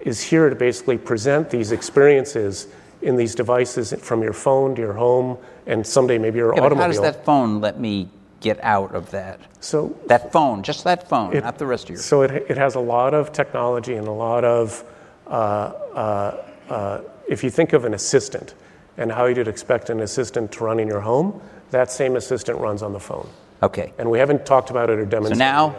is 0.00 0.20
here 0.20 0.50
to 0.50 0.56
basically 0.56 0.98
present 0.98 1.50
these 1.50 1.70
experiences 1.70 2.66
in 3.02 3.14
these 3.14 3.34
devices 3.36 3.94
from 4.00 4.22
your 4.24 4.32
phone 4.32 4.74
to 4.74 4.80
your 4.82 4.94
home 4.94 5.38
and 5.68 5.86
someday 5.86 6.18
maybe 6.18 6.38
your 6.38 6.48
Yeah, 6.54 6.60
but 6.60 6.66
automobile. 6.72 6.82
how 6.82 6.88
does 6.88 7.00
that 7.00 7.24
phone 7.24 7.60
let 7.60 7.78
me 7.78 8.08
get 8.40 8.58
out 8.64 8.94
of 8.94 9.10
that? 9.12 9.38
so 9.60 9.94
That 10.06 10.32
phone, 10.32 10.62
just 10.64 10.82
that 10.84 11.08
phone, 11.08 11.32
It- 11.36 11.44
not 11.44 11.58
the 11.58 11.66
rest 11.66 11.84
of 11.84 11.90
your. 11.90 11.98
So 11.98 12.22
it, 12.22 12.30
it 12.48 12.56
has 12.56 12.74
a 12.74 12.80
lot 12.80 13.14
of 13.14 13.30
technology 13.32 13.94
and 13.94 14.08
a 14.08 14.12
lot 14.12 14.44
of, 14.44 14.82
uh, 15.28 15.30
uh, 15.30 16.36
uh, 16.70 17.00
if 17.28 17.44
you 17.44 17.50
think 17.50 17.72
of 17.72 17.84
an 17.84 17.94
assistant 17.94 18.54
and 18.96 19.12
how 19.12 19.26
you'd 19.26 19.46
expect 19.48 19.90
an 19.90 20.00
assistant 20.00 20.50
to 20.52 20.64
run 20.64 20.80
in 20.80 20.88
your 20.88 21.00
home, 21.00 21.40
that 21.70 21.92
same 21.92 22.16
assistant 22.16 22.58
runs 22.58 22.82
on 22.82 22.92
the 22.92 23.00
phone. 23.00 23.28
Okay. 23.62 23.92
And 23.98 24.10
we 24.10 24.18
haven't 24.18 24.46
talked 24.46 24.70
about 24.70 24.88
it 24.90 24.98
or 24.98 25.04
demonstrated. 25.04 25.38
So 25.38 25.44
now, 25.44 25.74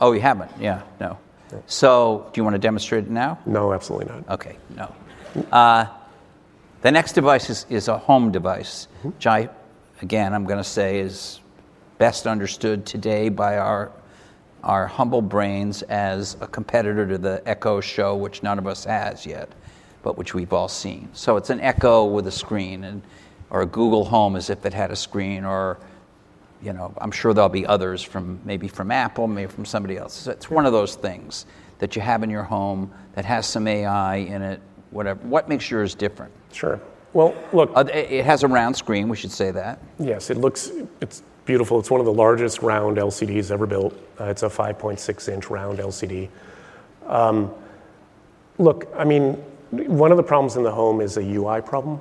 oh, 0.00 0.12
you 0.12 0.20
haven't? 0.20 0.50
Yeah, 0.60 0.82
no. 1.00 1.16
So, 1.66 2.26
do 2.32 2.38
you 2.40 2.44
want 2.44 2.54
to 2.54 2.60
demonstrate 2.60 3.04
it 3.04 3.10
now? 3.10 3.38
No, 3.46 3.72
absolutely 3.72 4.06
not. 4.12 4.28
Okay, 4.34 4.56
no. 4.76 4.92
Uh, 5.50 5.86
the 6.82 6.90
next 6.90 7.12
device 7.12 7.50
is, 7.50 7.66
is 7.68 7.88
a 7.88 7.98
home 7.98 8.30
device, 8.32 8.88
which 9.02 9.26
I, 9.26 9.48
again, 10.00 10.32
I'm 10.32 10.44
going 10.44 10.58
to 10.58 10.64
say 10.64 11.00
is 11.00 11.40
best 11.98 12.26
understood 12.26 12.86
today 12.86 13.28
by 13.28 13.58
our, 13.58 13.92
our 14.64 14.86
humble 14.86 15.20
brains 15.20 15.82
as 15.82 16.36
a 16.40 16.46
competitor 16.46 17.06
to 17.06 17.18
the 17.18 17.42
Echo 17.44 17.80
Show, 17.80 18.16
which 18.16 18.42
none 18.42 18.58
of 18.58 18.66
us 18.66 18.84
has 18.84 19.26
yet, 19.26 19.50
but 20.02 20.16
which 20.16 20.32
we've 20.32 20.52
all 20.52 20.68
seen. 20.68 21.08
So 21.12 21.36
it's 21.36 21.50
an 21.50 21.60
Echo 21.60 22.06
with 22.06 22.26
a 22.26 22.32
screen, 22.32 22.84
and, 22.84 23.02
or 23.50 23.62
a 23.62 23.66
Google 23.66 24.04
Home 24.06 24.34
as 24.36 24.48
if 24.48 24.64
it 24.64 24.72
had 24.72 24.90
a 24.90 24.96
screen, 24.96 25.44
or 25.44 25.78
you 26.62 26.72
know, 26.72 26.92
I'm 26.98 27.10
sure 27.10 27.32
there'll 27.34 27.48
be 27.48 27.66
others 27.66 28.02
from 28.02 28.40
maybe 28.44 28.68
from 28.68 28.90
Apple, 28.90 29.26
maybe 29.26 29.50
from 29.50 29.64
somebody 29.64 29.96
else. 29.96 30.14
So 30.14 30.30
it's 30.30 30.50
one 30.50 30.66
of 30.66 30.72
those 30.72 30.94
things 30.94 31.46
that 31.78 31.96
you 31.96 32.02
have 32.02 32.22
in 32.22 32.30
your 32.30 32.42
home 32.42 32.92
that 33.14 33.24
has 33.24 33.46
some 33.46 33.66
AI 33.66 34.16
in 34.16 34.42
it, 34.42 34.60
whatever. 34.90 35.20
What 35.26 35.48
makes 35.48 35.70
yours 35.70 35.94
different? 35.94 36.32
Sure. 36.52 36.80
Well, 37.12 37.34
look, 37.52 37.70
Uh, 37.74 37.84
it 37.92 38.24
has 38.24 38.42
a 38.44 38.48
round 38.48 38.76
screen, 38.76 39.08
we 39.08 39.16
should 39.16 39.32
say 39.32 39.50
that. 39.50 39.78
yes, 39.98 40.30
it 40.30 40.36
looks, 40.36 40.70
it's 41.00 41.22
beautiful. 41.44 41.78
It's 41.80 41.90
one 41.90 42.00
of 42.00 42.06
the 42.06 42.12
largest 42.12 42.62
round 42.62 42.98
LCDs 42.98 43.50
ever 43.50 43.66
built. 43.66 43.94
Uh, 44.20 44.24
it's 44.24 44.42
a 44.44 44.48
5.6 44.48 45.28
inch 45.28 45.50
round 45.50 45.78
LCD. 45.78 46.28
Um, 47.06 47.50
look, 48.58 48.86
I 48.96 49.04
mean, 49.04 49.34
one 49.70 50.10
of 50.12 50.16
the 50.16 50.22
problems 50.22 50.56
in 50.56 50.62
the 50.62 50.70
home 50.70 51.00
is 51.00 51.16
a 51.16 51.22
UI 51.22 51.60
problem, 51.60 51.98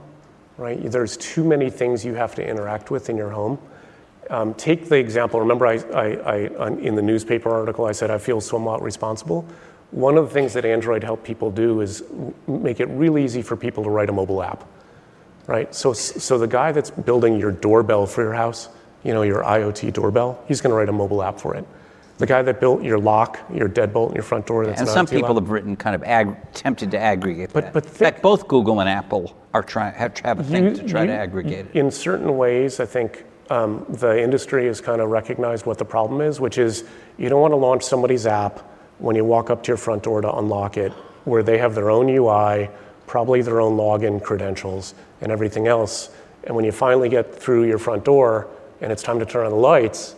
right? 0.58 0.80
There's 0.92 1.18
too 1.18 1.44
many 1.44 1.70
things 1.72 2.06
you 2.06 2.14
have 2.16 2.36
to 2.36 2.48
interact 2.48 2.92
with 2.92 3.10
in 3.10 3.18
your 3.18 3.30
home. 3.30 3.58
Um, 4.30 4.54
take 4.54 4.90
the 4.90 4.98
example. 4.98 5.40
Remember, 5.40 5.66
I, 5.66 5.76
I, 5.94 6.06
I, 6.60 6.70
in 6.70 6.94
the 6.94 7.02
newspaper 7.02 7.50
article, 7.50 7.86
I 7.86 7.94
said 7.94 8.12
I 8.12 8.20
feel 8.20 8.40
somewhat 8.42 8.84
responsible. 8.84 9.44
One 9.92 10.18
of 10.18 10.28
the 10.28 10.34
things 10.34 10.54
that 10.54 10.66
Android 10.66 11.04
helped 11.04 11.24
people 11.24 11.50
do 11.50 11.82
is 11.82 12.04
make 12.48 12.80
it 12.80 12.88
really 12.90 13.24
easy 13.24 13.42
for 13.42 13.56
people 13.56 13.84
to 13.84 13.90
write 13.90 14.10
a 14.10 14.14
mobile 14.14 14.44
app, 14.44 14.64
right? 15.48 15.74
So, 15.74 15.94
so 15.94 16.38
the 16.38 16.48
guy 16.48 16.72
that's 16.72 16.92
building 16.92 17.40
your 17.40 17.52
doorbell 17.52 18.06
for 18.06 18.22
your 18.24 18.34
house, 18.34 18.70
you 19.04 19.14
know, 19.14 19.24
your 19.24 19.44
IoT 19.44 19.94
doorbell, 19.94 20.44
he's 20.48 20.62
going 20.62 20.70
to 20.72 20.76
write 20.76 20.90
a 20.90 20.94
mobile 20.94 21.24
app 21.24 21.40
for 21.40 21.56
it. 21.56 21.66
The 22.20 22.28
guy 22.28 22.42
that 22.44 22.60
built 22.60 22.84
your 22.84 23.00
lock, 23.00 23.40
your 23.52 23.70
deadbolt 23.70 24.10
in 24.10 24.16
your 24.16 24.24
front 24.26 24.46
door, 24.46 24.66
that's 24.66 24.80
And 24.80 24.90
an 24.90 24.94
some 24.94 25.06
IoT 25.08 25.10
people 25.10 25.30
lock. 25.36 25.44
have 25.44 25.50
written 25.50 25.76
kind 25.76 25.96
of 25.96 26.04
ag- 26.04 26.36
attempted 26.52 26.92
to 26.92 27.00
aggregate 27.00 27.52
But- 27.54 27.64
that. 27.66 27.74
but 27.74 27.86
in 27.86 27.90
fact, 27.92 28.22
both 28.22 28.48
Google 28.48 28.82
and 28.82 28.90
Apple 28.90 29.34
are 29.54 29.64
trying 29.64 29.94
have, 29.94 30.18
have 30.20 30.40
a 30.40 30.44
thing 30.44 30.66
You- 30.66 30.74
to 30.76 30.84
try 30.84 31.06
to 31.08 31.14
aggregate 31.14 31.68
it. 31.74 31.76
In 31.76 31.90
certain 31.90 32.38
ways, 32.38 32.80
I 32.80 32.86
think 32.86 33.24
um, 33.50 33.86
the 33.90 34.22
industry 34.22 34.68
has 34.68 34.80
kind 34.82 35.02
of 35.02 35.10
recognized 35.10 35.66
what 35.66 35.80
the 35.80 35.86
problem 35.86 36.22
is, 36.22 36.40
which 36.40 36.60
is 36.60 36.84
you 37.18 37.30
don't 37.30 37.42
want 37.42 37.54
to 37.54 37.56
launch 37.58 37.82
somebody's 37.84 38.28
app 38.28 38.60
when 39.00 39.16
you 39.16 39.26
walk 39.26 39.50
up 39.50 39.64
to 39.64 39.68
your 39.70 39.78
front 39.78 40.04
door 40.04 40.22
to 40.22 40.34
unlock 40.38 40.78
it, 40.78 40.92
where 41.26 41.44
they 41.44 41.58
have 41.58 41.76
their 41.76 41.90
own 41.90 42.08
UI, 42.10 42.70
probably 43.08 43.42
their 43.42 43.60
own 43.60 43.76
login 43.78 44.22
credentials, 44.22 44.94
and 45.22 45.32
everything 45.32 45.68
else. 45.68 46.10
And 46.44 46.56
when 46.56 46.64
you 46.66 46.72
finally 46.72 47.10
get 47.10 47.34
through 47.34 47.64
your 47.66 47.78
front 47.80 48.06
door 48.06 48.48
and 48.82 48.92
it's 48.92 49.04
time 49.04 49.20
to 49.20 49.26
turn 49.26 49.46
on 49.46 49.52
the 49.52 49.58
lights, 49.58 50.16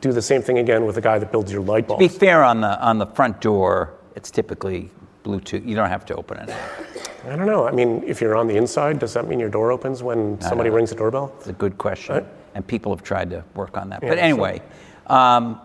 do 0.00 0.12
the 0.12 0.22
same 0.22 0.42
thing 0.42 0.58
again 0.58 0.86
with 0.86 0.94
the 0.94 1.00
guy 1.00 1.18
that 1.18 1.30
builds 1.30 1.52
your 1.52 1.62
light 1.62 1.86
bulb. 1.86 2.00
To 2.00 2.08
be 2.08 2.12
fair 2.12 2.42
on 2.42 2.60
the 2.60 2.80
on 2.80 2.98
the 2.98 3.06
front 3.06 3.40
door. 3.40 3.92
It's 4.16 4.30
typically 4.30 4.90
Bluetooth. 5.24 5.64
You 5.66 5.76
don't 5.76 5.88
have 5.88 6.04
to 6.06 6.14
open 6.16 6.38
it. 6.38 6.50
I 7.26 7.36
don't 7.36 7.46
know. 7.46 7.66
I 7.68 7.70
mean, 7.70 8.02
if 8.06 8.20
you're 8.20 8.34
on 8.34 8.48
the 8.48 8.56
inside, 8.56 8.98
does 8.98 9.12
that 9.14 9.28
mean 9.28 9.38
your 9.38 9.50
door 9.50 9.70
opens 9.70 10.02
when 10.02 10.40
somebody 10.40 10.70
rings 10.70 10.90
the 10.90 10.96
doorbell? 10.96 11.32
It's 11.38 11.48
a 11.48 11.52
good 11.52 11.76
question, 11.78 12.26
and 12.54 12.66
people 12.66 12.94
have 12.94 13.04
tried 13.04 13.30
to 13.30 13.44
work 13.54 13.76
on 13.76 13.90
that. 13.90 14.02
Yeah, 14.02 14.08
but 14.08 14.18
so- 14.18 14.24
anyway, 14.24 14.62
um, 15.06 15.60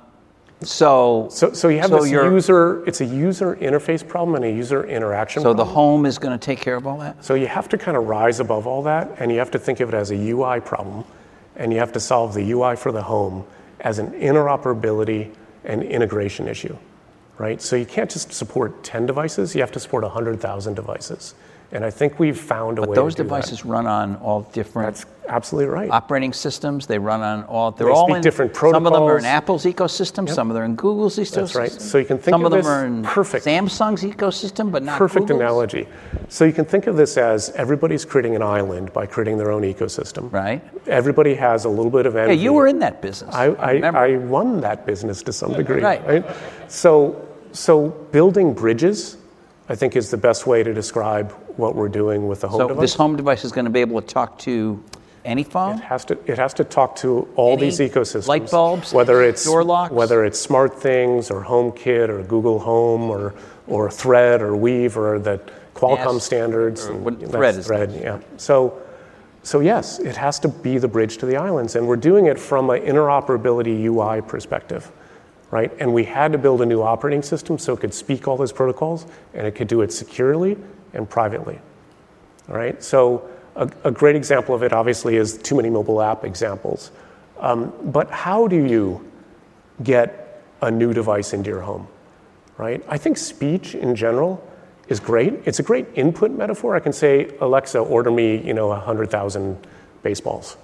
so 0.62 1.28
So, 1.30 1.54
so 1.54 1.68
you 1.68 1.80
have 1.80 1.90
So 1.90 2.00
this 2.02 2.12
user, 2.12 2.86
it's 2.88 3.02
a 3.02 3.06
user 3.06 3.56
interface 3.58 4.08
problem 4.08 4.36
and 4.36 4.46
a 4.46 4.52
user 4.52 4.86
interaction 4.86 5.44
problem. 5.44 5.58
so 5.58 5.64
the 5.64 5.70
home 5.70 6.06
is 6.06 6.18
going 6.18 6.38
to 6.38 6.44
take 6.44 6.60
care 6.60 6.76
of 6.76 6.88
all 6.88 6.98
that. 7.00 7.24
So 7.24 7.36
you 7.36 7.48
have 7.48 7.70
to 7.70 7.78
kind 7.78 7.98
of 7.98 8.08
rise 8.08 8.40
above 8.40 8.68
all 8.68 8.82
that 8.84 9.12
and 9.20 9.32
you 9.32 9.40
have 9.40 9.52
to 9.52 9.60
think 9.60 9.80
of 9.80 9.90
it 9.90 9.96
as 9.96 10.12
a 10.12 10.16
UI 10.16 10.60
problem 10.62 11.04
and 11.56 11.72
you 11.72 11.80
have 11.80 11.92
to 11.94 12.00
solve 12.00 12.34
the 12.34 12.52
UI 12.52 12.76
for 12.76 12.92
the 12.92 13.02
home 13.04 13.46
as 13.82 14.00
an 14.00 14.12
interoperability 14.12 15.32
and 15.64 15.84
integration 15.84 16.48
issue, 16.48 16.78
right? 17.38 17.62
So 17.62 17.76
you 17.76 17.86
can't 17.86 18.10
just 18.10 18.34
support 18.34 18.84
10 18.84 19.06
devices, 19.06 19.56
you 19.56 19.62
have 19.62 19.72
to 19.74 19.80
support 19.80 20.04
100,000 20.04 20.74
devices. 20.74 21.36
And 21.72 21.84
I 21.84 21.90
think 21.90 22.20
we've 22.20 22.40
found 22.40 22.78
a 22.78 22.82
But 22.82 22.90
way 22.92 22.96
those 22.96 23.16
to 23.16 23.24
do 23.24 23.30
that. 23.30 23.36
devices 23.36 23.66
run 23.66 23.88
on 23.88 24.16
all 24.18 24.42
different 24.54 24.96
That's 24.96 25.06
absolutely 25.28 25.74
right. 25.74 25.90
operating 25.90 26.32
systems. 26.32 26.86
They 26.88 27.00
run 27.00 27.22
on 27.22 27.44
all. 27.46 27.72
They're 27.72 27.88
They 27.88 27.94
all 27.94 28.06
speak 28.06 28.18
in 28.18 28.22
different 28.22 28.56
Some 28.56 28.86
of 28.86 28.94
them 28.94 29.04
are 29.04 29.18
in. 29.18 29.26
Apple's 29.26 29.66
ecosystem. 29.66 30.30
Some 30.30 30.50
of 30.52 30.54
them 30.54 30.62
are 30.62 30.66
in 30.66 30.76
Google's 30.76 31.18
ecosystem. 31.18 31.34
That's 31.36 31.56
right. 31.56 31.72
So 31.72 31.98
you 31.98 32.06
can 32.06 32.18
think 32.18 32.34
some 32.34 32.42
of 32.46 32.46
of 32.46 32.52
them 32.52 32.60
this 32.62 32.68
are 32.68 32.86
in 32.86 33.04
perfect. 33.04 33.46
Samsung's 33.46 34.04
ecosystem, 34.04 34.72
but 34.72 34.84
not 34.84 34.98
Perfect 35.00 35.28
Google's. 35.28 35.42
analogy. 35.42 35.88
So 36.30 36.46
you 36.46 36.54
can 36.54 36.66
think 36.66 36.86
of 36.88 36.96
this 36.98 37.18
as 37.18 37.50
everybody's 37.52 38.06
creating 38.06 38.36
an 38.36 38.44
island 38.44 38.94
by 38.94 39.06
creating 39.08 39.38
their 39.38 39.52
own 39.52 39.64
ecosystem. 39.64 40.32
Right. 40.32 40.62
Everybody 40.88 41.34
has 41.36 41.66
a 41.66 41.70
little 41.70 41.92
bit 41.92 42.06
of 42.06 42.14
Yeah, 42.14 42.32
you 42.32 42.54
were 42.54 42.68
in 42.68 42.80
that 42.80 43.02
business. 43.02 43.34
I, 43.34 43.46
I, 43.48 43.72
remember. 43.72 44.00
I 44.00 44.14
run 44.14 44.62
that 44.62 44.86
business 44.86 45.24
to 45.24 45.34
some 45.34 45.54
degree. 45.54 45.82
Right. 45.82 46.24
So, 46.68 47.28
so 47.52 47.90
building 48.12 48.54
bridges, 48.54 49.18
I 49.70 49.76
think, 49.76 49.96
is 49.96 50.12
the 50.12 50.18
best 50.18 50.46
way 50.46 50.62
to 50.62 50.74
describe 50.74 51.34
what 51.58 51.76
we're 51.76 51.90
doing 51.90 52.28
with 52.28 52.42
the 52.42 52.48
home 52.48 52.60
so 52.60 52.68
device. 52.68 52.82
this 52.82 52.94
home 52.96 53.16
device 53.16 53.44
is 53.46 53.52
going 53.52 53.66
to 53.66 53.72
be 53.72 53.82
able 53.82 54.02
to 54.02 54.08
talk 54.08 54.38
to 54.40 54.84
any 55.24 55.44
phone. 55.44 55.78
It 55.78 55.84
has 55.84 56.06
to. 56.06 56.18
It 56.32 56.38
has 56.38 56.54
to 56.56 56.64
talk 56.64 56.96
to 56.98 57.28
all 57.36 57.54
Any 57.54 57.62
these 57.70 57.80
ecosystems. 57.80 58.28
light 58.28 58.52
bulbs, 58.52 58.94
whether 58.94 59.24
it's 59.24 59.44
door 59.44 59.64
locks? 59.64 59.92
whether 59.92 60.24
it's 60.24 60.40
Smart 60.40 60.80
Things 60.80 61.32
or 61.32 61.44
HomeKit 61.44 62.10
or 62.10 62.22
Google 62.24 62.60
Home 62.60 63.10
or 63.10 63.34
or 63.68 63.90
Thread 63.90 64.42
or 64.44 64.56
Weave 64.56 64.98
or 64.98 65.18
the 65.18 65.40
Qualcomm 65.74 66.14
Yes. 66.14 66.24
standards. 66.24 66.88
What- 66.90 67.20
Thread 67.32 67.56
is 67.56 67.66
Thread. 67.68 68.00
Yeah. 68.02 68.20
So. 68.38 68.74
So 69.42 69.60
yes, 69.60 70.00
it 70.00 70.16
has 70.18 70.40
to 70.40 70.48
be 70.48 70.80
the 70.80 70.88
bridge 70.88 71.18
to 71.20 71.28
the 71.28 71.38
islands, 71.38 71.76
and 71.76 71.88
we're 71.88 71.98
doing 71.98 72.26
it 72.26 72.40
from 72.40 72.68
an 72.72 72.82
interoperability 72.82 73.80
UI 73.84 74.20
perspective, 74.22 74.92
right? 75.52 75.72
And 75.80 75.94
we 75.94 76.04
had 76.04 76.32
to 76.32 76.40
build 76.40 76.64
a 76.64 76.66
new 76.66 76.82
operating 76.82 77.22
system 77.22 77.60
so 77.60 77.74
it 77.74 77.80
could 77.80 77.94
speak 77.94 78.28
all 78.28 78.38
those 78.38 78.52
protocols, 78.52 79.06
and 79.36 79.46
it 79.46 79.52
could 79.52 79.68
do 79.68 79.82
it 79.82 79.94
securely 79.94 80.58
and 80.96 81.10
privately. 81.10 81.60
All 82.50 82.56
right, 82.56 82.82
so 82.84 83.30
a, 83.56 83.70
a 83.84 83.92
great 83.92 84.16
example 84.16 84.56
of 84.56 84.64
it 84.64 84.74
obviously 84.74 85.16
is 85.16 85.38
too 85.38 85.56
many 85.56 85.70
mobile 85.70 86.02
app 86.02 86.24
examples. 86.24 86.92
Um, 87.40 87.74
but 87.84 88.10
how 88.12 88.48
do 88.48 88.66
you 88.66 89.12
get 89.84 90.44
a 90.62 90.72
new 90.72 90.94
device 90.94 91.34
into 91.34 91.50
your 91.50 91.62
home, 91.62 91.88
right? 92.58 92.84
I 92.88 92.98
think 92.98 93.18
speech 93.18 93.76
in 93.76 93.96
general 93.96 94.46
is 94.88 95.00
great. 95.00 95.34
It's 95.46 95.60
a 95.60 95.64
great 95.64 95.88
input 95.96 96.32
metaphor. 96.32 96.76
I 96.76 96.80
can 96.80 96.94
say, 96.94 97.32
Alexa, 97.42 97.80
order 97.80 98.12
me, 98.12 98.42
you 98.46 98.54
know, 98.54 98.68
100,000 98.68 99.68
baseballs, 100.04 100.58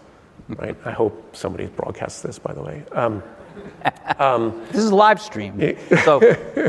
right? 0.50 0.76
I 0.86 0.92
hope 0.92 1.36
somebody 1.36 1.66
broadcasts 1.66 2.22
this, 2.22 2.40
by 2.40 2.54
the 2.54 2.62
way. 2.62 2.84
Um, 2.92 3.24
This 4.72 4.84
is 4.84 4.92
live 4.92 5.22
stream, 5.22 5.78
so 6.04 6.20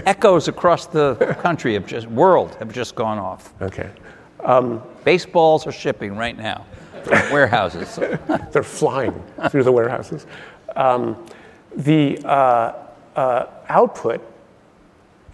echoes 0.06 0.48
across 0.48 0.86
the 0.86 1.36
country 1.40 1.74
have 1.74 1.86
just 1.86 2.06
world 2.06 2.54
have 2.56 2.72
just 2.72 2.94
gone 2.94 3.18
off. 3.18 3.52
okay. 3.60 3.90
Baseballs 5.04 5.66
are 5.66 5.72
shipping 5.72 6.16
right 6.16 6.36
now 6.36 6.64
from 7.04 7.32
warehouses. 7.32 7.96
They're 8.52 8.62
flying 8.62 9.22
through 9.50 9.64
the 9.64 9.72
warehouses. 9.72 10.26
Um, 10.76 11.26
the 11.74 12.18
uh, 12.24 12.74
uh, 13.16 13.46
output 13.68 14.20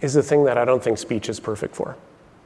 is 0.01 0.13
the 0.13 0.23
thing 0.23 0.45
that 0.45 0.57
I 0.57 0.65
don't 0.65 0.83
think 0.83 0.97
speech 0.97 1.29
is 1.29 1.39
perfect 1.39 1.75
for, 1.75 1.95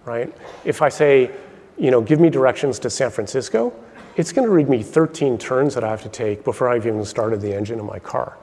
right? 0.06 0.36
If 0.66 0.82
I 0.82 0.90
say, 0.90 1.32
you 1.78 1.92
know, 1.92 2.02
give 2.02 2.20
me 2.20 2.30
directions 2.30 2.80
to 2.80 2.90
San 2.90 3.12
Francisco, 3.12 3.74
it's 4.16 4.32
going 4.32 4.48
to 4.48 4.54
read 4.54 4.70
me 4.70 4.84
13 4.84 5.38
turns 5.38 5.74
that 5.76 5.84
I 5.84 5.90
have 5.90 6.04
to 6.04 6.10
take 6.10 6.44
before 6.44 6.70
I've 6.70 6.86
even 6.86 7.04
started 7.06 7.42
the 7.42 7.54
engine 7.54 7.80
of 7.80 7.86
my 7.86 8.00
car, 8.00 8.38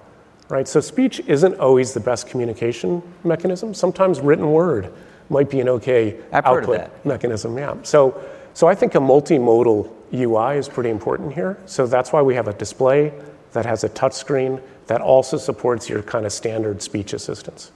right? 0.50 0.68
So 0.68 0.80
speech 0.80 1.20
isn't 1.26 1.58
always 1.58 1.94
the 1.94 2.00
best 2.00 2.28
communication 2.28 3.02
mechanism. 3.24 3.72
Sometimes 3.72 4.20
written 4.20 4.50
word 4.52 4.92
might 5.28 5.48
be 5.48 5.60
an 5.60 5.68
okay 5.68 6.18
I've 6.32 6.44
output 6.44 6.90
mechanism. 7.04 7.56
Yeah. 7.56 7.76
So, 7.82 8.20
So 8.52 8.66
I 8.66 8.74
think 8.74 8.94
a 8.94 8.98
multimodal 8.98 9.90
UI 10.12 10.58
is 10.58 10.68
pretty 10.68 10.90
important 10.90 11.32
here. 11.32 11.56
So 11.66 11.86
that's 11.86 12.12
why 12.12 12.20
we 12.20 12.34
have 12.34 12.48
a 12.48 12.52
display 12.52 13.12
that 13.52 13.64
has 13.64 13.84
a 13.84 13.88
touch 13.90 14.12
screen 14.12 14.60
that 14.86 15.00
also 15.00 15.36
supports 15.36 15.88
your 15.88 16.02
kind 16.02 16.26
of 16.26 16.32
standard 16.32 16.82
speech 16.82 17.12
assistance. 17.12 17.70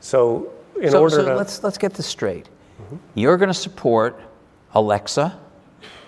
So 0.00 0.52
in 0.80 0.92
so, 0.92 1.00
order 1.00 1.16
so 1.16 1.24
to 1.24 1.36
let's 1.36 1.62
let's 1.62 1.78
get 1.78 1.94
this 1.94 2.06
straight. 2.06 2.48
You're 3.14 3.36
going 3.36 3.48
to 3.48 3.54
support 3.54 4.20
Alexa. 4.74 5.38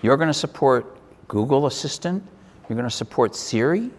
You're 0.01 0.17
going 0.17 0.29
to 0.29 0.33
support 0.33 0.97
Google 1.27 1.65
Assistant. 1.65 2.23
You're 2.69 2.77
going 2.77 2.89
to 2.89 2.95
support 2.95 3.35
Siri. 3.35 3.89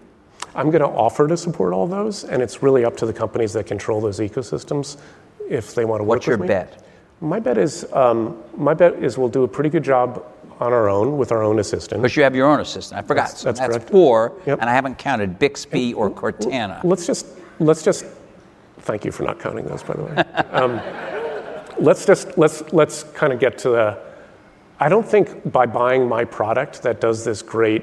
I'm 0.56 0.70
going 0.70 0.80
to 0.82 0.88
offer 0.88 1.28
to 1.28 1.36
support 1.36 1.72
all 1.74 1.86
those, 1.86 2.24
and 2.24 2.42
it's 2.42 2.62
really 2.62 2.84
up 2.84 2.96
to 2.98 3.06
the 3.06 3.12
companies 3.12 3.52
that 3.52 3.66
control 3.66 4.00
those 4.00 4.18
ecosystems 4.20 4.96
if 5.48 5.74
they 5.74 5.84
want 5.84 6.00
to 6.00 6.04
work 6.04 6.16
What's 6.16 6.26
your 6.26 6.38
with 6.38 6.48
me. 6.48 6.54
bet? 6.54 6.82
My 7.20 7.38
bet 7.38 7.58
is 7.58 7.86
um, 7.92 8.42
my 8.56 8.74
bet 8.74 8.94
is 9.04 9.16
we'll 9.18 9.28
do 9.28 9.42
a 9.44 9.48
pretty 9.48 9.70
good 9.70 9.84
job 9.84 10.24
on 10.58 10.72
our 10.72 10.88
own 10.88 11.18
with 11.18 11.30
our 11.30 11.42
own 11.42 11.58
assistant. 11.58 12.00
But 12.02 12.16
you 12.16 12.22
have 12.22 12.34
your 12.34 12.46
own 12.50 12.60
assistant. 12.60 12.98
I 12.98 13.02
forgot. 13.06 13.24
That's- 13.28 13.40
So 13.40 13.48
that's 13.48 13.60
that's 13.60 13.76
correct. 13.76 13.90
four, 13.90 14.32
Yep. 14.46 14.58
and 14.60 14.70
I 14.70 14.72
haven't 14.74 14.96
counted 14.98 15.38
Bixby 15.38 15.92
or 15.94 16.10
Cortana. 16.10 16.82
Let's 16.84 17.06
just 17.06 17.26
let's 17.58 17.82
just 17.82 18.06
thank 18.80 19.04
you 19.04 19.12
for 19.12 19.22
not 19.24 19.38
counting 19.38 19.66
those, 19.66 19.82
by 19.82 19.94
the 19.94 20.02
way. 20.04 20.16
um, 20.52 20.80
let's 21.78 22.06
just 22.06 22.36
let's 22.38 22.62
let's 22.72 23.02
kind 23.04 23.32
of 23.32 23.38
get 23.38 23.58
to 23.58 23.70
the. 23.70 23.98
I 24.80 24.88
don't 24.88 25.06
think 25.06 25.50
by 25.52 25.64
buying 25.66 26.06
my 26.08 26.24
product 26.24 26.82
that 26.82 27.00
does 27.00 27.24
this 27.24 27.40
great 27.42 27.82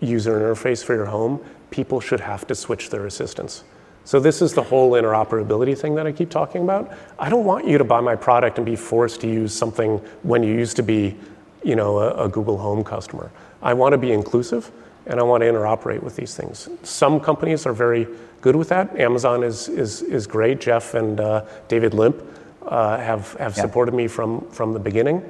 user 0.00 0.38
interface 0.40 0.82
for 0.84 0.94
your 0.94 1.04
home, 1.06 1.44
people 1.70 2.00
should 2.00 2.20
have 2.20 2.46
to 2.46 2.54
switch 2.54 2.90
their 2.90 3.06
assistants. 3.06 3.64
So 4.04 4.18
this 4.18 4.42
is 4.42 4.54
the 4.54 4.62
whole 4.62 4.92
interoperability 4.92 5.76
thing 5.78 5.94
that 5.96 6.06
I 6.06 6.12
keep 6.12 6.30
talking 6.30 6.62
about. 6.62 6.92
I 7.18 7.28
don't 7.28 7.44
want 7.44 7.66
you 7.66 7.78
to 7.78 7.84
buy 7.84 8.00
my 8.00 8.16
product 8.16 8.56
and 8.58 8.64
be 8.66 8.76
forced 8.76 9.20
to 9.20 9.28
use 9.28 9.54
something 9.54 9.98
when 10.22 10.42
you 10.42 10.54
used 10.54 10.76
to 10.76 10.82
be, 10.82 11.16
you 11.62 11.76
know, 11.76 11.98
a, 11.98 12.24
a 12.24 12.28
Google 12.28 12.58
Home 12.58 12.82
customer. 12.82 13.30
I 13.62 13.74
want 13.74 13.92
to 13.92 13.98
be 13.98 14.12
inclusive 14.12 14.70
and 15.06 15.20
I 15.20 15.22
want 15.22 15.42
to 15.42 15.46
interoperate 15.46 16.02
with 16.02 16.16
these 16.16 16.34
things. 16.34 16.68
Some 16.82 17.20
companies 17.20 17.66
are 17.66 17.72
very 17.72 18.06
good 18.40 18.56
with 18.56 18.68
that. 18.70 18.98
Amazon 18.98 19.42
is 19.44 19.68
is 19.68 20.02
is 20.02 20.26
great. 20.26 20.60
Jeff 20.60 20.94
and 20.94 21.20
uh, 21.20 21.44
David 21.68 21.94
Limp 21.94 22.22
uh, 22.66 22.96
have 22.98 23.34
have 23.34 23.56
Yeah. 23.56 23.62
supported 23.62 23.94
me 23.94 24.08
from 24.08 24.40
from 24.50 24.72
the 24.72 24.78
beginning. 24.80 25.22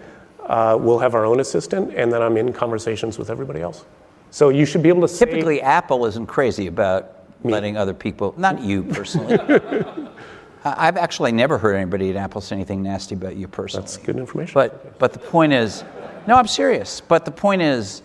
Uh, 0.45 0.76
we'll 0.80 0.99
have 0.99 1.14
our 1.14 1.24
own 1.24 1.41
assistant, 1.41 1.93
and 1.95 2.12
then 2.12 2.22
I'm 2.22 2.36
in 2.36 2.53
conversations 2.53 3.18
with 3.18 3.30
everybody 3.30 3.61
else. 3.61 3.84
So 4.31 4.49
you 4.49 4.64
should 4.64 4.83
be 4.83 4.89
able 4.89 5.03
to 5.03 5.09
say, 5.09 5.26
Typically, 5.26 5.61
Apple 5.61 6.07
isn't 6.07 6.26
crazy 6.26 6.66
about 6.66 7.16
letting 7.43 7.76
other 7.76 7.95
people, 7.95 8.35
not 8.37 8.62
you 8.62 8.83
personally. 8.85 9.35
I- 10.64 10.89
I've 10.89 10.97
actually 10.97 11.33
never 11.33 11.59
heard 11.59 11.74
anybody 11.74 12.11
at 12.11 12.16
Apple 12.16 12.41
say 12.41 12.57
anything 12.57 12.83
nasty 12.83 13.14
about 13.14 13.37
you 13.37 13.49
personally. 13.49 13.83
That's 13.85 13.97
good 13.97 14.16
information. 14.16 14.55
But, 14.55 14.99
but 14.99 15.12
the 15.12 15.18
point 15.18 15.53
is, 15.53 15.85
no, 16.26 16.37
I'm 16.37 16.47
serious. 16.47 17.01
But 17.01 17.24
the 17.24 17.31
point 17.31 17.62
is, 17.62 18.03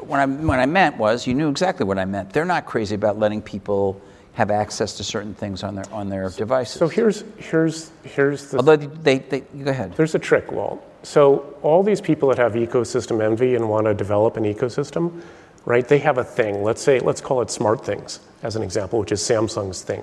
what 0.00 0.20
I, 0.20 0.26
what 0.26 0.58
I 0.58 0.66
meant 0.66 0.96
was, 0.96 1.26
you 1.26 1.34
knew 1.34 1.48
exactly 1.48 1.84
what 1.86 1.98
I 1.98 2.04
meant. 2.04 2.32
They're 2.32 2.44
not 2.44 2.66
crazy 2.66 2.94
about 2.94 3.18
letting 3.18 3.42
people 3.42 4.00
have 4.34 4.50
access 4.50 4.96
to 4.96 5.04
certain 5.04 5.32
things 5.34 5.62
on 5.62 5.76
their, 5.76 5.84
on 5.92 6.08
their 6.08 6.28
devices. 6.30 6.78
So 6.78 6.88
here's 6.88 7.22
here's 7.38 7.92
here's 8.02 8.50
the 8.50 8.56
Although 8.56 8.76
they, 8.76 9.18
they, 9.18 9.40
go 9.40 9.70
ahead. 9.70 9.94
There's 9.96 10.14
a 10.16 10.18
trick, 10.18 10.50
Walt. 10.50 10.82
So 11.04 11.54
all 11.62 11.82
these 11.82 12.00
people 12.00 12.28
that 12.30 12.38
have 12.38 12.54
ecosystem 12.54 13.22
envy 13.22 13.54
and 13.54 13.68
want 13.68 13.86
to 13.86 13.94
develop 13.94 14.36
an 14.36 14.44
ecosystem, 14.44 15.22
right? 15.64 15.86
They 15.86 15.98
have 15.98 16.18
a 16.18 16.24
thing. 16.24 16.62
Let's 16.62 16.82
say 16.82 17.00
let's 17.00 17.20
call 17.20 17.40
it 17.42 17.50
smart 17.50 17.84
things 17.84 18.20
as 18.42 18.56
an 18.56 18.62
example, 18.62 18.98
which 19.00 19.12
is 19.12 19.20
Samsung's 19.20 19.82
thing. 19.82 20.02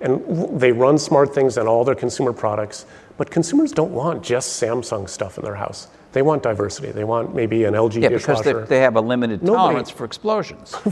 And 0.00 0.60
they 0.60 0.72
run 0.72 0.98
smart 0.98 1.34
things 1.34 1.56
on 1.56 1.66
all 1.66 1.84
their 1.84 1.94
consumer 1.94 2.32
products, 2.32 2.84
but 3.16 3.30
consumers 3.30 3.72
don't 3.72 3.92
want 3.92 4.22
just 4.22 4.62
Samsung 4.62 5.08
stuff 5.08 5.38
in 5.38 5.44
their 5.44 5.54
house. 5.54 5.88
They 6.12 6.22
want 6.22 6.42
diversity. 6.42 6.92
They 6.92 7.04
want 7.04 7.34
maybe 7.34 7.64
an 7.64 7.74
LG 7.74 8.02
Yeah, 8.02 8.08
because 8.10 8.42
they, 8.42 8.52
they 8.52 8.80
have 8.80 8.96
a 8.96 9.00
limited 9.00 9.42
Nobody- 9.42 9.56
tolerance 9.58 9.90
for 9.90 10.04
explosions. 10.04 10.74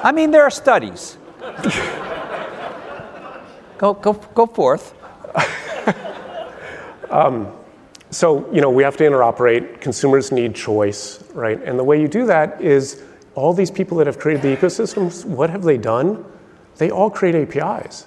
I 0.00 0.12
mean, 0.14 0.30
there 0.30 0.42
are 0.42 0.50
studies. 0.50 1.16
go, 3.78 3.94
go, 3.94 4.12
go 4.12 4.46
forth. 4.46 4.94
Um, 7.10 7.50
So, 8.10 8.50
you 8.52 8.60
know, 8.60 8.70
we 8.70 8.82
have 8.82 8.96
to 8.98 9.04
interoperate. 9.04 9.80
Consumers 9.80 10.32
need 10.32 10.54
choice, 10.54 11.22
right? 11.34 11.62
And 11.62 11.78
the 11.78 11.84
way 11.84 12.00
you 12.00 12.08
do 12.08 12.26
that 12.26 12.60
is 12.60 13.02
all 13.34 13.52
these 13.52 13.70
people 13.70 13.98
that 13.98 14.06
have 14.06 14.18
created 14.18 14.42
the 14.42 14.56
ecosystems, 14.56 15.24
what 15.24 15.50
have 15.50 15.62
they 15.62 15.76
done? 15.76 16.24
They 16.76 16.90
all 16.90 17.10
create 17.10 17.34
APIs. 17.34 18.06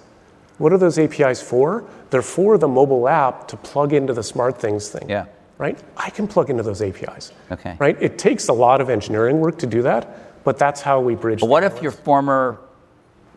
What 0.57 0.73
are 0.73 0.77
those 0.77 0.97
APIs 0.99 1.41
for? 1.41 1.85
They're 2.09 2.21
for 2.21 2.57
the 2.57 2.67
mobile 2.67 3.07
app 3.07 3.47
to 3.49 3.57
plug 3.57 3.93
into 3.93 4.13
the 4.13 4.23
smart 4.23 4.59
things 4.59 4.89
thing. 4.89 5.09
Yeah. 5.09 5.25
Right? 5.57 5.79
I 5.95 6.09
can 6.09 6.27
plug 6.27 6.49
into 6.49 6.63
those 6.63 6.81
APIs. 6.81 7.31
Okay. 7.51 7.75
Right? 7.79 7.95
It 8.01 8.17
takes 8.17 8.47
a 8.47 8.53
lot 8.53 8.81
of 8.81 8.89
engineering 8.89 9.39
work 9.39 9.57
to 9.59 9.67
do 9.67 9.83
that, 9.83 10.43
but 10.43 10.57
that's 10.57 10.81
how 10.81 10.99
we 10.99 11.15
bridge. 11.15 11.41
But 11.41 11.49
what 11.49 11.63
if 11.63 11.81
your 11.81 11.91
former 11.91 12.59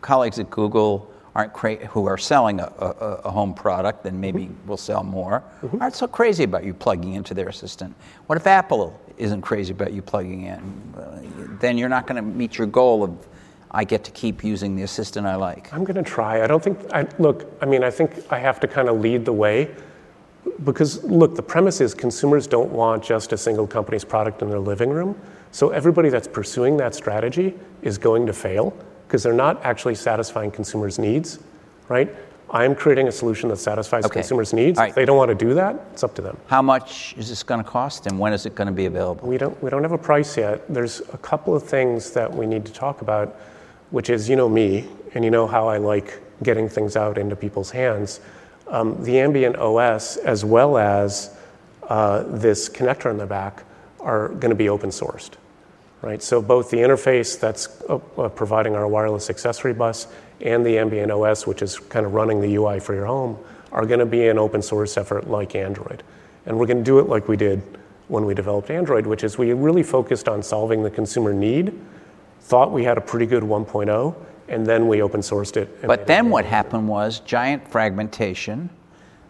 colleagues 0.01 0.39
at 0.39 0.49
Google 0.49 1.11
aren't 1.35 1.53
cra- 1.53 1.85
who 1.87 2.05
are 2.07 2.17
selling 2.17 2.59
a, 2.59 2.71
a, 2.79 2.87
a 3.25 3.31
home 3.31 3.53
product 3.53 4.03
then 4.03 4.19
maybe 4.19 4.49
we'll 4.65 4.77
sell 4.77 5.03
more 5.03 5.43
aren't 5.79 5.95
so 5.95 6.07
crazy 6.07 6.43
about 6.43 6.63
you 6.63 6.73
plugging 6.73 7.13
into 7.13 7.33
their 7.33 7.49
assistant? 7.49 7.93
What 8.27 8.37
if 8.37 8.47
Apple 8.47 8.99
isn't 9.17 9.41
crazy 9.41 9.71
about 9.71 9.93
you 9.93 10.01
plugging 10.01 10.43
in? 10.43 10.93
Uh, 10.97 11.21
Then 11.59 11.77
you're 11.77 11.89
not 11.89 12.07
going 12.07 12.17
to 12.17 12.21
meet 12.21 12.57
your 12.57 12.67
goal 12.67 13.03
of 13.03 13.27
I 13.71 13.83
get 13.83 14.05
to 14.05 14.11
keep 14.11 14.41
using 14.43 14.77
the 14.77 14.83
assistant 14.83 15.27
I 15.27 15.35
like. 15.35 15.73
I'm 15.73 15.83
going 15.83 16.01
to 16.01 16.09
try. 16.09 16.41
I 16.41 16.47
don't 16.47 16.63
think, 16.63 16.79
I, 16.93 17.05
look, 17.19 17.45
I 17.61 17.65
mean, 17.65 17.83
I 17.83 17.91
think 17.91 18.23
I 18.31 18.39
have 18.39 18.61
to 18.61 18.67
kind 18.69 18.87
of 18.87 19.01
lead 19.01 19.25
the 19.25 19.33
way 19.33 19.69
because, 20.63 21.03
look, 21.03 21.35
the 21.35 21.43
premise 21.43 21.81
is 21.81 21.93
consumers 21.93 22.47
don't 22.47 22.71
want 22.71 23.03
just 23.03 23.33
a 23.33 23.37
single 23.37 23.67
company's 23.67 24.05
product 24.05 24.41
in 24.41 24.49
their 24.49 24.59
living 24.59 24.91
room. 24.91 25.19
So 25.51 25.71
everybody 25.71 26.07
that's 26.07 26.27
pursuing 26.27 26.77
that 26.77 26.95
strategy 26.95 27.53
is 27.81 27.97
going 27.97 28.25
to 28.27 28.33
fail 28.33 28.73
because 29.07 29.23
they're 29.23 29.33
not 29.33 29.63
actually 29.63 29.95
satisfying 29.95 30.51
consumers' 30.51 30.97
needs, 30.99 31.39
right? 31.89 32.13
I'm 32.49 32.75
creating 32.75 33.07
a 33.07 33.11
solution 33.11 33.49
that 33.49 33.57
satisfies 33.57 34.05
Okay. 34.05 34.13
consumers' 34.13 34.53
needs. 34.53 34.77
Right. 34.77 34.89
If 34.89 34.95
they 34.95 35.05
don't 35.05 35.17
want 35.17 35.29
to 35.29 35.35
do 35.35 35.53
that, 35.55 35.79
it's 35.93 36.03
up 36.03 36.13
to 36.15 36.21
them. 36.21 36.37
How 36.47 36.61
much 36.61 37.15
is 37.17 37.29
this 37.29 37.43
going 37.43 37.63
to 37.63 37.69
cost 37.69 38.05
and 38.05 38.19
when 38.19 38.33
is 38.33 38.45
it 38.45 38.55
going 38.55 38.67
to 38.67 38.73
be 38.73 38.85
available? 38.85 39.27
We 39.27 39.37
don't, 39.37 39.61
we 39.63 39.69
don't 39.69 39.81
have 39.83 39.91
a 39.91 39.97
price 39.97 40.37
yet. 40.37 40.61
There's 40.71 41.01
a 41.11 41.17
couple 41.17 41.55
of 41.55 41.63
things 41.63 42.11
that 42.11 42.31
we 42.31 42.45
need 42.45 42.65
to 42.65 42.71
talk 42.71 43.01
about, 43.01 43.35
which 43.89 44.09
is, 44.09 44.29
you 44.29 44.35
know 44.35 44.47
me, 44.49 44.87
and 45.15 45.23
you 45.25 45.31
know 45.31 45.47
how 45.47 45.67
I 45.67 45.77
like 45.77 46.19
getting 46.43 46.69
things 46.69 46.95
out 46.95 47.17
into 47.17 47.35
people's 47.35 47.71
hands. 47.71 48.19
Um, 48.67 49.03
the 49.03 49.19
ambient 49.19 49.55
OS, 49.57 50.17
as 50.17 50.43
well 50.45 50.77
as 50.77 51.35
uh, 51.89 52.23
this 52.27 52.69
connector 52.69 53.09
in 53.11 53.17
the 53.17 53.25
back, 53.25 53.63
are 53.99 54.29
going 54.29 54.49
to 54.49 54.55
be 54.55 54.69
open 54.69 54.89
sourced. 54.91 55.31
Right? 56.05 56.21
So 56.21 56.39
both 56.39 56.69
the 56.69 56.77
interface 56.77 57.39
that's 57.39 57.81
uh, 57.89 57.95
uh, 58.15 58.29
providing 58.29 58.75
our 58.75 58.87
wireless 58.87 59.31
accessory 59.31 59.73
bus 59.73 60.05
and 60.39 60.63
the 60.63 60.77
ambient 60.77 61.11
OS, 61.11 61.47
which 61.47 61.63
is 61.63 61.79
kind 61.79 62.05
of 62.05 62.13
running 62.13 62.39
the 62.41 62.55
UI 62.57 62.79
for 62.79 62.93
your 62.93 63.07
home, 63.07 63.39
are 63.71 63.87
going 63.87 64.01
to 64.01 64.05
be 64.05 64.27
an 64.27 64.37
open 64.37 64.61
source 64.61 64.97
effort 64.97 65.27
like 65.27 65.55
Android. 65.55 66.03
And 66.45 66.59
we're 66.59 66.67
going 66.67 66.77
to 66.77 66.83
do 66.83 66.99
it 66.99 67.09
like 67.09 67.27
we 67.27 67.35
did 67.35 67.63
when 68.07 68.23
we 68.23 68.35
developed 68.35 68.69
Android, 68.69 69.07
which 69.07 69.23
is 69.23 69.39
we 69.39 69.51
really 69.53 69.81
focused 69.81 70.29
on 70.29 70.43
solving 70.43 70.83
the 70.83 70.91
consumer 70.91 71.33
need, 71.33 71.73
thought 72.41 72.71
we 72.71 72.83
had 72.83 72.99
a 72.99 73.01
pretty 73.01 73.25
good 73.25 73.41
1.0, 73.41 74.15
and 74.47 74.63
then 74.63 74.87
we 74.87 75.01
open 75.01 75.21
sourced 75.21 75.57
it. 75.57 75.81
But 75.87 76.05
then 76.05 76.29
what 76.29 76.45
happened 76.45 76.87
was 76.87 77.19
giant 77.21 77.67
fragmentation. 77.67 78.69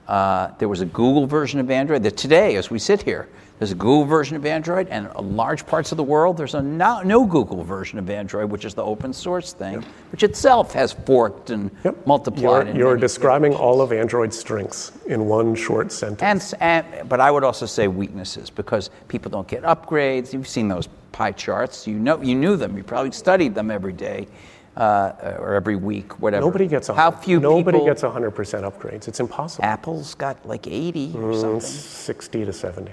Uh, 0.09 0.49
there 0.59 0.67
was 0.67 0.81
a 0.81 0.85
Google 0.85 1.25
version 1.25 1.61
of 1.61 1.71
Android. 1.71 2.03
That 2.03 2.17
today, 2.17 2.57
as 2.57 2.69
we 2.69 2.79
sit 2.79 3.01
here, 3.01 3.29
there's 3.59 3.71
a 3.71 3.75
Google 3.75 4.03
version 4.05 4.35
of 4.35 4.45
Android, 4.45 4.87
and 4.89 5.09
in 5.17 5.37
large 5.37 5.65
parts 5.65 5.91
of 5.91 5.97
the 5.97 6.03
world, 6.03 6.35
there's 6.35 6.55
a 6.55 6.61
no, 6.61 7.01
no 7.03 7.25
Google 7.25 7.63
version 7.63 7.97
of 7.99 8.09
Android, 8.09 8.49
which 8.51 8.65
is 8.65 8.73
the 8.73 8.83
open 8.83 9.13
source 9.13 9.53
thing, 9.53 9.81
which 10.11 10.23
itself 10.23 10.73
has 10.73 10.91
forked 10.91 11.49
and 11.51 11.71
Yep. 11.83 12.05
multiplied. 12.05 12.67
You're, 12.67 12.75
you're 12.77 12.97
describing 12.97 13.53
all 13.53 13.81
of 13.81 13.93
Android's 13.93 14.37
strengths 14.37 14.91
in 15.07 15.25
one 15.27 15.55
short 15.55 15.91
sentence. 15.91 16.53
and, 16.53 16.85
and 16.95 17.07
but 17.09 17.19
I 17.21 17.31
would 17.31 17.43
also 17.45 17.65
say 17.65 17.87
weaknesses 17.87 18.49
because 18.49 18.89
people 19.07 19.31
don't 19.31 19.47
get 19.47 19.63
upgrades. 19.63 20.33
You've 20.33 20.47
seen 20.47 20.67
those 20.67 20.87
pie 21.13 21.31
charts. 21.31 21.87
You 21.87 21.95
know, 21.95 22.21
you 22.21 22.35
knew 22.35 22.57
them. 22.57 22.75
You 22.75 22.83
probably 22.83 23.11
studied 23.11 23.55
them 23.55 23.71
every 23.71 23.93
day 23.93 24.27
uh, 24.75 25.13
or 25.39 25.53
every 25.53 25.77
week, 25.77 26.19
whatever. 26.19 26.45
Nobody 26.45 26.67
gets 26.67 26.89
a 26.89 26.93
how 26.93 27.09
few 27.11 27.39
nobody 27.39 27.77
people. 27.77 27.85
gets 27.87 28.01
100% 28.03 28.33
upgrades. 28.69 29.07
It's 29.07 29.21
impossible. 29.21 29.63
Apple's 29.63 30.13
got 30.15 30.45
like 30.45 30.67
80 30.67 31.13
or 31.15 31.19
Mm, 31.31 31.39
something. 31.39 31.61
60 31.61 32.43
to 32.45 32.51
70. 32.51 32.91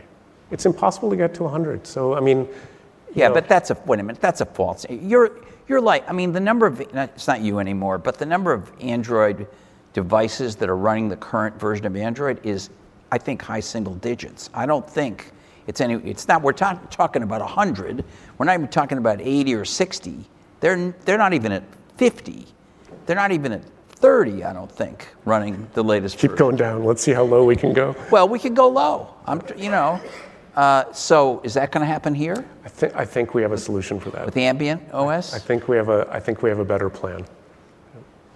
It's 0.53 0.67
impossible 0.67 1.11
to 1.11 1.17
get 1.17 1.35
to 1.35 1.43
100. 1.45 1.87
So 1.87 2.15
I 2.15 2.21
mean, 2.21 2.47
Yeah, 3.15 3.29
know, 3.29 3.35
but 3.35 3.49
that's 3.49 3.71
a 3.71 3.77
wait 3.87 3.99
a 4.01 4.03
minute. 4.03 4.21
That's 4.21 4.41
a 4.41 4.47
false. 4.47 4.87
You're 4.89 5.33
you're 5.69 5.81
like 5.81 6.09
I 6.09 6.13
mean 6.13 6.33
the 6.33 6.41
number 6.41 6.67
of 6.67 6.81
it's 6.81 7.27
not 7.27 7.41
you 7.41 7.59
anymore, 7.59 7.99
but 7.99 8.19
the 8.19 8.27
number 8.27 8.53
of 8.53 8.71
Android 8.81 9.47
devices 9.93 10.57
that 10.57 10.69
are 10.69 10.77
running 10.77 11.09
the 11.09 11.17
current 11.17 11.59
version 11.59 11.87
of 11.87 11.97
Android 11.97 12.45
is 12.47 12.71
I 13.11 13.19
think 13.19 13.43
high 13.43 13.61
single 13.61 13.95
digits. 13.97 14.49
I 14.55 14.67
don't 14.67 14.89
think 14.89 15.33
it's 15.67 15.81
any. 15.81 15.95
It's 16.09 16.27
not. 16.29 16.43
We're 16.43 16.53
talk, 16.53 16.91
talking 16.91 17.23
about 17.23 17.43
hundred. 17.43 18.05
We're 18.39 18.47
not 18.47 18.55
even 18.55 18.69
talking 18.69 18.99
about 18.99 19.21
80 19.21 19.55
or 19.55 19.65
60. 19.65 20.25
They're 20.61 20.95
they're 21.05 21.19
not 21.19 21.33
even 21.33 21.53
at 21.53 21.63
50. 21.99 22.47
They're 23.07 23.17
not 23.17 23.33
even 23.33 23.53
at 23.53 23.63
30, 23.91 24.45
I 24.45 24.53
don't 24.53 24.71
think, 24.71 25.07
running 25.25 25.69
the 25.75 25.85
latest 25.85 26.19
Keep 26.19 26.33
version. 26.33 26.39
going 26.45 26.57
down. 26.57 26.85
Let's 26.85 27.03
see 27.03 27.13
how 27.13 27.23
low 27.23 27.45
we 27.45 27.55
can 27.55 27.73
go. 27.73 27.95
Well, 28.11 28.29
we 28.29 28.39
could 28.39 28.57
go 28.57 28.69
low. 28.69 29.15
I'm, 29.27 29.41
you 29.57 29.71
know. 29.71 30.01
Uh, 30.55 30.93
so 30.93 31.41
is 31.45 31.55
that 31.55 31.73
going 31.73 31.81
to 31.81 31.87
happen 31.87 32.15
here 32.15 32.45
I 32.63 32.69
think 32.69 32.95
I 32.95 33.07
think 33.07 33.33
we 33.33 33.41
have 33.41 33.53
a 33.53 33.59
solution 33.59 33.99
for 33.99 34.11
that. 34.11 34.27
with 34.27 34.35
the 34.35 34.45
ambient 34.45 34.83
OS? 34.93 35.33
I 35.33 35.39
think 35.39 35.67
we 35.67 35.77
have 35.77 35.89
a 35.89 36.07
I 36.11 36.21
think 36.21 36.43
we 36.43 36.51
have 36.51 36.59
a 36.59 36.65
better 36.65 36.91
plan. 36.91 37.25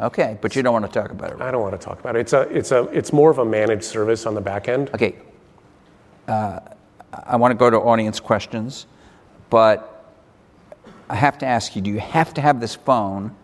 Okay, 0.01 0.39
but 0.41 0.55
you 0.55 0.63
don't 0.63 0.73
want 0.73 0.87
to 0.87 1.01
talk 1.01 1.11
about 1.11 1.33
it. 1.33 1.41
I 1.41 1.51
don't 1.51 1.63
want 1.63 1.79
to 1.79 1.85
talk 1.85 2.01
about 2.01 2.17
it. 2.17 2.21
It's 2.21 2.33
a 2.33 2.41
it's 2.43 2.71
a 2.71 2.85
it's 2.85 3.13
more 3.13 3.31
of 3.31 3.39
a 3.39 3.45
managed 3.45 3.85
service 3.85 4.27
on 4.27 4.35
the 4.35 4.41
back 4.41 4.69
end. 4.69 4.91
Okay. 4.95 5.17
Uh, 6.29 6.61
I 7.13 7.37
want 7.37 7.53
to 7.53 7.57
go 7.57 7.71
to 7.71 7.79
audience 7.79 8.21
questions, 8.21 8.87
but 9.49 10.13
I 11.09 11.15
have 11.15 11.39
to 11.39 11.47
ask 11.47 11.77
you 11.77 11.83
do 11.83 11.91
you 11.91 12.01
have 12.01 12.35
to 12.35 12.41
have 12.41 12.61
this 12.61 12.75
phone 12.75 13.35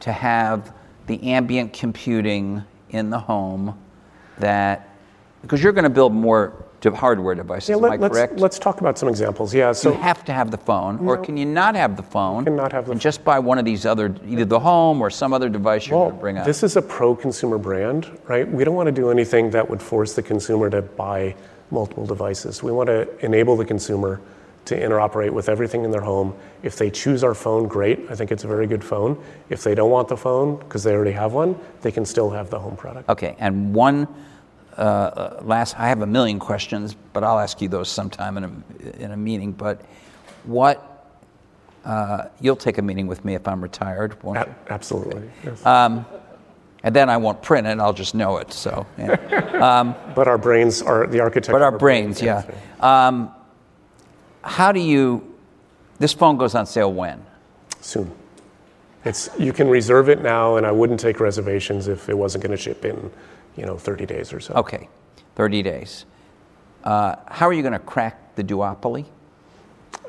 to 0.00 0.12
have 0.12 0.74
the 1.06 1.22
ambient 1.22 1.72
computing 1.72 2.64
in 2.90 3.10
the 3.10 3.18
home 3.18 3.78
that, 4.38 4.88
because 5.40 5.62
you're 5.62 5.72
going 5.72 5.84
to 5.84 5.90
build 5.90 6.12
more 6.12 6.64
de- 6.82 6.94
hardware 6.94 7.34
devices, 7.34 7.70
Yeah, 7.70 7.76
am 7.76 7.84
I 7.84 7.88
let, 7.90 8.00
let's 8.00 8.12
correct? 8.12 8.38
let's 8.38 8.58
talk 8.58 8.80
about 8.80 8.98
some 8.98 9.08
examples. 9.08 9.54
Yeah, 9.54 9.72
So 9.72 9.92
you 9.92 9.98
have 10.00 10.24
to 10.26 10.32
have 10.32 10.50
the 10.50 10.58
phone, 10.58 10.98
or 11.08 11.16
can 11.16 11.36
you 11.38 11.46
not 11.46 11.74
have 11.74 11.96
the 11.96 12.02
phone? 12.02 12.44
cannot 12.44 12.72
have 12.72 12.86
the 12.86 12.92
and 12.92 13.00
just 13.00 13.24
buy 13.24 13.38
one 13.38 13.58
of 13.58 13.64
these 13.64 13.86
other, 13.86 14.14
either 14.26 14.44
the 14.44 14.60
home 14.60 15.00
or 15.00 15.08
some 15.08 15.32
other 15.32 15.48
device 15.48 15.86
you're 15.86 15.98
well, 15.98 16.08
going 16.08 16.16
to 16.18 16.20
bring 16.20 16.38
up. 16.38 16.44
this 16.44 16.62
is 16.62 16.76
a 16.76 16.82
pro-consumer 16.82 17.56
brand, 17.56 18.10
right? 18.28 18.46
We 18.50 18.64
don't 18.64 18.74
want 18.74 18.88
to 18.88 18.92
do 18.92 19.10
anything 19.10 19.50
that 19.50 19.68
would 19.70 19.80
force 19.80 20.14
the 20.14 20.22
consumer 20.22 20.68
to 20.70 20.82
buy 20.82 21.34
multiple 21.70 22.04
devices. 22.04 22.62
We 22.62 22.72
want 22.72 22.88
to 22.88 23.08
enable 23.24 23.56
the 23.56 23.64
consumer 23.64 24.20
to 24.64 24.78
interoperate 24.78 25.30
with 25.30 25.48
everything 25.48 25.84
in 25.84 25.90
their 25.90 26.02
home. 26.02 26.34
If 26.62 26.76
they 26.76 26.90
choose 26.90 27.24
our 27.24 27.34
phone, 27.34 27.66
great. 27.66 27.98
I 28.10 28.14
think 28.14 28.30
it's 28.30 28.44
a 28.44 28.46
very 28.46 28.66
good 28.68 28.84
phone. 28.84 29.20
If 29.50 29.64
they 29.64 29.74
don't 29.74 29.90
want 29.90 30.06
the 30.08 30.16
phone 30.16 30.56
because 30.56 30.84
they 30.84 30.92
already 30.94 31.10
have 31.12 31.32
one, 31.32 31.58
they 31.80 31.90
can 31.90 32.04
still 32.04 32.30
have 32.30 32.48
the 32.50 32.58
home 32.60 32.76
product. 32.76 33.08
Okay, 33.08 33.34
and 33.40 33.74
one 33.74 34.06
uh, 34.76 34.80
uh, 34.80 35.40
last, 35.44 35.78
I 35.78 35.88
have 35.88 36.02
a 36.02 36.06
million 36.06 36.38
questions, 36.38 36.96
but 37.12 37.22
I'll 37.24 37.38
ask 37.38 37.60
you 37.60 37.68
those 37.68 37.88
sometime 37.88 38.36
in 38.38 38.44
a, 38.44 39.02
in 39.04 39.12
a 39.12 39.16
meeting. 39.16 39.52
But 39.52 39.82
what, 40.44 41.06
uh, 41.84 42.26
you'll 42.40 42.56
take 42.56 42.78
a 42.78 42.82
meeting 42.82 43.06
with 43.06 43.24
me 43.24 43.34
if 43.34 43.46
I'm 43.46 43.62
retired, 43.62 44.22
won't 44.22 44.46
you? 44.46 44.54
Absolutely. 44.70 45.30
yes. 45.44 45.64
Uh, 45.64 46.04
And 46.84 46.96
then 46.96 47.08
I 47.08 47.16
won't 47.16 47.42
print 47.42 47.66
it, 47.66 47.78
I'll 47.78 47.92
just 47.92 48.14
know 48.14 48.38
it, 48.38 48.52
so. 48.52 48.86
yeah. 48.98 49.94
but 50.16 50.26
our 50.26 50.38
brains 50.38 50.82
are 50.82 51.06
the 51.06 51.20
architecture. 51.20 51.52
But 51.52 51.62
our 51.62 51.74
of 51.74 51.78
brains, 51.78 52.20
yeah. 52.20 52.42
Um, 52.80 53.30
how 54.42 54.72
do 54.72 54.80
you, 54.80 55.22
this 55.98 56.12
phone 56.12 56.36
goes 56.38 56.54
on 56.54 56.66
sale 56.66 56.92
when? 56.92 57.24
soon. 57.80 58.10
It's 59.04 59.28
you 59.38 59.52
can 59.52 59.68
reserve 59.68 60.08
it 60.08 60.22
now, 60.22 60.56
and 60.56 60.64
I 60.64 60.70
wouldn't 60.70 61.00
take 61.00 61.18
reservations 61.18 61.88
if 61.88 62.08
it 62.08 62.16
wasn't 62.16 62.44
going 62.44 62.56
to 62.56 62.62
ship 62.62 62.84
in, 62.84 63.10
you 63.56 63.66
know, 63.66 63.76
30 63.76 64.06
days 64.06 64.32
or 64.32 64.40
so. 64.40 64.54
Okay, 64.54 64.88
30 65.36 65.62
days. 65.62 66.04
Uh, 66.84 67.16
how 67.28 67.46
are 67.46 67.52
you 67.52 67.62
going 67.62 67.72
to 67.72 67.78
crack 67.78 68.34
the 68.34 68.42
duopoly? 68.44 69.06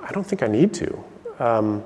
I 0.01 0.11
don't 0.11 0.23
think 0.25 0.43
I 0.43 0.47
need 0.47 0.73
to. 0.75 1.03
Um, 1.39 1.83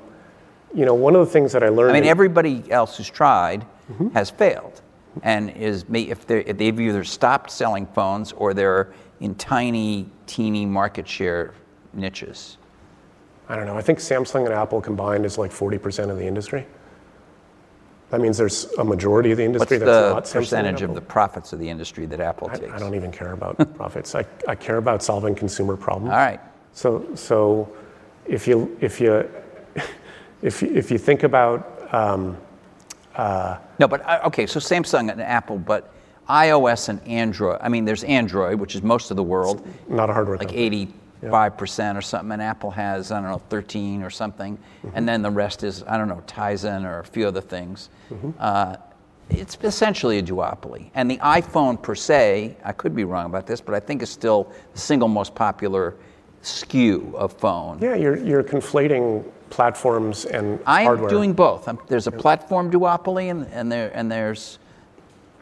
you 0.74 0.84
know, 0.84 0.94
one 0.94 1.14
of 1.16 1.26
the 1.26 1.32
things 1.32 1.52
that 1.52 1.62
I 1.62 1.68
learned. 1.68 1.90
I 1.96 2.00
mean, 2.00 2.08
everybody 2.08 2.70
else 2.70 2.96
who's 2.96 3.10
tried 3.10 3.64
Mm-hmm. 3.90 4.08
has 4.10 4.28
failed, 4.28 4.82
and 5.22 5.48
is 5.48 5.88
may- 5.88 6.02
if, 6.02 6.30
if 6.30 6.58
they've 6.58 6.78
either 6.78 7.02
stopped 7.04 7.50
selling 7.50 7.86
phones 7.86 8.32
or 8.32 8.52
they're 8.52 8.92
in 9.20 9.34
tiny, 9.36 10.10
teeny 10.26 10.66
market 10.66 11.08
share 11.08 11.54
niches. 11.94 12.58
I 13.48 13.56
don't 13.56 13.64
know. 13.64 13.78
I 13.78 13.80
think 13.80 13.98
Samsung 13.98 14.44
and 14.44 14.52
Apple 14.52 14.82
combined 14.82 15.24
is 15.24 15.38
like 15.38 15.50
40% 15.52 16.10
of 16.10 16.18
the 16.18 16.26
industry. 16.26 16.66
That 18.10 18.20
means 18.20 18.38
there's 18.38 18.64
a 18.78 18.84
majority 18.84 19.32
of 19.32 19.36
the 19.36 19.46
What's 19.48 19.70
industry 19.70 19.78
the 19.78 19.84
that's 19.84 20.14
not 20.14 20.24
Samsung 20.24 20.40
percentage 20.40 20.82
of 20.82 20.94
the 20.94 21.00
profits 21.00 21.52
of 21.52 21.58
the 21.58 21.68
industry 21.68 22.06
that 22.06 22.20
Apple 22.20 22.48
I, 22.50 22.56
takes? 22.56 22.72
I 22.72 22.78
don't 22.78 22.94
even 22.94 23.12
care 23.12 23.32
about 23.32 23.74
profits. 23.76 24.14
I, 24.14 24.24
I 24.46 24.54
care 24.54 24.78
about 24.78 25.02
solving 25.02 25.34
consumer 25.34 25.76
problems. 25.76 26.12
All 26.12 26.18
right. 26.18 26.40
So, 26.72 27.06
so 27.14 27.70
if 28.26 28.48
you 28.48 28.76
if 28.80 29.00
you 29.00 29.28
if 30.42 30.62
you, 30.62 30.74
if 30.74 30.90
you 30.90 30.96
think 30.96 31.22
about 31.22 31.92
um, 31.92 32.36
No, 33.78 33.88
but 33.88 34.06
uh, 34.06 34.20
okay, 34.26 34.46
so 34.46 34.58
Samsung 34.58 35.10
and 35.10 35.20
Apple, 35.20 35.58
but 35.58 35.92
iOS 36.28 36.88
and 36.88 37.02
Android. 37.06 37.58
I 37.62 37.68
mean, 37.68 37.84
there's 37.84 38.04
Android, 38.04 38.58
which 38.58 38.74
is 38.74 38.82
most 38.82 39.10
of 39.10 39.16
the 39.16 39.22
world, 39.22 39.66
not 39.88 40.08
a 40.10 40.12
hardware 40.12 40.36
like 40.36 40.54
company. 41.20 41.30
85% 41.30 41.96
or 41.96 42.02
something, 42.02 42.32
and 42.32 42.42
Apple 42.42 42.70
has, 42.70 43.12
I 43.12 43.20
don't 43.20 43.30
know, 43.30 43.42
13 43.48 44.02
or 44.02 44.10
something. 44.10 44.58
And 44.94 45.08
then 45.08 45.22
the 45.22 45.30
rest 45.30 45.62
is, 45.64 45.82
I 45.84 45.96
don't 45.96 46.08
know, 46.08 46.22
Tizen 46.26 46.84
or 46.84 47.00
a 47.00 47.04
few 47.04 47.26
other 47.26 47.40
things. 47.40 47.90
Uh, 48.38 48.76
it's 49.30 49.58
essentially 49.62 50.18
a 50.18 50.22
duopoly. 50.22 50.90
And 50.94 51.10
the 51.10 51.18
iPhone 51.18 51.80
per 51.80 51.94
se, 51.94 52.56
I 52.64 52.72
could 52.72 52.94
be 52.94 53.04
wrong 53.04 53.26
about 53.26 53.46
this, 53.46 53.60
but 53.60 53.74
I 53.74 53.80
think 53.80 54.02
is 54.02 54.10
still 54.10 54.52
the 54.72 54.78
single 54.78 55.08
most 55.08 55.34
popular 55.34 55.94
SKU 56.42 57.14
of 57.14 57.32
phone. 57.34 57.78
Yeah, 57.80 57.94
you're 57.94 58.16
you're 58.16 58.44
conflating 58.44 59.24
platforms 59.50 60.24
and 60.24 60.60
I 60.66 60.82
am 60.82 60.86
hardware. 60.86 61.10
doing 61.10 61.32
both. 61.32 61.68
I'm, 61.68 61.78
there's 61.88 62.06
a 62.06 62.12
platform 62.12 62.70
duopoly, 62.70 63.30
and, 63.30 63.46
and, 63.48 63.70
there, 63.70 63.90
and 63.94 64.10
there's 64.10 64.58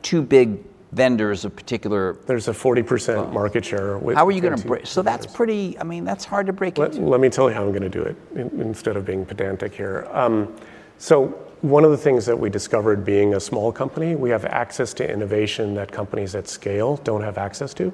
two 0.03 0.23
big 0.23 0.59
vendors 0.93 1.45
of 1.45 1.55
particular. 1.55 2.15
There's 2.27 2.49
a 2.49 2.53
40% 2.53 3.33
market 3.33 3.65
share. 3.65 3.99
With 3.99 4.17
How 4.17 4.27
are 4.27 4.31
you 4.31 4.41
going 4.41 4.57
to 4.57 4.67
break? 4.67 4.87
So 4.87 5.03
that's 5.03 5.27
pretty. 5.27 5.79
I 5.79 5.85
mean, 5.85 6.05
that's 6.05 6.25
hard 6.25 6.47
to 6.47 6.53
break 6.53 6.79
Let, 6.79 6.95
into. 6.95 7.07
let 7.07 7.21
me 7.21 7.29
tell 7.29 7.49
you 7.49 7.55
how 7.55 7.63
I'm 7.63 7.71
going 7.71 7.83
to 7.83 7.89
do 7.89 8.03
it 8.03 8.17
in, 8.35 8.61
instead 8.61 8.97
of 8.97 9.05
being 9.05 9.25
pedantic 9.25 9.75
here. 9.75 10.09
Um, 10.13 10.55
so, 10.99 11.29
one 11.63 11.85
of 11.85 11.91
the 11.91 11.97
things 11.97 12.27
that 12.27 12.39
we 12.39 12.49
discovered 12.49 13.05
being 13.05 13.35
a 13.35 13.41
small 13.41 13.73
company, 13.73 14.15
we 14.15 14.31
have 14.31 14.45
access 14.45 14.95
to 14.95 15.11
innovation 15.11 15.75
that 15.75 15.91
companies 15.91 16.35
at 16.35 16.49
scale 16.49 16.97
don't 16.99 17.23
have 17.23 17.39
access 17.39 17.75
to. 17.75 17.93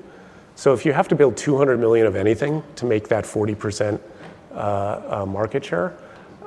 So, 0.55 0.75
if 0.75 0.85
you 0.85 0.93
have 0.93 1.09
to 1.09 1.15
build 1.15 1.37
200 1.37 1.79
million 1.79 2.07
of 2.07 2.15
anything 2.15 2.63
to 2.77 2.87
make 2.87 3.09
that 3.09 3.25
40% 3.25 3.99
uh, 4.53 4.55
uh, 5.23 5.27
market 5.27 5.65
share, 5.65 5.97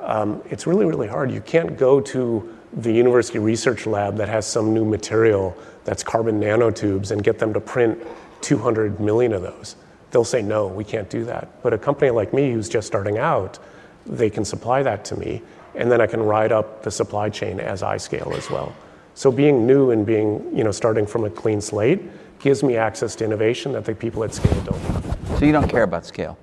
um, 0.00 0.40
it's 0.48 0.66
really, 0.66 0.86
really 0.86 1.08
hard. 1.08 1.30
You 1.30 1.40
can't 1.40 1.76
go 1.76 2.00
to 2.00 2.56
the 2.72 2.92
university 2.92 3.38
research 3.38 3.86
lab 3.86 4.16
that 4.16 4.28
has 4.28 4.46
some 4.46 4.72
new 4.72 4.84
material 4.84 5.56
that's 5.86 6.02
carbon 6.02 6.40
nanotubes 6.40 7.12
and 7.12 7.24
get 7.24 7.38
them 7.38 7.54
to 7.54 7.60
print 7.60 7.98
200 8.42 9.00
million 9.00 9.32
of 9.32 9.40
those. 9.40 9.76
They'll 10.10 10.24
say, 10.24 10.42
no, 10.42 10.66
we 10.66 10.84
can't 10.84 11.08
do 11.08 11.24
that. 11.24 11.62
But 11.62 11.72
a 11.72 11.78
company 11.78 12.10
like 12.10 12.34
me 12.34 12.52
who's 12.52 12.68
just 12.68 12.86
starting 12.86 13.18
out, 13.18 13.58
they 14.04 14.28
can 14.28 14.44
supply 14.44 14.82
that 14.82 15.04
to 15.06 15.16
me, 15.16 15.42
and 15.74 15.90
then 15.90 16.00
I 16.00 16.06
can 16.06 16.22
ride 16.22 16.52
up 16.52 16.82
the 16.82 16.90
supply 16.90 17.30
chain 17.30 17.60
as 17.60 17.82
I 17.82 17.96
scale 17.96 18.32
as 18.36 18.50
well. 18.50 18.74
So 19.14 19.32
being 19.32 19.66
new 19.66 19.90
and 19.92 20.04
being, 20.04 20.44
you 20.54 20.64
know, 20.64 20.72
starting 20.72 21.06
from 21.06 21.24
a 21.24 21.30
clean 21.30 21.60
slate 21.60 22.02
gives 22.40 22.62
me 22.62 22.76
access 22.76 23.14
to 23.16 23.24
innovation 23.24 23.72
that 23.72 23.84
the 23.84 23.94
people 23.94 24.22
at 24.24 24.34
scale 24.34 24.60
don't 24.62 24.78
have. 24.78 25.38
So 25.38 25.44
you 25.44 25.52
don't 25.52 25.68
care 25.68 25.84
about 25.84 26.04
scale. 26.04 26.36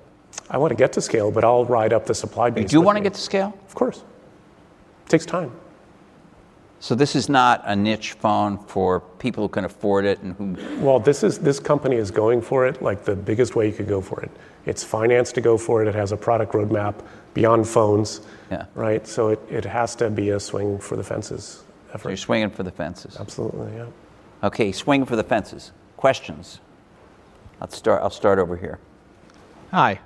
I 0.50 0.58
want 0.58 0.70
to 0.70 0.74
get 0.74 0.92
to 0.94 1.00
scale, 1.00 1.30
but 1.30 1.44
I'll 1.44 1.64
ride 1.64 1.92
up 1.92 2.06
the 2.06 2.14
supply 2.14 2.50
base. 2.50 2.62
You 2.62 2.68
do 2.68 2.80
want 2.80 2.96
to 2.96 3.00
me. 3.00 3.04
get 3.04 3.14
to 3.14 3.20
scale. 3.20 3.56
Of 3.66 3.74
course. 3.74 3.98
It 3.98 5.08
takes 5.08 5.26
time. 5.26 5.52
So 6.84 6.94
this 6.94 7.16
is 7.16 7.30
not 7.30 7.62
a 7.64 7.74
niche 7.74 8.12
phone 8.12 8.58
for 8.58 9.00
people 9.00 9.44
who 9.44 9.48
can 9.48 9.64
afford 9.64 10.04
it 10.04 10.20
and 10.20 10.36
who. 10.36 10.84
Well, 10.84 11.00
this 11.00 11.22
is 11.22 11.38
this 11.38 11.58
company 11.58 11.96
is 11.96 12.10
going 12.10 12.42
for 12.42 12.66
it 12.66 12.82
like 12.82 13.06
the 13.06 13.16
biggest 13.16 13.56
way 13.56 13.68
you 13.68 13.72
could 13.72 13.88
go 13.88 14.02
for 14.02 14.20
it. 14.20 14.30
It's 14.66 14.84
financed 14.84 15.34
to 15.36 15.40
go 15.40 15.56
for 15.56 15.80
it. 15.80 15.88
It 15.88 15.94
has 15.94 16.12
a 16.12 16.16
product 16.18 16.52
roadmap 16.52 16.96
beyond 17.32 17.66
phones, 17.66 18.20
Yeah. 18.50 18.66
right? 18.74 19.06
So 19.06 19.30
it, 19.30 19.40
it 19.48 19.64
has 19.64 19.96
to 19.96 20.10
be 20.10 20.28
a 20.28 20.38
swing 20.38 20.78
for 20.78 20.96
the 20.96 21.02
fences 21.02 21.64
effort. 21.88 22.02
So 22.02 22.08
You're 22.10 22.16
swinging 22.18 22.50
for 22.50 22.64
the 22.64 22.70
fences. 22.70 23.16
Absolutely, 23.18 23.74
yeah. 23.78 23.86
Okay, 24.42 24.70
swinging 24.70 25.06
for 25.06 25.16
the 25.16 25.24
fences. 25.24 25.72
Questions. 25.96 26.60
I'll 27.62 27.70
start. 27.70 28.02
I'll 28.02 28.10
start 28.10 28.38
over 28.38 28.58
here. 28.58 28.78
Hi. 29.70 30.00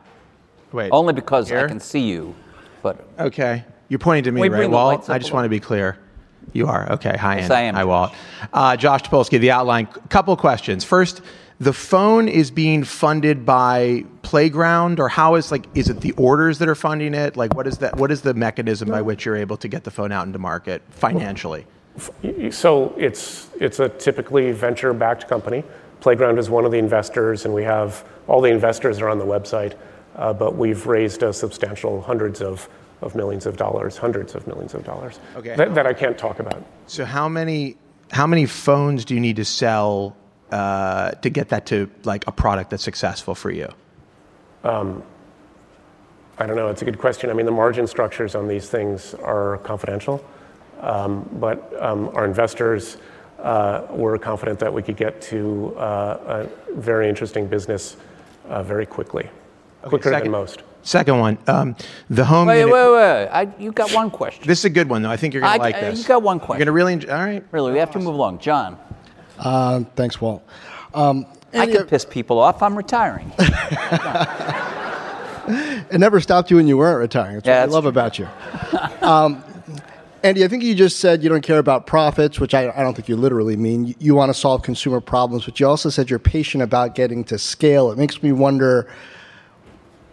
Wait. 0.70 0.90
Only 0.92 1.12
because 1.12 1.50
I 1.50 1.66
can 1.66 1.80
see 1.80 2.06
you, 2.08 2.36
but 2.82 3.04
Okay. 3.18 3.64
You're 3.88 3.98
pointing 3.98 4.22
to 4.24 4.30
me, 4.30 4.42
Wait, 4.42 4.52
right, 4.52 4.58
bring 4.58 4.70
the 4.70 4.76
Walt? 4.76 4.92
lights 4.98 5.08
up 5.08 5.14
I 5.14 5.16
a 5.16 5.18
just 5.18 5.30
little. 5.30 5.38
want 5.38 5.44
to 5.46 5.50
be 5.50 5.58
clear. 5.58 5.98
You 6.52 6.66
are. 6.66 6.90
Okay. 6.92 7.16
Hi, 7.16 7.36
Yes, 7.36 7.50
Andy. 7.50 7.54
I 7.54 7.60
am, 7.62 7.74
Hi, 7.74 7.80
Josh. 7.82 7.88
Walt. 7.88 8.12
Uh, 8.52 8.76
Josh 8.76 9.02
Topolsky, 9.02 9.38
the 9.40 9.50
outline. 9.50 9.86
Couple 10.08 10.36
questions. 10.36 10.84
First, 10.84 11.20
the 11.60 11.72
phone 11.72 12.28
is 12.28 12.50
being 12.50 12.84
funded 12.84 13.44
by 13.44 14.04
Playground, 14.22 15.00
or 15.00 15.08
how 15.08 15.34
is 15.34 15.50
like 15.50 15.66
is 15.74 15.88
it 15.88 16.00
the 16.00 16.12
orders 16.12 16.58
that 16.58 16.68
are 16.68 16.74
funding 16.74 17.14
it? 17.14 17.36
Like, 17.36 17.54
what 17.54 17.66
is 17.66 17.78
that? 17.78 17.96
What 17.96 18.10
is 18.10 18.20
the 18.22 18.34
mechanism 18.34 18.88
by 18.88 19.02
which 19.02 19.24
you're 19.24 19.36
able 19.36 19.56
to 19.58 19.68
get 19.68 19.84
the 19.84 19.90
phone 19.90 20.12
out 20.12 20.26
into 20.26 20.38
market 20.38 20.82
financially? 20.90 21.66
So 22.50 22.94
it's 22.96 23.48
it's 23.60 23.80
a 23.80 23.88
typically 23.88 24.52
venture-backed 24.52 25.28
company. 25.28 25.64
Playground 26.00 26.38
is 26.38 26.48
one 26.48 26.64
of 26.64 26.70
the 26.70 26.78
investors, 26.78 27.44
and 27.44 27.52
we 27.52 27.64
have 27.64 28.04
all 28.28 28.40
the 28.40 28.50
investors 28.50 29.00
are 29.00 29.08
on 29.08 29.18
the 29.18 29.26
website. 29.26 29.74
Uh, 30.14 30.32
but 30.32 30.56
we've 30.56 30.86
raised 30.86 31.22
a 31.22 31.32
substantial 31.32 32.00
hundreds 32.00 32.42
of, 32.42 32.68
of 33.00 33.14
millions 33.14 33.46
of 33.46 33.56
dollars, 33.56 33.96
hundreds 33.96 34.34
of 34.34 34.46
millions 34.46 34.74
of 34.74 34.84
dollars 34.84 35.18
Okay. 35.36 35.54
that, 35.56 35.74
that 35.74 35.86
I 35.86 35.92
can't 35.92 36.18
talk 36.18 36.40
about. 36.40 36.62
So 36.86 37.04
how 37.04 37.28
many 37.28 37.76
how 38.10 38.26
many 38.26 38.46
phones 38.46 39.04
do 39.04 39.14
you 39.14 39.20
need 39.20 39.36
to 39.36 39.44
sell 39.44 40.16
uh, 40.50 41.10
to 41.12 41.28
get 41.30 41.50
that 41.50 41.66
to 41.66 41.90
like 42.04 42.26
a 42.26 42.32
product 42.32 42.70
that's 42.70 42.82
successful 42.82 43.34
for 43.34 43.50
you? 43.50 43.68
Um, 44.64 45.02
I 46.38 46.46
don't 46.46 46.56
know. 46.56 46.68
It's 46.68 46.82
a 46.82 46.84
good 46.84 46.98
question. 46.98 47.30
I 47.30 47.34
mean, 47.34 47.46
the 47.46 47.52
margin 47.52 47.86
structures 47.86 48.34
on 48.34 48.48
these 48.48 48.68
things 48.70 49.12
are 49.14 49.58
confidential, 49.58 50.24
um, 50.80 51.28
but 51.34 51.70
um, 51.82 52.08
our 52.14 52.24
investors 52.24 52.96
uh, 53.38 53.86
we're 53.90 54.18
confident 54.18 54.58
that 54.58 54.72
we 54.72 54.82
could 54.82 54.96
get 54.96 55.20
to 55.22 55.74
uh, 55.76 56.46
a 56.70 56.74
very 56.74 57.08
interesting 57.08 57.46
business 57.46 57.96
uh, 58.48 58.62
very 58.62 58.86
quickly, 58.86 59.28
quicker 59.82 60.10
second- 60.10 60.24
than 60.24 60.32
most. 60.32 60.62
Second 60.88 61.18
one, 61.18 61.36
um, 61.48 61.76
the 62.08 62.24
home. 62.24 62.48
Wait, 62.48 62.60
unit- 62.60 62.72
wait, 62.72 62.92
wait. 62.92 63.26
I, 63.28 63.48
you 63.58 63.72
got 63.72 63.92
one 63.92 64.10
question. 64.10 64.46
This 64.46 64.60
is 64.60 64.64
a 64.64 64.70
good 64.70 64.88
one, 64.88 65.02
though. 65.02 65.10
I 65.10 65.18
think 65.18 65.34
you're 65.34 65.42
going 65.42 65.52
I- 65.52 65.56
to 65.58 65.62
like 65.62 65.74
I- 65.74 65.80
this. 65.82 65.98
you 66.00 66.08
got 66.08 66.22
one 66.22 66.40
question. 66.40 66.60
You're 66.60 66.64
going 66.64 66.66
to 66.66 66.72
really 66.72 66.92
enjoy. 66.94 67.12
All 67.12 67.18
right. 67.26 67.44
really, 67.52 67.72
we 67.72 67.78
have 67.78 67.90
to 67.90 67.98
move 67.98 68.14
along. 68.14 68.38
John, 68.38 68.78
Uh, 69.38 69.80
thanks, 69.96 70.18
Walt. 70.18 70.42
Um, 70.94 71.26
I 71.52 71.66
can 71.66 71.84
piss 71.84 72.06
people 72.06 72.38
off. 72.38 72.62
I'm 72.62 72.74
retiring. 72.74 73.30
it 75.90 75.98
never 75.98 76.20
stopped 76.20 76.50
you 76.50 76.56
when 76.56 76.66
you 76.66 76.78
weren't 76.78 76.98
retiring. 77.00 77.34
That's 77.36 77.46
Yeah, 77.46 77.52
what 77.56 77.62
I 77.62 77.66
that's 77.66 77.74
love 77.74 77.84
about 77.84 78.18
you. 78.18 78.26
um, 79.06 79.44
Andy, 80.22 80.42
I 80.42 80.48
think 80.48 80.62
you 80.62 80.74
just 80.74 81.00
said 81.00 81.22
you 81.22 81.28
don't 81.28 81.42
care 81.42 81.58
about 81.58 81.86
profits, 81.86 82.40
which 82.40 82.54
I, 82.54 82.70
I 82.70 82.80
don't 82.82 82.94
think 82.94 83.10
you 83.10 83.16
literally 83.16 83.56
mean. 83.56 83.84
You, 83.88 83.94
you 83.98 84.14
want 84.14 84.30
to 84.30 84.34
solve 84.34 84.62
consumer 84.62 85.02
problems, 85.02 85.44
but 85.44 85.60
you 85.60 85.68
also 85.68 85.90
said 85.90 86.08
you're 86.08 86.18
patient 86.18 86.62
about 86.62 86.94
getting 86.94 87.24
to 87.24 87.36
scale. 87.38 87.92
It 87.92 87.98
makes 87.98 88.22
me 88.22 88.32
wonder 88.32 88.88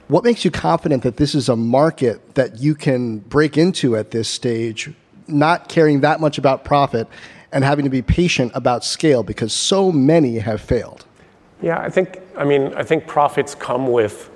what 0.07 0.23
makes 0.23 0.45
you 0.45 0.51
confident 0.51 1.03
that 1.03 1.17
this 1.17 1.33
is 1.33 1.49
a 1.49 1.55
market 1.55 2.35
that 2.35 2.59
you 2.59 2.75
can 2.75 3.19
break 3.19 3.57
into 3.57 3.95
at 3.95 4.11
this 4.11 4.27
stage, 4.29 4.91
not 5.27 5.69
caring 5.69 6.01
that 6.01 6.19
much 6.19 6.37
about 6.37 6.63
profit 6.63 7.07
and 7.51 7.63
having 7.63 7.85
to 7.85 7.89
be 7.89 8.01
patient 8.01 8.51
about 8.53 8.83
scale 8.83 9.23
because 9.23 9.53
so 9.53 9.91
many 9.91 10.39
have 10.39 10.61
failed? 10.61 11.05
Yeah, 11.61 11.79
I 11.79 11.89
think, 11.89 12.19
I 12.37 12.43
mean, 12.43 12.73
I 12.75 12.83
think 12.83 13.07
profits 13.07 13.55
come 13.55 13.87
with 13.87 14.29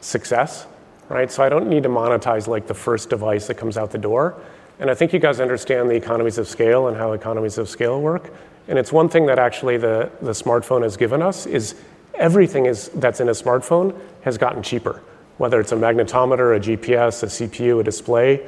success, 0.00 0.66
right? 1.08 1.30
So 1.30 1.42
I 1.42 1.48
don't 1.48 1.68
need 1.68 1.84
to 1.84 1.88
monetize 1.88 2.48
like 2.48 2.66
the 2.66 2.74
first 2.74 3.10
device 3.10 3.46
that 3.46 3.54
comes 3.54 3.76
out 3.76 3.90
the 3.90 3.98
door. 3.98 4.34
And 4.78 4.90
I 4.90 4.94
think 4.94 5.12
you 5.12 5.18
guys 5.18 5.40
understand 5.40 5.90
the 5.90 5.94
economies 5.94 6.38
of 6.38 6.48
scale 6.48 6.88
and 6.88 6.96
how 6.96 7.12
economies 7.12 7.58
of 7.58 7.68
scale 7.68 8.00
work. 8.00 8.32
And 8.68 8.78
it's 8.78 8.92
one 8.92 9.08
thing 9.08 9.26
that 9.26 9.38
actually 9.38 9.76
the, 9.76 10.10
the 10.20 10.32
smartphone 10.32 10.82
has 10.82 10.96
given 10.96 11.22
us 11.22 11.46
is 11.46 11.76
everything 12.18 12.66
is, 12.66 12.88
that's 12.94 13.20
in 13.20 13.28
a 13.28 13.32
smartphone 13.32 13.98
has 14.22 14.38
gotten 14.38 14.62
cheaper. 14.62 15.02
Whether 15.38 15.60
it's 15.60 15.72
a 15.72 15.76
magnetometer, 15.76 16.56
a 16.56 16.60
GPS, 16.60 17.22
a 17.22 17.26
CPU, 17.26 17.80
a 17.80 17.82
display, 17.82 18.46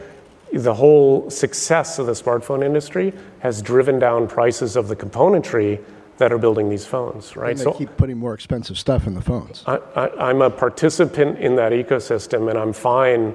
the 0.52 0.74
whole 0.74 1.28
success 1.30 1.98
of 1.98 2.06
the 2.06 2.12
smartphone 2.12 2.64
industry 2.64 3.12
has 3.40 3.60
driven 3.60 3.98
down 3.98 4.26
prices 4.26 4.76
of 4.76 4.88
the 4.88 4.96
componentry 4.96 5.82
that 6.16 6.32
are 6.32 6.38
building 6.38 6.68
these 6.68 6.84
phones, 6.84 7.36
right? 7.36 7.58
And 7.58 7.72
they 7.72 7.78
keep 7.78 7.96
putting 7.96 8.18
more 8.18 8.34
expensive 8.34 8.78
stuff 8.78 9.06
in 9.06 9.14
the 9.14 9.20
phones. 9.20 9.62
I, 9.66 9.76
I, 9.94 10.30
I'm 10.30 10.42
a 10.42 10.50
participant 10.50 11.38
in 11.38 11.56
that 11.56 11.72
ecosystem, 11.72 12.50
and 12.50 12.58
I'm 12.58 12.72
fine 12.72 13.34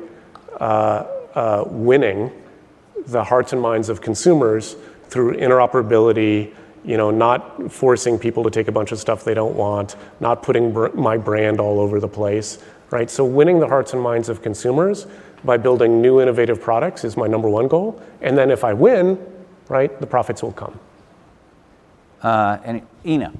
uh, 0.59 1.05
uh, 1.33 1.63
winning 1.67 2.31
the 3.05 3.23
hearts 3.23 3.53
and 3.53 3.61
minds 3.61 3.89
of 3.89 4.01
consumers 4.01 4.75
through 5.07 5.37
interoperability. 5.37 6.53
You 6.83 6.97
know, 6.97 7.11
not 7.11 7.71
forcing 7.71 8.19
people 8.19 8.43
to 8.43 8.49
take 8.49 8.67
a 8.67 8.71
bunch 8.71 8.91
of 8.91 8.99
stuff 8.99 9.23
they 9.23 9.33
don't 9.33 9.55
want, 9.55 9.95
not 10.19 10.43
putting 10.43 10.73
br- 10.73 10.89
my 10.93 11.17
brand 11.17 11.59
all 11.59 11.79
over 11.79 11.99
the 11.99 12.07
place, 12.09 12.61
right? 12.91 13.09
So, 13.09 13.23
winning 13.23 13.59
the 13.59 13.67
hearts 13.67 13.93
and 13.93 14.01
minds 14.01 14.27
of 14.29 14.41
consumers 14.41 15.07
by 15.45 15.57
building 15.57 16.01
new 16.01 16.19
innovative 16.21 16.61
products 16.61 17.03
is 17.03 17.15
my 17.15 17.27
number 17.27 17.47
one 17.47 17.67
goal. 17.67 18.01
And 18.21 18.37
then, 18.37 18.51
if 18.51 18.63
I 18.63 18.73
win, 18.73 19.17
right, 19.69 19.97
the 20.01 20.07
profits 20.07 20.43
will 20.43 20.51
come. 20.51 20.79
Uh, 22.21 22.57
and 22.63 22.81
Ina, 23.05 23.33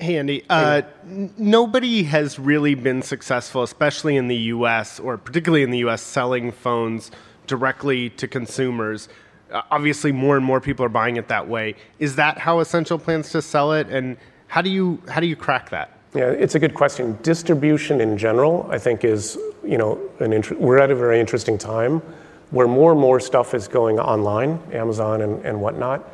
Hey, 0.00 0.16
Andy. 0.16 0.42
Uh, 0.48 0.80
n- 1.04 1.30
nobody 1.36 2.04
has 2.04 2.38
really 2.38 2.74
been 2.74 3.02
successful, 3.02 3.62
especially 3.62 4.16
in 4.16 4.28
the 4.28 4.36
U.S. 4.36 4.98
or 4.98 5.18
particularly 5.18 5.62
in 5.62 5.70
the 5.70 5.78
U.S., 5.80 6.00
selling 6.00 6.52
phones 6.52 7.10
directly 7.46 8.08
to 8.08 8.26
consumers. 8.26 9.10
Uh, 9.50 9.62
obviously, 9.70 10.12
more 10.12 10.36
and 10.36 10.44
more 10.44 10.60
people 10.60 10.84
are 10.84 10.90
buying 10.90 11.16
it 11.16 11.28
that 11.28 11.48
way. 11.48 11.74
Is 11.98 12.16
that 12.16 12.38
how 12.38 12.60
Essential 12.60 12.98
plans 12.98 13.30
to 13.30 13.42
sell 13.42 13.72
it, 13.72 13.88
and 13.88 14.16
how 14.48 14.62
do 14.62 14.70
you 14.70 15.02
how 15.08 15.20
do 15.20 15.26
you 15.26 15.36
crack 15.36 15.70
that? 15.70 15.98
Yeah, 16.14 16.30
it's 16.30 16.54
a 16.54 16.58
good 16.58 16.74
question. 16.74 17.18
Distribution 17.22 18.00
in 18.00 18.18
general, 18.18 18.68
I 18.70 18.78
think, 18.78 19.04
is 19.04 19.38
you 19.64 19.78
know 19.78 20.00
an 20.18 20.32
inter- 20.32 20.56
we're 20.56 20.78
at 20.78 20.90
a 20.90 20.94
very 20.94 21.20
interesting 21.20 21.58
time 21.58 22.02
where 22.50 22.66
more 22.66 22.92
and 22.92 23.00
more 23.00 23.20
stuff 23.20 23.54
is 23.54 23.68
going 23.68 23.98
online, 23.98 24.60
Amazon 24.72 25.22
and, 25.22 25.44
and 25.44 25.60
whatnot. 25.60 26.08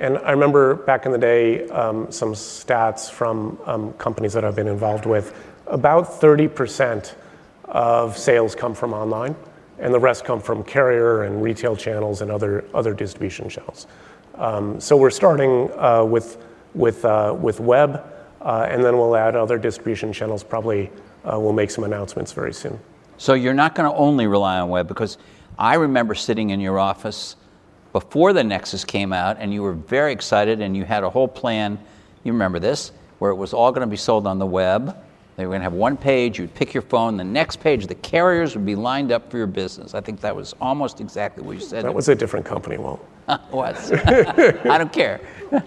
And 0.00 0.18
I 0.18 0.30
remember 0.30 0.76
back 0.76 1.04
in 1.04 1.12
the 1.12 1.18
day, 1.18 1.68
um, 1.68 2.10
some 2.10 2.32
stats 2.32 3.10
from 3.10 3.58
um, 3.66 3.92
companies 3.94 4.32
that 4.32 4.44
I've 4.44 4.56
been 4.56 4.68
involved 4.68 5.04
with. 5.04 5.34
About 5.66 6.20
30% 6.20 7.14
of 7.66 8.16
sales 8.16 8.54
come 8.54 8.74
from 8.74 8.94
online, 8.94 9.36
and 9.80 9.92
the 9.92 9.98
rest 9.98 10.24
come 10.24 10.40
from 10.40 10.62
carrier 10.62 11.24
and 11.24 11.42
retail 11.42 11.74
channels 11.74 12.22
and 12.22 12.30
other 12.30 12.64
other 12.74 12.94
distribution 12.94 13.48
channels. 13.48 13.86
Um, 14.36 14.80
so 14.80 14.96
we're 14.96 15.10
starting 15.10 15.70
uh, 15.72 16.04
with 16.04 16.38
with 16.74 17.04
uh, 17.04 17.36
with 17.38 17.60
web, 17.60 18.04
uh, 18.42 18.66
and 18.68 18.84
then 18.84 18.96
we'll 18.96 19.16
add 19.16 19.34
other 19.34 19.58
distribution 19.58 20.12
channels. 20.12 20.44
Probably 20.44 20.90
uh, 21.24 21.38
we'll 21.38 21.52
make 21.52 21.70
some 21.70 21.84
announcements 21.84 22.32
very 22.32 22.52
soon. 22.52 22.78
so 23.18 23.34
you're 23.34 23.54
not 23.54 23.74
going 23.74 23.90
to 23.90 23.96
only 23.96 24.26
rely 24.26 24.58
on 24.58 24.68
web 24.70 24.88
because 24.88 25.18
I 25.58 25.74
remember 25.74 26.14
sitting 26.14 26.50
in 26.50 26.60
your 26.60 26.78
office 26.78 27.36
before 27.92 28.32
the 28.32 28.44
Nexus 28.44 28.84
came 28.84 29.12
out, 29.12 29.36
and 29.38 29.52
you 29.52 29.62
were 29.62 29.74
very 29.74 30.12
excited, 30.12 30.60
and 30.60 30.76
you 30.76 30.84
had 30.84 31.04
a 31.04 31.10
whole 31.10 31.28
plan. 31.28 31.78
You 32.24 32.32
remember 32.32 32.58
this, 32.58 32.92
where 33.18 33.30
it 33.30 33.34
was 33.34 33.52
all 33.52 33.72
going 33.72 33.86
to 33.86 33.90
be 33.90 33.96
sold 33.96 34.26
on 34.26 34.38
the 34.38 34.46
web. 34.46 34.96
They 35.36 35.46
were 35.46 35.50
going 35.50 35.60
to 35.60 35.64
have 35.64 35.72
one 35.72 35.96
page. 35.96 36.38
You'd 36.38 36.54
pick 36.54 36.74
your 36.74 36.82
phone. 36.82 37.16
The 37.16 37.24
next 37.24 37.60
page, 37.60 37.86
the 37.86 37.94
carriers 37.94 38.54
would 38.54 38.66
be 38.66 38.74
lined 38.74 39.10
up 39.12 39.30
for 39.30 39.38
your 39.38 39.46
business. 39.46 39.94
I 39.94 40.00
think 40.00 40.20
that 40.20 40.34
was 40.34 40.54
almost 40.60 41.00
exactly 41.00 41.42
what 41.42 41.56
you 41.56 41.62
said. 41.62 41.84
That 41.84 41.94
was 41.94 42.08
a 42.08 42.14
different 42.14 42.44
company, 42.44 42.76
Walt. 42.76 43.04
was. 43.50 43.92
I 43.92 44.78
don't 44.78 44.92
care. 44.92 45.20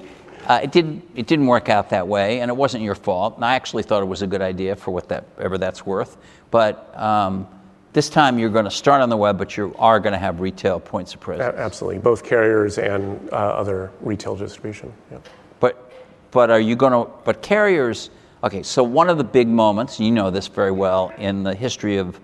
Uh, 0.46 0.60
it 0.62 0.74
didn't. 0.74 1.02
It 1.16 1.26
didn't 1.26 1.48
work 1.48 1.70
out 1.70 1.90
that 1.92 2.06
way, 2.06 2.42
and 2.42 2.50
it 2.52 2.54
wasn't 2.54 2.84
your 2.84 2.96
fault. 2.96 3.38
And 3.38 3.46
I 3.46 3.56
actually 3.56 3.84
thought 3.84 4.02
it 4.02 4.08
was 4.08 4.24
a 4.24 4.28
good 4.28 4.42
idea 4.42 4.76
for 4.76 4.92
whatever 4.92 5.58
that's 5.58 5.86
worth. 5.86 6.18
But 6.52 6.94
um, 7.00 7.48
this 7.94 8.10
time 8.10 8.38
you're 8.38 8.50
going 8.50 8.66
to 8.66 8.72
start 8.72 9.02
on 9.02 9.08
the 9.08 9.16
web, 9.16 9.38
but 9.38 9.56
you 9.56 9.74
are 9.80 10.02
going 10.02 10.12
to 10.12 10.20
have 10.20 10.42
retail 10.42 10.80
points 10.80 11.14
of 11.14 11.22
presence. 11.22 11.56
A- 11.56 11.62
absolutely, 11.62 12.00
both 12.00 12.26
carriers 12.26 12.78
and 12.78 13.30
uh, 13.32 13.36
other 13.36 13.92
retail 14.02 14.36
distribution. 14.36 14.92
Yeah. 15.12 15.20
But 15.62 15.94
but 16.32 16.52
are 16.52 16.60
you 16.60 16.76
going 16.76 16.92
to? 16.92 17.10
But 17.24 17.42
carriers. 17.42 18.10
Okay, 18.44 18.62
so 18.62 18.84
one 18.84 19.10
of 19.10 19.18
the 19.18 19.24
big 19.24 19.48
moments, 19.48 20.02
you 20.02 20.12
know 20.12 20.30
this 20.30 20.48
very 20.48 20.72
well, 20.72 21.14
in 21.18 21.44
the 21.44 21.56
history 21.56 21.96
of 21.96 22.20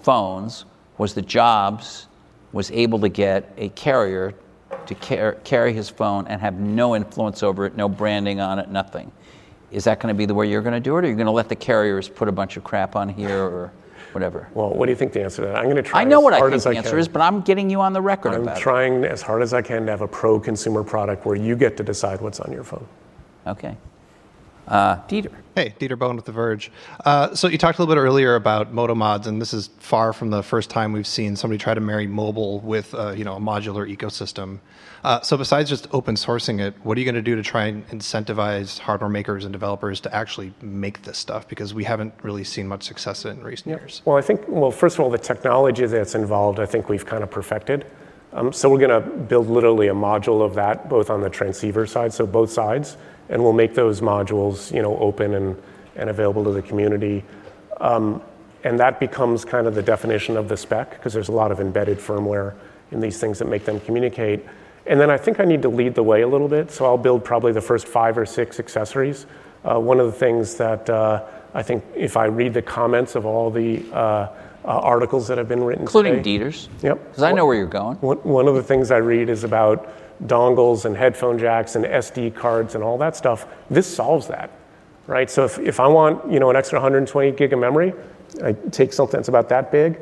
phones 0.00 0.64
was 0.98 1.14
that 1.14 1.26
Jobs 1.26 2.08
was 2.52 2.72
able 2.72 2.98
to 2.98 3.08
get 3.08 3.52
a 3.56 3.68
carrier 3.70 4.34
to 4.86 4.94
car- 4.96 5.36
carry 5.44 5.72
his 5.72 5.88
phone 5.88 6.26
and 6.26 6.40
have 6.40 6.58
no 6.58 6.96
influence 6.96 7.44
over 7.44 7.64
it, 7.64 7.76
no 7.76 7.88
branding 7.88 8.40
on 8.40 8.58
it, 8.58 8.70
nothing. 8.70 9.12
Is 9.70 9.84
that 9.84 10.00
going 10.00 10.12
to 10.12 10.18
be 10.18 10.26
the 10.26 10.34
way 10.34 10.50
you're 10.50 10.62
going 10.62 10.74
to 10.74 10.80
do 10.80 10.96
it, 10.96 11.00
or 11.00 11.06
are 11.06 11.08
you 11.08 11.14
going 11.14 11.26
to 11.26 11.32
let 11.32 11.48
the 11.48 11.56
carriers 11.56 12.08
put 12.08 12.26
a 12.26 12.32
bunch 12.32 12.56
of 12.56 12.64
crap 12.64 12.96
on 12.96 13.08
here 13.08 13.38
or 13.44 13.72
whatever? 14.10 14.48
Well, 14.54 14.70
what 14.70 14.86
do 14.86 14.92
you 14.92 14.96
think 14.96 15.12
the 15.12 15.22
answer 15.22 15.42
to 15.42 15.48
that? 15.48 15.56
I'm 15.58 15.64
going 15.64 15.76
to 15.76 15.82
try. 15.82 16.00
I 16.00 16.04
know 16.04 16.18
what 16.18 16.34
I 16.34 16.40
think 16.40 16.60
the 16.60 16.70
answer 16.70 16.90
can. 16.90 16.98
is, 16.98 17.06
but 17.06 17.22
I'm 17.22 17.40
getting 17.40 17.70
you 17.70 17.80
on 17.80 17.92
the 17.92 18.02
record 18.02 18.34
it. 18.34 18.48
I'm 18.48 18.60
trying 18.60 19.04
as 19.04 19.22
hard 19.22 19.42
as 19.42 19.54
I 19.54 19.62
can 19.62 19.86
to 19.86 19.92
have 19.92 20.00
a 20.00 20.08
pro-consumer 20.08 20.82
product 20.82 21.24
where 21.24 21.36
you 21.36 21.54
get 21.54 21.76
to 21.76 21.84
decide 21.84 22.20
what's 22.20 22.40
on 22.40 22.50
your 22.52 22.64
phone. 22.64 22.86
Okay. 23.46 23.76
Uh, 24.68 24.96
Dieter. 25.08 25.32
Hey, 25.54 25.74
Dieter 25.78 25.98
Bohn 25.98 26.16
with 26.16 26.24
The 26.24 26.32
Verge. 26.32 26.70
Uh, 27.04 27.34
so 27.34 27.48
you 27.48 27.58
talked 27.58 27.78
a 27.78 27.82
little 27.82 27.94
bit 27.94 28.00
earlier 28.00 28.36
about 28.36 28.72
moto 28.72 28.94
mods, 28.94 29.26
and 29.26 29.40
this 29.40 29.52
is 29.52 29.68
far 29.78 30.12
from 30.12 30.30
the 30.30 30.42
first 30.42 30.70
time 30.70 30.92
we've 30.92 31.06
seen 31.06 31.36
somebody 31.36 31.58
try 31.58 31.74
to 31.74 31.80
marry 31.80 32.06
mobile 32.06 32.60
with 32.60 32.94
uh, 32.94 33.10
you 33.10 33.24
know 33.24 33.34
a 33.36 33.40
modular 33.40 33.90
ecosystem. 33.94 34.60
Uh, 35.04 35.20
so 35.20 35.36
besides 35.36 35.68
just 35.68 35.88
open 35.92 36.14
sourcing 36.14 36.60
it, 36.60 36.74
what 36.84 36.96
are 36.96 37.00
you 37.00 37.04
going 37.04 37.16
to 37.16 37.22
do 37.22 37.34
to 37.34 37.42
try 37.42 37.64
and 37.64 37.86
incentivize 37.88 38.78
hardware 38.78 39.10
makers 39.10 39.44
and 39.44 39.52
developers 39.52 40.00
to 40.00 40.14
actually 40.14 40.54
make 40.62 41.02
this 41.02 41.18
stuff? 41.18 41.48
Because 41.48 41.74
we 41.74 41.82
haven't 41.82 42.14
really 42.22 42.44
seen 42.44 42.68
much 42.68 42.84
success 42.84 43.24
in 43.24 43.42
recent 43.42 43.66
years. 43.66 44.00
Well, 44.04 44.16
I 44.16 44.22
think, 44.22 44.42
well, 44.46 44.70
first 44.70 44.96
of 44.96 45.00
all, 45.00 45.10
the 45.10 45.18
technology 45.18 45.86
that's 45.86 46.14
involved, 46.14 46.60
I 46.60 46.66
think 46.66 46.88
we've 46.88 47.04
kind 47.04 47.24
of 47.24 47.30
perfected. 47.30 47.84
Um, 48.32 48.52
so 48.52 48.70
we're 48.70 48.78
going 48.78 49.02
to 49.02 49.08
build 49.10 49.48
literally 49.48 49.88
a 49.88 49.94
module 49.94 50.42
of 50.42 50.54
that, 50.54 50.88
both 50.88 51.10
on 51.10 51.20
the 51.20 51.28
transceiver 51.28 51.86
side, 51.86 52.14
so 52.14 52.26
both 52.26 52.50
sides, 52.50 52.96
and 53.28 53.42
we'll 53.42 53.52
make 53.52 53.74
those 53.74 54.00
modules, 54.00 54.74
you 54.74 54.82
know, 54.82 54.96
open 54.98 55.34
and, 55.34 55.62
and 55.96 56.10
available 56.10 56.44
to 56.44 56.52
the 56.52 56.62
community. 56.62 57.24
Um, 57.80 58.22
and 58.64 58.78
that 58.78 59.00
becomes 59.00 59.44
kind 59.44 59.66
of 59.66 59.74
the 59.74 59.82
definition 59.82 60.36
of 60.36 60.48
the 60.48 60.56
spec, 60.56 60.90
because 60.90 61.12
there's 61.12 61.28
a 61.28 61.32
lot 61.32 61.50
of 61.50 61.60
embedded 61.60 61.98
firmware 61.98 62.54
in 62.90 63.00
these 63.00 63.18
things 63.18 63.38
that 63.38 63.48
make 63.48 63.64
them 63.64 63.80
communicate. 63.80 64.44
And 64.86 65.00
then 65.00 65.10
I 65.10 65.16
think 65.16 65.40
I 65.40 65.44
need 65.44 65.62
to 65.62 65.68
lead 65.68 65.94
the 65.94 66.02
way 66.02 66.22
a 66.22 66.28
little 66.28 66.48
bit, 66.48 66.70
so 66.70 66.84
I'll 66.84 66.98
build 66.98 67.24
probably 67.24 67.52
the 67.52 67.60
first 67.60 67.88
five 67.88 68.18
or 68.18 68.26
six 68.26 68.58
accessories. 68.58 69.26
Uh, 69.64 69.78
one 69.78 70.00
of 70.00 70.06
the 70.06 70.12
things 70.12 70.56
that 70.56 70.90
uh, 70.90 71.24
I 71.54 71.62
think 71.62 71.84
if 71.94 72.16
I 72.16 72.24
read 72.24 72.54
the 72.54 72.62
comments 72.62 73.14
of 73.14 73.24
all 73.24 73.50
the 73.50 73.84
uh, 73.92 73.96
uh, 73.96 74.28
articles 74.64 75.28
that 75.28 75.38
have 75.38 75.48
been 75.48 75.62
written 75.62 75.82
Including 75.82 76.14
today, 76.14 76.38
Dieter's. 76.38 76.68
Yep. 76.82 77.10
Because 77.10 77.22
I 77.22 77.32
know 77.32 77.46
where 77.46 77.56
you're 77.56 77.66
going. 77.66 77.96
One, 77.98 78.18
one 78.18 78.48
of 78.48 78.54
the 78.54 78.62
things 78.62 78.90
I 78.90 78.98
read 78.98 79.28
is 79.28 79.44
about 79.44 79.88
dongles 80.26 80.84
and 80.84 80.96
headphone 80.96 81.38
jacks 81.38 81.74
and 81.76 81.84
SD 81.84 82.34
cards 82.34 82.74
and 82.74 82.84
all 82.84 82.98
that 82.98 83.16
stuff. 83.16 83.46
This 83.70 83.92
solves 83.92 84.26
that, 84.28 84.50
right? 85.06 85.28
So 85.30 85.44
if, 85.44 85.58
if 85.58 85.80
I 85.80 85.86
want 85.88 86.30
you 86.30 86.40
know 86.40 86.50
an 86.50 86.56
extra 86.56 86.78
120 86.78 87.32
gig 87.32 87.52
of 87.52 87.58
memory, 87.58 87.92
I 88.42 88.52
take 88.70 88.92
something 88.92 89.18
that's 89.18 89.28
about 89.28 89.48
that 89.50 89.70
big, 89.72 89.98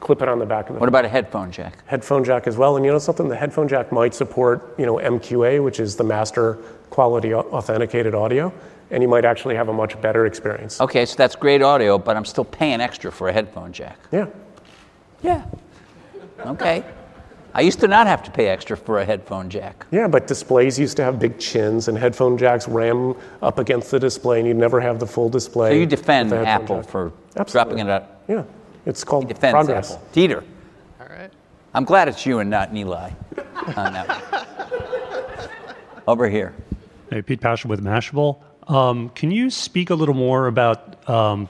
clip 0.00 0.22
it 0.22 0.28
on 0.28 0.38
the 0.38 0.46
back 0.46 0.68
of 0.68 0.74
the 0.74 0.80
What 0.80 0.88
about 0.88 1.04
a 1.04 1.08
headphone 1.08 1.50
jack? 1.50 1.82
headphone 1.86 2.24
jack 2.24 2.46
as 2.46 2.56
well. 2.56 2.76
And 2.76 2.84
you 2.84 2.92
know 2.92 2.98
something? 2.98 3.28
The 3.28 3.36
headphone 3.36 3.68
jack 3.68 3.92
might 3.92 4.14
support, 4.14 4.74
you 4.78 4.86
know, 4.86 4.96
MQA, 4.96 5.62
which 5.62 5.80
is 5.80 5.96
the 5.96 6.04
master 6.04 6.58
quality 6.90 7.34
authenticated 7.34 8.14
audio, 8.14 8.52
and 8.90 9.02
you 9.02 9.08
might 9.08 9.24
actually 9.24 9.56
have 9.56 9.68
a 9.68 9.72
much 9.72 10.00
better 10.00 10.26
experience. 10.26 10.80
Okay, 10.80 11.04
so 11.04 11.16
that's 11.16 11.34
great 11.34 11.60
audio, 11.60 11.98
but 11.98 12.16
I'm 12.16 12.24
still 12.24 12.44
paying 12.44 12.80
extra 12.80 13.10
for 13.10 13.28
a 13.28 13.32
headphone 13.32 13.72
jack. 13.72 13.98
Yeah. 14.12 14.26
Yeah. 15.22 15.44
Okay. 16.46 16.84
I 17.56 17.60
used 17.62 17.80
to 17.80 17.88
not 17.88 18.06
have 18.06 18.22
to 18.24 18.30
pay 18.30 18.48
extra 18.48 18.76
for 18.76 18.98
a 18.98 19.04
headphone 19.06 19.48
jack. 19.48 19.86
Yeah, 19.90 20.08
but 20.08 20.26
displays 20.26 20.78
used 20.78 20.98
to 20.98 21.04
have 21.04 21.18
big 21.18 21.38
chins, 21.38 21.88
and 21.88 21.96
headphone 21.96 22.36
jacks 22.36 22.68
ram 22.68 23.16
up 23.40 23.58
against 23.58 23.90
the 23.90 23.98
display, 23.98 24.40
and 24.40 24.46
you'd 24.46 24.58
never 24.58 24.78
have 24.78 25.00
the 25.00 25.06
full 25.06 25.30
display. 25.30 25.70
So 25.70 25.76
you 25.76 25.86
defend 25.86 26.30
with 26.30 26.40
the 26.40 26.44
headphone 26.44 26.64
Apple 26.64 26.82
jack. 26.82 26.90
for 26.90 27.12
Absolutely. 27.34 27.76
dropping 27.76 27.86
it 27.86 27.90
out. 27.90 28.20
Yeah, 28.28 28.44
it's 28.84 29.04
called 29.04 29.28
Defends 29.28 29.54
progress. 29.54 29.94
Apple. 29.94 30.06
Dieter. 30.12 30.44
All 31.00 31.06
right. 31.08 31.30
I'm 31.72 31.84
glad 31.84 32.08
it's 32.08 32.26
you 32.26 32.40
and 32.40 32.50
not 32.50 32.72
Nilay 32.72 33.14
on 33.74 33.92
that. 33.94 34.46
Over 36.06 36.28
here. 36.28 36.54
Hey, 37.08 37.22
Pete 37.22 37.40
Pachal 37.40 37.66
with 37.66 37.82
Mashable. 37.82 38.42
Um, 38.68 39.08
can 39.10 39.30
you 39.30 39.48
speak 39.48 39.88
a 39.88 39.94
little 39.94 40.14
more 40.14 40.46
about 40.48 41.08
um, 41.08 41.48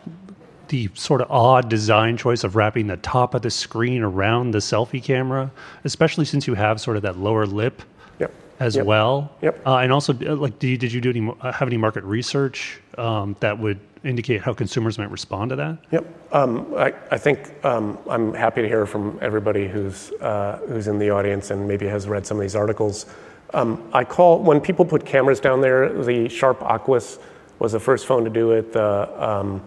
the 0.68 0.88
sort 0.94 1.20
of 1.20 1.30
odd 1.30 1.68
design 1.68 2.16
choice 2.16 2.44
of 2.44 2.56
wrapping 2.56 2.86
the 2.86 2.96
top 2.98 3.34
of 3.34 3.42
the 3.42 3.50
screen 3.50 4.02
around 4.02 4.50
the 4.52 4.58
selfie 4.58 5.02
camera, 5.02 5.50
especially 5.84 6.24
since 6.24 6.46
you 6.46 6.54
have 6.54 6.80
sort 6.80 6.96
of 6.96 7.02
that 7.02 7.18
lower 7.18 7.46
lip 7.46 7.82
Yep. 8.18 8.32
as 8.60 8.76
Yep. 8.76 8.86
well? 8.86 9.30
Yep. 9.42 9.66
Uh, 9.66 9.76
and 9.78 9.92
also, 9.92 10.12
uh, 10.14 10.36
like, 10.36 10.58
did 10.58 10.68
you, 10.68 10.78
did 10.78 10.92
you 10.92 11.00
do 11.00 11.10
any 11.10 11.32
uh, 11.40 11.52
have 11.52 11.68
any 11.68 11.76
market 11.76 12.04
research 12.04 12.80
um, 12.98 13.36
that 13.40 13.58
would 13.58 13.78
indicate 14.04 14.40
how 14.40 14.52
consumers 14.54 14.98
might 14.98 15.10
respond 15.10 15.50
to 15.50 15.56
that? 15.56 15.78
Yep. 15.90 16.04
Um, 16.32 16.74
I, 16.76 16.92
I 17.10 17.18
think 17.18 17.52
um, 17.64 17.98
I'm 18.08 18.32
happy 18.34 18.62
to 18.62 18.68
hear 18.68 18.86
from 18.86 19.18
everybody 19.20 19.66
who's, 19.68 20.12
uh, 20.20 20.60
who's 20.68 20.86
in 20.88 20.98
the 20.98 21.10
audience 21.10 21.50
and 21.50 21.66
maybe 21.66 21.86
has 21.86 22.06
read 22.08 22.26
some 22.26 22.36
of 22.36 22.42
these 22.42 22.54
articles. 22.56 23.06
Um, 23.54 23.88
I 23.92 24.04
call, 24.04 24.40
when 24.42 24.60
people 24.60 24.84
put 24.84 25.04
cameras 25.04 25.40
down 25.40 25.60
there, 25.60 25.92
the 26.04 26.28
Sharp 26.28 26.60
Aquos 26.60 27.18
was 27.58 27.72
the 27.72 27.80
first 27.80 28.06
phone 28.06 28.22
to 28.24 28.30
do 28.30 28.52
it. 28.52 28.72
The, 28.72 29.08
um, 29.24 29.62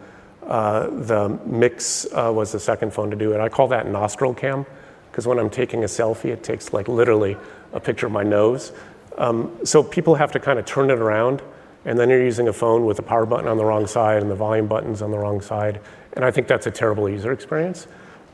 the 0.49 1.39
Mix 1.45 2.05
uh, 2.11 2.31
was 2.33 2.51
the 2.51 2.59
second 2.59 2.93
phone 2.93 3.09
to 3.11 3.15
do 3.15 3.33
it. 3.33 3.39
I 3.39 3.49
call 3.49 3.67
that 3.69 3.87
nostril 3.87 4.33
cam 4.33 4.65
because 5.11 5.27
when 5.27 5.39
I'm 5.39 5.49
taking 5.49 5.83
a 5.83 5.87
selfie, 5.87 6.31
it 6.31 6.43
takes 6.43 6.73
like 6.73 6.87
literally 6.87 7.37
a 7.73 7.79
picture 7.79 8.07
of 8.07 8.11
my 8.11 8.23
nose. 8.23 8.71
Um, 9.17 9.57
so 9.63 9.83
people 9.83 10.15
have 10.15 10.31
to 10.31 10.39
kind 10.39 10.59
of 10.59 10.65
turn 10.65 10.89
it 10.89 10.99
around, 10.99 11.41
and 11.85 11.99
then 11.99 12.09
you're 12.09 12.23
using 12.23 12.47
a 12.47 12.53
phone 12.53 12.85
with 12.85 12.97
the 12.97 13.03
power 13.03 13.25
button 13.25 13.47
on 13.47 13.57
the 13.57 13.65
wrong 13.65 13.85
side 13.85 14.21
and 14.21 14.31
the 14.31 14.35
volume 14.35 14.67
buttons 14.67 15.01
on 15.01 15.11
the 15.11 15.17
wrong 15.17 15.41
side. 15.41 15.81
And 16.13 16.23
I 16.23 16.31
think 16.31 16.47
that's 16.47 16.67
a 16.67 16.71
terrible 16.71 17.09
user 17.09 17.31
experience. 17.31 17.87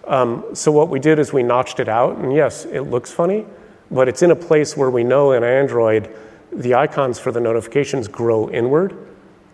Um, 0.07 0.45
so 0.53 0.71
what 0.71 0.89
we 0.89 0.99
did 0.99 1.17
is 1.17 1.33
we 1.33 1.43
notched 1.43 1.79
it 1.79 1.89
out, 1.89 2.17
and 2.17 2.31
yes, 2.31 2.65
it 2.65 2.81
looks 2.81 3.11
funny, 3.11 3.45
but 3.89 4.07
it's 4.07 4.21
in 4.21 4.31
a 4.31 4.35
place 4.35 4.77
where 4.77 4.89
we 4.89 5.03
know 5.03 5.31
in 5.31 5.43
Android 5.43 6.15
the 6.51 6.75
icons 6.75 7.19
for 7.19 7.31
the 7.31 7.39
notifications 7.39 8.07
grow 8.07 8.49
inward, 8.49 8.95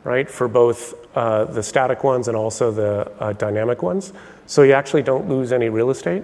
right, 0.04 0.30
for 0.30 0.48
both 0.48 0.94
uh, 1.16 1.46
the 1.46 1.62
static 1.62 2.04
ones 2.04 2.28
and 2.28 2.38
also 2.38 2.72
the 2.72 3.12
uh, 3.20 3.34
dynamic 3.34 3.84
ones. 3.84 4.14
So 4.48 4.64
you 4.64 4.74
actually 4.74 5.04
don't 5.04 5.30
lose 5.30 5.52
any 5.52 5.70
real 5.70 5.90
estate. 5.90 6.24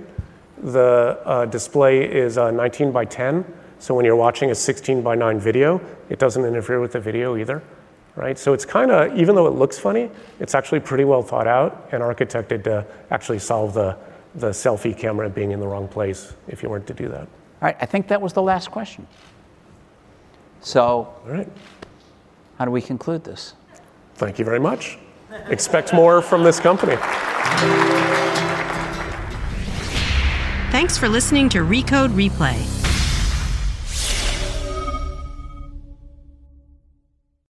The 0.63 1.19
uh, 1.23 1.45
display 1.45 2.03
is 2.03 2.37
uh, 2.37 2.51
19 2.51 2.91
by 2.91 3.05
10, 3.05 3.45
so 3.79 3.93
when 3.93 4.05
you're 4.05 4.15
watching 4.15 4.49
a 4.51 4.55
16 4.55 5.01
by 5.01 5.15
9 5.15 5.39
video, 5.39 5.79
it 6.09 6.19
doesn't 6.19 6.43
interfere 6.43 6.79
with 6.79 6.93
the 6.93 6.99
video 6.99 7.37
either, 7.37 7.61
right? 8.15 8.37
So 8.39 8.53
it's 8.53 8.65
kind 8.65 8.89
of, 8.89 9.15
even 9.17 9.35
though 9.35 9.47
it 9.47 9.53
looks 9.53 9.77
funny, 9.77 10.09
it's 10.39 10.55
actually 10.55 10.79
pretty 10.79 11.03
well 11.03 11.21
thought 11.21 11.47
out 11.47 11.89
and 11.91 12.01
architected 12.01 12.63
to 12.63 12.85
actually 13.11 13.39
solve 13.39 13.75
the, 13.75 13.95
the 14.35 14.49
selfie 14.49 14.97
camera 14.97 15.29
being 15.29 15.51
in 15.51 15.59
the 15.59 15.67
wrong 15.67 15.87
place 15.87 16.33
if 16.47 16.63
you 16.63 16.69
weren't 16.69 16.87
to 16.87 16.93
do 16.93 17.07
that. 17.09 17.21
All 17.21 17.27
right, 17.61 17.77
I 17.79 17.85
think 17.85 18.07
that 18.07 18.21
was 18.21 18.33
the 18.33 18.41
last 18.41 18.71
question. 18.71 19.07
So, 20.61 20.81
All 20.81 21.21
right. 21.27 21.49
how 22.57 22.65
do 22.65 22.71
we 22.71 22.81
conclude 22.81 23.23
this? 23.23 23.53
Thank 24.17 24.39
you 24.39 24.45
very 24.45 24.59
much. 24.59 24.97
Expect 25.49 25.93
more 25.93 26.21
from 26.21 26.43
this 26.43 26.59
company. 26.59 26.97
Thanks 30.71 30.97
for 30.97 31.07
listening 31.07 31.49
to 31.49 31.59
Recode 31.59 32.09
Replay. 32.09 32.76